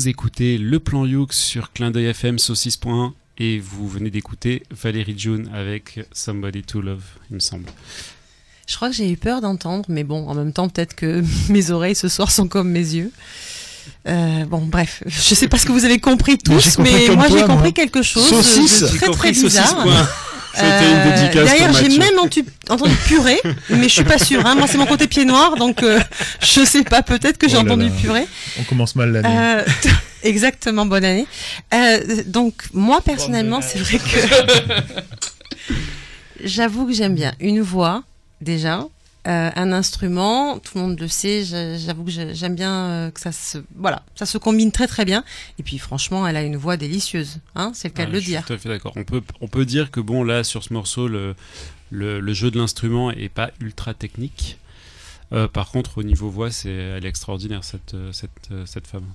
[0.05, 4.61] Vous écoutez Le Plan Youk sur Clin d'œil FM saucisse point et vous venez d'écouter
[4.69, 7.01] Valérie June avec Somebody to Love,
[7.31, 7.65] il me semble.
[8.67, 11.71] Je crois que j'ai eu peur d'entendre, mais bon, en même temps, peut-être que mes
[11.71, 13.11] oreilles ce soir sont comme mes yeux.
[14.07, 17.27] Euh, bon, bref, je sais pas ce que vous avez compris tous, compris mais moi
[17.27, 17.71] j'ai compris moi.
[17.71, 18.81] quelque chose Saucisse.
[18.83, 19.87] de J'ai très très saucisse, bizarre.
[20.55, 20.79] Point.
[20.79, 22.19] C'était une dédicace Euh, j'ai même
[22.69, 24.45] entendu purée, mais je suis pas sûre.
[24.45, 24.55] Hein.
[24.55, 25.99] Moi, c'est mon côté pied noir, donc euh,
[26.41, 27.01] je sais pas.
[27.03, 27.91] Peut-être que j'ai Oh entendu là.
[28.01, 28.27] purée.
[28.59, 29.29] On commence mal l'année.
[29.31, 29.63] Euh,
[30.23, 31.27] exactement, bonne année.
[31.73, 35.73] Euh, donc, moi, personnellement, c'est vrai que
[36.43, 38.03] j'avoue que j'aime bien une voix,
[38.41, 38.85] déjà,
[39.27, 43.11] euh, un instrument, tout le monde le sait, j'a- j'avoue que j'ai- j'aime bien euh,
[43.11, 45.23] que ça se, voilà, ça se combine très très bien.
[45.59, 48.19] Et puis, franchement, elle a une voix délicieuse, hein, c'est le cas Ah, de le
[48.19, 48.45] je suis dire.
[48.45, 48.93] tout à fait d'accord.
[48.95, 51.35] On peut, on peut dire que bon, là, sur ce morceau, le,
[51.91, 54.57] le, le jeu de l'instrument est pas ultra technique.
[55.33, 59.05] Euh, par contre, au niveau voix, c'est, elle est extraordinaire, cette, cette, cette femme.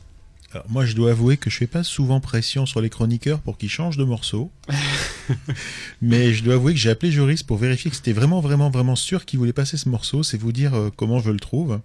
[0.53, 3.57] Alors, moi, je dois avouer que je fais pas souvent pression sur les chroniqueurs pour
[3.57, 4.51] qu'ils changent de morceau.
[6.03, 8.97] Mais je dois avouer que j'ai appelé Joris pour vérifier que c'était vraiment, vraiment, vraiment
[8.97, 10.23] sûr qu'il voulait passer ce morceau.
[10.23, 11.81] C'est vous dire euh, comment je le trouve.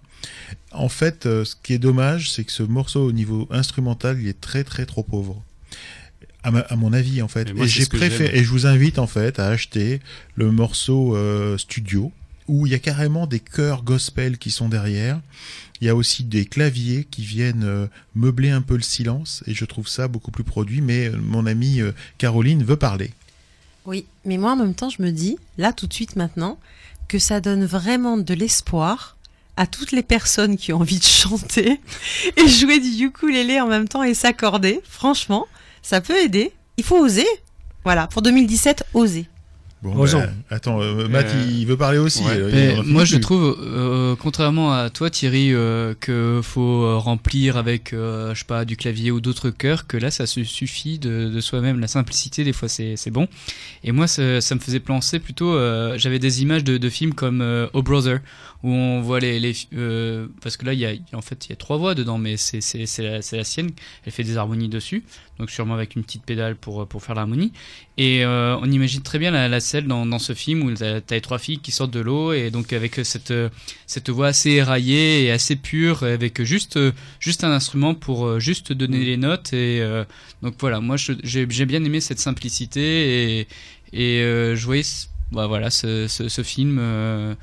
[0.72, 4.28] En fait, euh, ce qui est dommage, c'est que ce morceau, au niveau instrumental, il
[4.28, 5.42] est très, très trop pauvre.
[6.42, 7.48] À, ma- à mon avis, en fait.
[7.50, 10.00] Et moi, et c'est j'ai préféré, et je vous invite, en fait, à acheter
[10.34, 12.12] le morceau euh, studio,
[12.48, 15.20] où il y a carrément des chœurs gospel qui sont derrière.
[15.80, 19.54] Il y a aussi des claviers qui viennent euh, meubler un peu le silence, et
[19.54, 20.80] je trouve ça beaucoup plus produit.
[20.80, 23.10] Mais euh, mon amie euh, Caroline veut parler.
[23.84, 26.58] Oui, mais moi en même temps, je me dis, là tout de suite maintenant,
[27.08, 29.16] que ça donne vraiment de l'espoir
[29.56, 31.80] à toutes les personnes qui ont envie de chanter
[32.36, 34.80] et jouer du ukulélé en même temps et s'accorder.
[34.84, 35.46] Franchement,
[35.82, 36.52] ça peut aider.
[36.76, 37.26] Il faut oser.
[37.84, 39.28] Voilà, pour 2017, oser.
[39.82, 42.24] Bon, bah, attends, euh, Matt, Euh, il veut parler aussi.
[42.24, 42.32] ouais.
[42.72, 43.20] alors, fini moi, je plus.
[43.20, 48.46] trouve, euh, contrairement à toi, Thierry, euh, que faut euh, remplir avec, euh, je sais
[48.46, 51.78] pas, du clavier ou d'autres chœurs, que là, ça se suffit de, de soi-même.
[51.78, 53.28] La simplicité, des fois, c'est bon.
[53.84, 55.54] Et moi, ça, ça me faisait penser plutôt.
[55.54, 58.20] euh, J'avais des images de, de films comme euh, Oh Brother,
[58.62, 61.50] où on voit les, les euh, parce que là, il y a, en fait, il
[61.50, 62.60] y a trois voix dedans, mais c'est
[62.98, 63.70] la, c'est la sienne.
[64.06, 65.04] Elle fait des harmonies dessus,
[65.38, 67.52] donc sûrement avec une petite pédale pour pour faire l'harmonie.
[67.98, 70.96] Et euh, on imagine très bien la, la scène dans, dans ce film où t'as
[70.98, 73.48] as les trois filles qui sortent de l'eau et donc avec cette euh,
[73.86, 78.38] cette voix assez éraillée et assez pure avec juste euh, juste un instrument pour euh,
[78.38, 80.04] juste donner les notes et euh,
[80.42, 83.48] donc voilà moi j'ai bien aimé cette simplicité et
[83.92, 87.34] et euh, je voyais ce- bah, voilà ce, ce, ce film euh,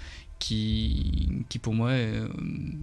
[0.44, 2.28] qui qui pour moi est, euh,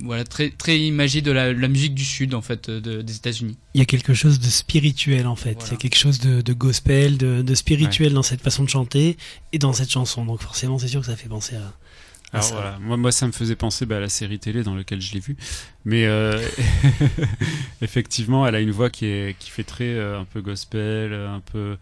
[0.05, 3.57] voilà très très imagé de la, la musique du sud en fait de- des États-Unis.
[3.75, 5.55] Il y a quelque chose de spirituel en fait.
[5.55, 5.69] Voilà.
[5.69, 8.69] Il y a quelque chose de, de gospel, de, de spirituel dans cette façon de
[8.69, 9.17] chanter
[9.53, 10.25] et dans cette chanson.
[10.25, 11.61] Donc forcément, c'est sûr que ça fait penser à.
[11.61, 11.73] à
[12.33, 12.55] Alors ça.
[12.55, 15.13] voilà, moi, moi ça me faisait penser bah, à la série télé dans laquelle je
[15.13, 15.37] l'ai vue.
[15.85, 16.41] Mais euh,
[17.83, 21.41] effectivement, elle a une voix qui, est, qui fait très euh, un peu gospel, un
[21.41, 21.77] peu,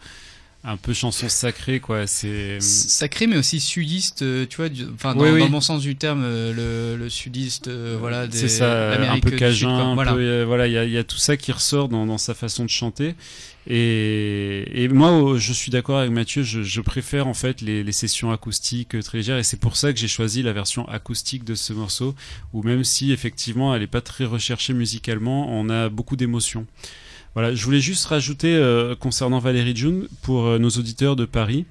[0.64, 1.80] un peu chanson sacrée.
[1.80, 2.06] quoi.
[2.06, 5.38] C'est Sacré mais aussi sudiste, euh, tu vois, du- enfin dans, Oui, oui.
[5.40, 8.92] dans le bon sens du terme, euh, le, le sudiste, euh, voilà, des, C'est ça,
[9.12, 10.12] un peu Sud, cajun, un voilà.
[10.12, 12.34] peu, euh, voilà, il y a, y a tout ça qui ressort dans, dans sa
[12.34, 13.14] façon de chanter.
[13.70, 17.84] Et, et moi, oh, je suis d'accord avec Mathieu, je, je préfère en fait les,
[17.84, 21.44] les sessions acoustiques très légères, et c'est pour ça que j'ai choisi la version acoustique
[21.44, 22.14] de ce morceau,
[22.54, 26.66] où même si effectivement elle n'est pas très recherchée musicalement, on a beaucoup d'émotions.
[27.38, 31.66] Voilà, je voulais juste rajouter euh, concernant Valérie June pour euh, nos auditeurs de Paris.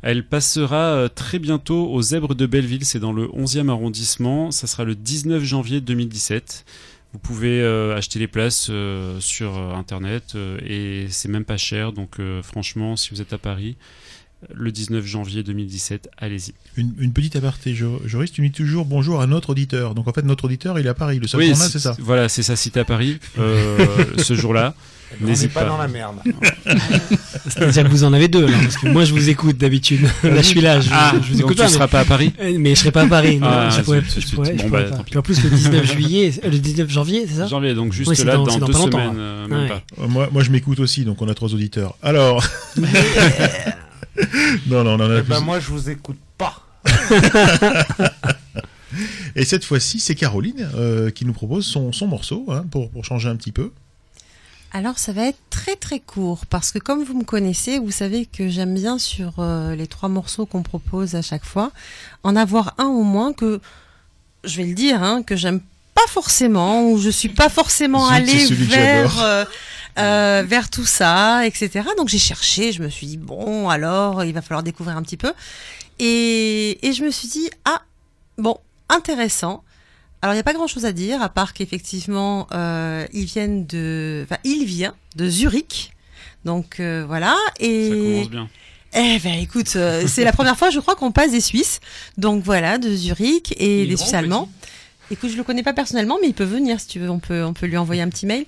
[0.00, 4.50] Elle passera euh, très bientôt aux Zèbres de Belleville, c'est dans le 11e arrondissement.
[4.50, 6.64] Ça sera le 19 janvier 2017.
[7.12, 10.36] Vous pouvez euh, acheter les places euh, sur euh, internet
[10.66, 11.92] et c'est même pas cher.
[11.92, 13.76] Donc franchement, si vous êtes à Paris,
[14.54, 16.54] le 19 janvier 2017, allez-y.
[16.78, 19.94] Une, une petite aparté, Jo- Joris, tu dis toujours bonjour à notre auditeur.
[19.94, 21.18] Donc en fait, notre auditeur, il est à Paris.
[21.18, 21.94] Le seul Oui, c'est- ça.
[22.00, 24.74] Voilà, c'est ça, si t'es à Paris ce jour-là.
[25.20, 25.68] On n'est N'hésite pas pas.
[25.68, 26.16] dans la merde.
[27.48, 30.02] C'est-à-dire que vous en avez deux là, parce que moi je vous écoute d'habitude.
[30.22, 31.68] là je suis là, je, Ah, je vous donc écoute tu pas.
[31.68, 33.38] seras pas à Paris Euh, Mais je serai pas à Paris.
[33.38, 35.02] non, Ah, je pourrais, je je bah, pas.
[35.04, 38.08] Puis en plus le 19 juillet, euh, le 19 janvier, c'est ça Janvier, donc juste
[38.10, 39.22] Oui, là, dans- dans, dans deux pas longtemps, semaines, là.
[39.22, 39.68] euh, même Ouais.
[39.68, 39.82] pas.
[40.00, 41.96] Euh, Moi, moi je m'écoute aussi, donc on a trois auditeurs.
[42.02, 42.44] Alors.
[44.68, 45.28] non, non, on en a Eh plus.
[45.30, 46.62] ben, moi, je vous écoute pas.
[49.36, 53.04] Et cette fois-ci, c'est Caroline euh, qui nous propose son, son morceau hein, pour, pour
[53.04, 53.70] changer un petit peu.
[54.72, 58.26] Alors ça va être très très court parce que comme vous me connaissez, vous savez
[58.26, 61.72] que j'aime bien sur euh, les trois morceaux qu'on propose à chaque fois,
[62.22, 63.60] en avoir un au moins que,
[64.44, 65.60] je vais le dire, hein, que j'aime
[65.94, 69.44] pas forcément ou je suis pas forcément allée vers euh,
[69.98, 71.88] euh, vers tout ça, etc.
[71.96, 75.16] Donc j'ai cherché, je me suis dit bon alors il va falloir découvrir un petit
[75.16, 75.32] peu.
[75.98, 77.82] Et, et je me suis dit ah
[78.38, 78.56] bon
[78.88, 79.64] intéressant
[80.22, 84.24] Alors, il n'y a pas grand-chose à dire, à part qu'effectivement, euh, ils viennent de...
[84.24, 85.92] Enfin, il vient de Zurich.
[86.44, 87.36] Donc, euh, voilà.
[87.58, 87.88] Et...
[87.88, 88.48] Ça commence bien.
[88.92, 91.80] Eh ben, écoute, euh, c'est la première fois, je crois, qu'on passe des Suisses.
[92.18, 94.48] Donc, voilà, de Zurich et des Suisses allemands.
[95.12, 97.10] Écoute, je le connais pas personnellement, mais il peut venir si tu veux.
[97.10, 98.44] On peut, on peut lui envoyer un petit mail.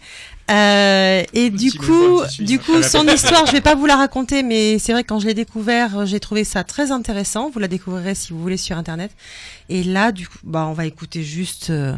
[0.50, 4.78] Euh, et du coup, du coup, son histoire, je vais pas vous la raconter, mais
[4.78, 7.50] c'est vrai que quand je l'ai découvert, j'ai trouvé ça très intéressant.
[7.50, 9.10] Vous la découvrirez si vous voulez sur internet.
[9.68, 11.96] Et là, du coup, bah, on va écouter juste euh,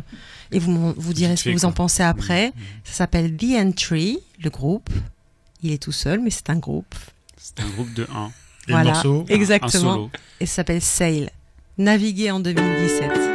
[0.50, 2.52] et vous vous direz ce que vous en pensez après.
[2.84, 4.88] Ça s'appelle The Entry, le groupe.
[5.62, 6.94] Il est tout seul, mais c'est un groupe.
[7.36, 8.30] C'est un groupe de 1.
[8.68, 9.90] Et morceau exactement.
[9.90, 10.10] Un solo.
[10.40, 11.30] Et ça s'appelle Sail.
[11.76, 13.33] Naviguer en 2017.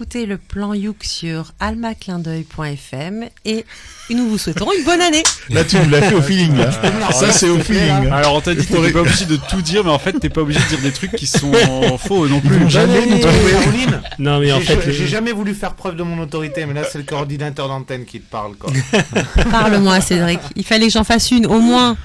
[0.00, 3.64] Écoutez le plan Youk sur almaclindeuil.fm et
[4.10, 5.24] nous vous souhaitons une bonne année.
[5.50, 6.70] Là, tu nous l'as fait au feeling, là.
[7.10, 8.08] Ça, c'est au feeling.
[8.12, 10.28] Alors on t'a dit que t'étais pas obligé de tout dire, mais en fait t'es
[10.28, 11.50] pas obligé de dire des trucs qui sont
[11.98, 12.58] faux non plus.
[12.58, 13.18] vont jamais nous.
[13.18, 16.64] Caroline, Non, mais en j'ai fait, j'ai le- jamais voulu faire preuve de mon autorité,
[16.64, 18.54] mais là c'est le coordinateur d'antenne qui te parle.
[18.54, 18.70] Quoi.
[19.50, 20.38] Parle-moi, Cédric.
[20.54, 21.96] Il fallait que j'en fasse une, au moins.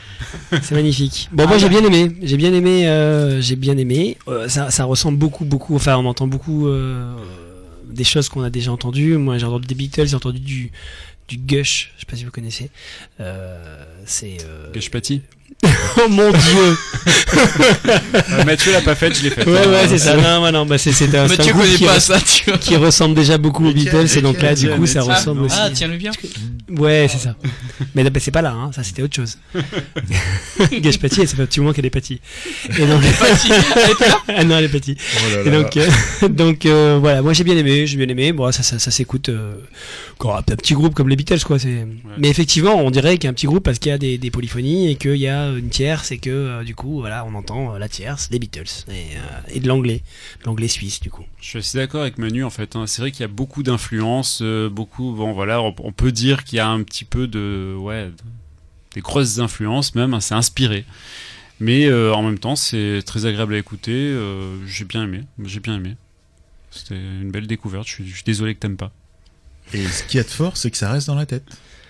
[0.64, 1.30] C'est magnifique.
[1.32, 2.12] Bon, moi j'ai bien aimé.
[2.24, 2.88] J'ai bien aimé.
[2.88, 4.18] euh, j'ai bien aimé.
[4.28, 5.76] Euh, ça, ça ressemble beaucoup, beaucoup.
[5.76, 7.14] Enfin, on entend beaucoup euh,
[7.94, 9.18] des choses qu'on a déjà entendues.
[9.18, 10.72] Moi, j'ai entendu des Beatles, j'ai entendu du
[11.28, 11.94] du Gush.
[11.96, 12.70] Je sais pas si vous connaissez.
[13.20, 14.38] Euh, c'est.
[14.44, 15.22] euh, Gage Paty.
[15.98, 16.78] oh mon dieu.
[17.36, 19.46] Euh, Mathieu l'a pas faite, je l'ai faite.
[19.46, 20.16] Ouais, ouais, c'est ça.
[20.16, 22.58] Non, non, bah c'est c'est un, Mathieu groupe connaît qui, pas ça, tu vois.
[22.58, 25.56] qui ressemble déjà beaucoup aux Beatles et donc là, du coup, ça ressemble aussi.
[25.60, 26.12] Ah, tiens-le bien.
[26.70, 27.36] Ouais, c'est ça.
[27.94, 28.72] Mais c'est pas là, hein.
[28.74, 29.38] ça c'était autre chose.
[30.80, 32.22] Gage Paty, ça fait un petit moment qu'elle est Paty.
[32.70, 33.04] Et donc...
[34.28, 34.96] ah non, elle est Paty.
[34.98, 35.90] Oh Et donc, euh,
[36.30, 38.32] donc euh, voilà, moi j'ai bien aimé, j'ai bien aimé.
[38.32, 39.30] Bon, ça, ça, ça s'écoute.
[39.30, 39.56] Euh,
[40.14, 41.60] encore un petit groupe comme les Beatles, quoi.
[41.60, 41.86] C'est.
[42.18, 44.18] Mais effectivement, on dirait qu'il y a un petit groupe parce qu'il y a des,
[44.18, 47.34] des polyphonies et qu'il y a une tierce et que euh, du coup, voilà, on
[47.36, 50.02] entend euh, la tierce des Beatles et, euh, et de l'anglais,
[50.42, 51.26] de l'anglais suisse, du coup.
[51.42, 52.76] Je suis assez d'accord avec Manu en fait.
[52.76, 52.88] hein.
[52.88, 55.14] C'est vrai qu'il y a beaucoup d'influences, euh, beaucoup.
[55.14, 58.14] Bon voilà, on, on peut dire qu'il y a un petit peu de ouais, de-
[58.96, 60.14] des grosses influences même.
[60.14, 60.86] hein, c'est inspiré,
[61.60, 63.92] mais euh, en même temps c'est très agréable à écouter.
[63.94, 65.96] euh, j'ai bien aimé, j'ai bien aimé.
[66.72, 67.88] C'était une belle découverte.
[67.88, 68.92] Je suis, je suis désolé que t'aimes pas.
[69.74, 71.46] Et ce qu'il y a de fort, c'est que ça reste dans la tête.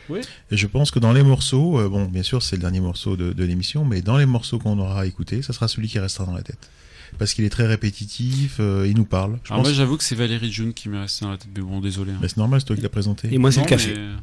[0.10, 0.22] Oui.
[0.52, 3.16] Et je pense que dans les morceaux, euh, bon, bien sûr, c'est le dernier morceau
[3.16, 6.26] de, de l'émission, mais dans les morceaux qu'on aura écoutés, ça sera celui qui restera
[6.26, 6.70] dans la tête.
[7.20, 9.38] Parce qu'il est très répétitif, euh, il nous parle.
[9.44, 11.50] Je Alors pense- moi j'avoue que c'est Valérie June qui m'est restée dans la tête,
[11.56, 12.12] mais bon désolé.
[12.12, 12.18] hein.
[12.22, 13.30] Mais c'est normal, c'est toi qui l'as présenté.
[13.32, 13.94] Et moi, c'est le café.
[13.96, 14.16] mais-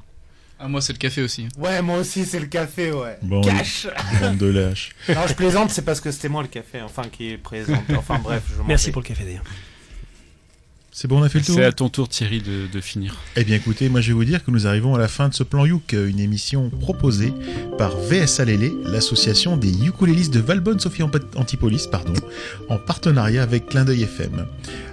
[0.63, 1.47] Ah, moi, c'est le café aussi.
[1.57, 3.17] Ouais, moi aussi, c'est le café, ouais.
[3.23, 3.87] Bon, Cash
[4.21, 4.91] bande de lâches.
[5.09, 7.83] Non, je plaisante, c'est parce que c'était moi le café, enfin, qui est présent.
[7.97, 9.45] Enfin, bref, je Merci pour le café d'ailleurs.
[11.01, 13.17] C'est bon, on a fait le tour C'est à ton tour, Thierry, de, de finir.
[13.35, 15.35] Eh bien écoutez, moi je vais vous dire que nous arrivons à la fin de
[15.35, 17.33] ce plan Youk, une émission proposée
[17.79, 22.13] par VSA Lélé, l'association des ukulélistes de Valbonne Sophie Antipolis, pardon,
[22.69, 24.45] en partenariat avec Clin d'œil FM.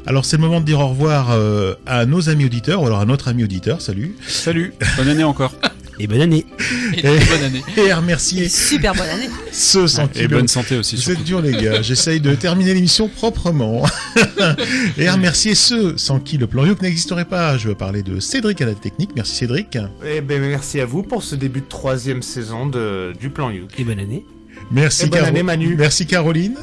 [0.05, 3.01] Alors c'est le moment de dire au revoir euh, à nos amis auditeurs, ou alors
[3.01, 4.15] à notre ami auditeur, salut.
[4.25, 5.55] Salut, bonne année encore.
[5.99, 6.45] Et bonne année.
[6.95, 7.63] Et bonne année.
[7.77, 9.29] Et à remercier Super bonne année.
[9.51, 12.73] ceux sans qui Et bonne santé aussi, Vous êtes durs les gars, j'essaye de terminer
[12.75, 13.83] l'émission proprement.
[14.97, 17.57] Et à remercier ceux sans qui le plan Youk n'existerait pas.
[17.57, 19.77] Je veux parler de Cédric à la technique, merci Cédric.
[20.05, 23.67] Eh ben, merci à vous pour ce début de troisième saison de, du plan You.
[23.77, 24.23] Et bonne année.
[24.71, 25.75] Merci Et bonne Caro- année, Manu.
[25.77, 26.55] Merci Caroline.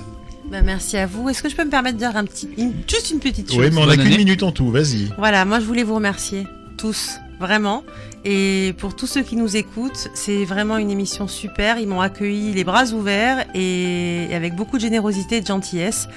[0.50, 1.28] Bah, merci à vous.
[1.28, 3.58] Est-ce que je peux me permettre de dire un petit, une- juste une petite chose
[3.58, 5.10] Oui, mais on a Bonne qu'une minute en tout, vas-y.
[5.18, 6.44] Voilà, moi je voulais vous remercier
[6.76, 7.82] tous, vraiment.
[8.24, 11.78] Et pour tous ceux qui nous écoutent, c'est vraiment une émission super.
[11.78, 16.08] Ils m'ont accueilli les bras ouverts et avec beaucoup de générosité et de gentillesse.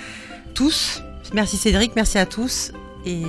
[0.53, 1.01] Tous.
[1.33, 2.71] Merci Cédric, merci à tous
[3.05, 3.21] et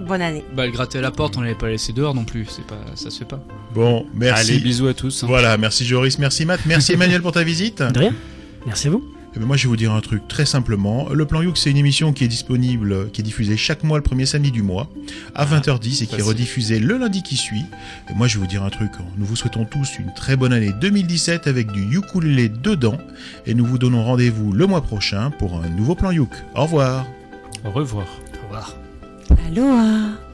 [0.00, 0.44] bonne année.
[0.54, 2.46] Bah, le gratter à la porte, on l'avait pas laissé dehors non plus.
[2.50, 3.40] C'est pas, ça se fait pas.
[3.74, 4.50] Bon, merci.
[4.52, 5.22] Allez, bisous à tous.
[5.22, 5.26] hein.
[5.28, 7.82] Voilà, merci Joris, merci Matt, merci Emmanuel pour ta visite.
[7.82, 8.14] De rien.
[8.66, 9.04] Merci à vous.
[9.38, 11.08] Ben, moi, je vais vous dire un truc très simplement.
[11.10, 14.02] Le Plan Youk, c'est une émission qui est disponible, qui est diffusée chaque mois le
[14.02, 14.88] premier samedi du mois
[15.36, 17.64] à 20h10 et qui est rediffusée le lundi qui suit.
[18.10, 18.90] Et moi, je vais vous dire un truc.
[19.16, 22.98] Nous vous souhaitons tous une très bonne année 2017 avec du ukulélé dedans.
[23.46, 26.32] Et nous vous donnons rendez-vous le mois prochain pour un nouveau Plan Youk.
[26.56, 27.06] Au revoir.
[27.64, 28.06] Au revoir.
[28.42, 28.74] Au revoir.
[29.46, 30.27] Aloha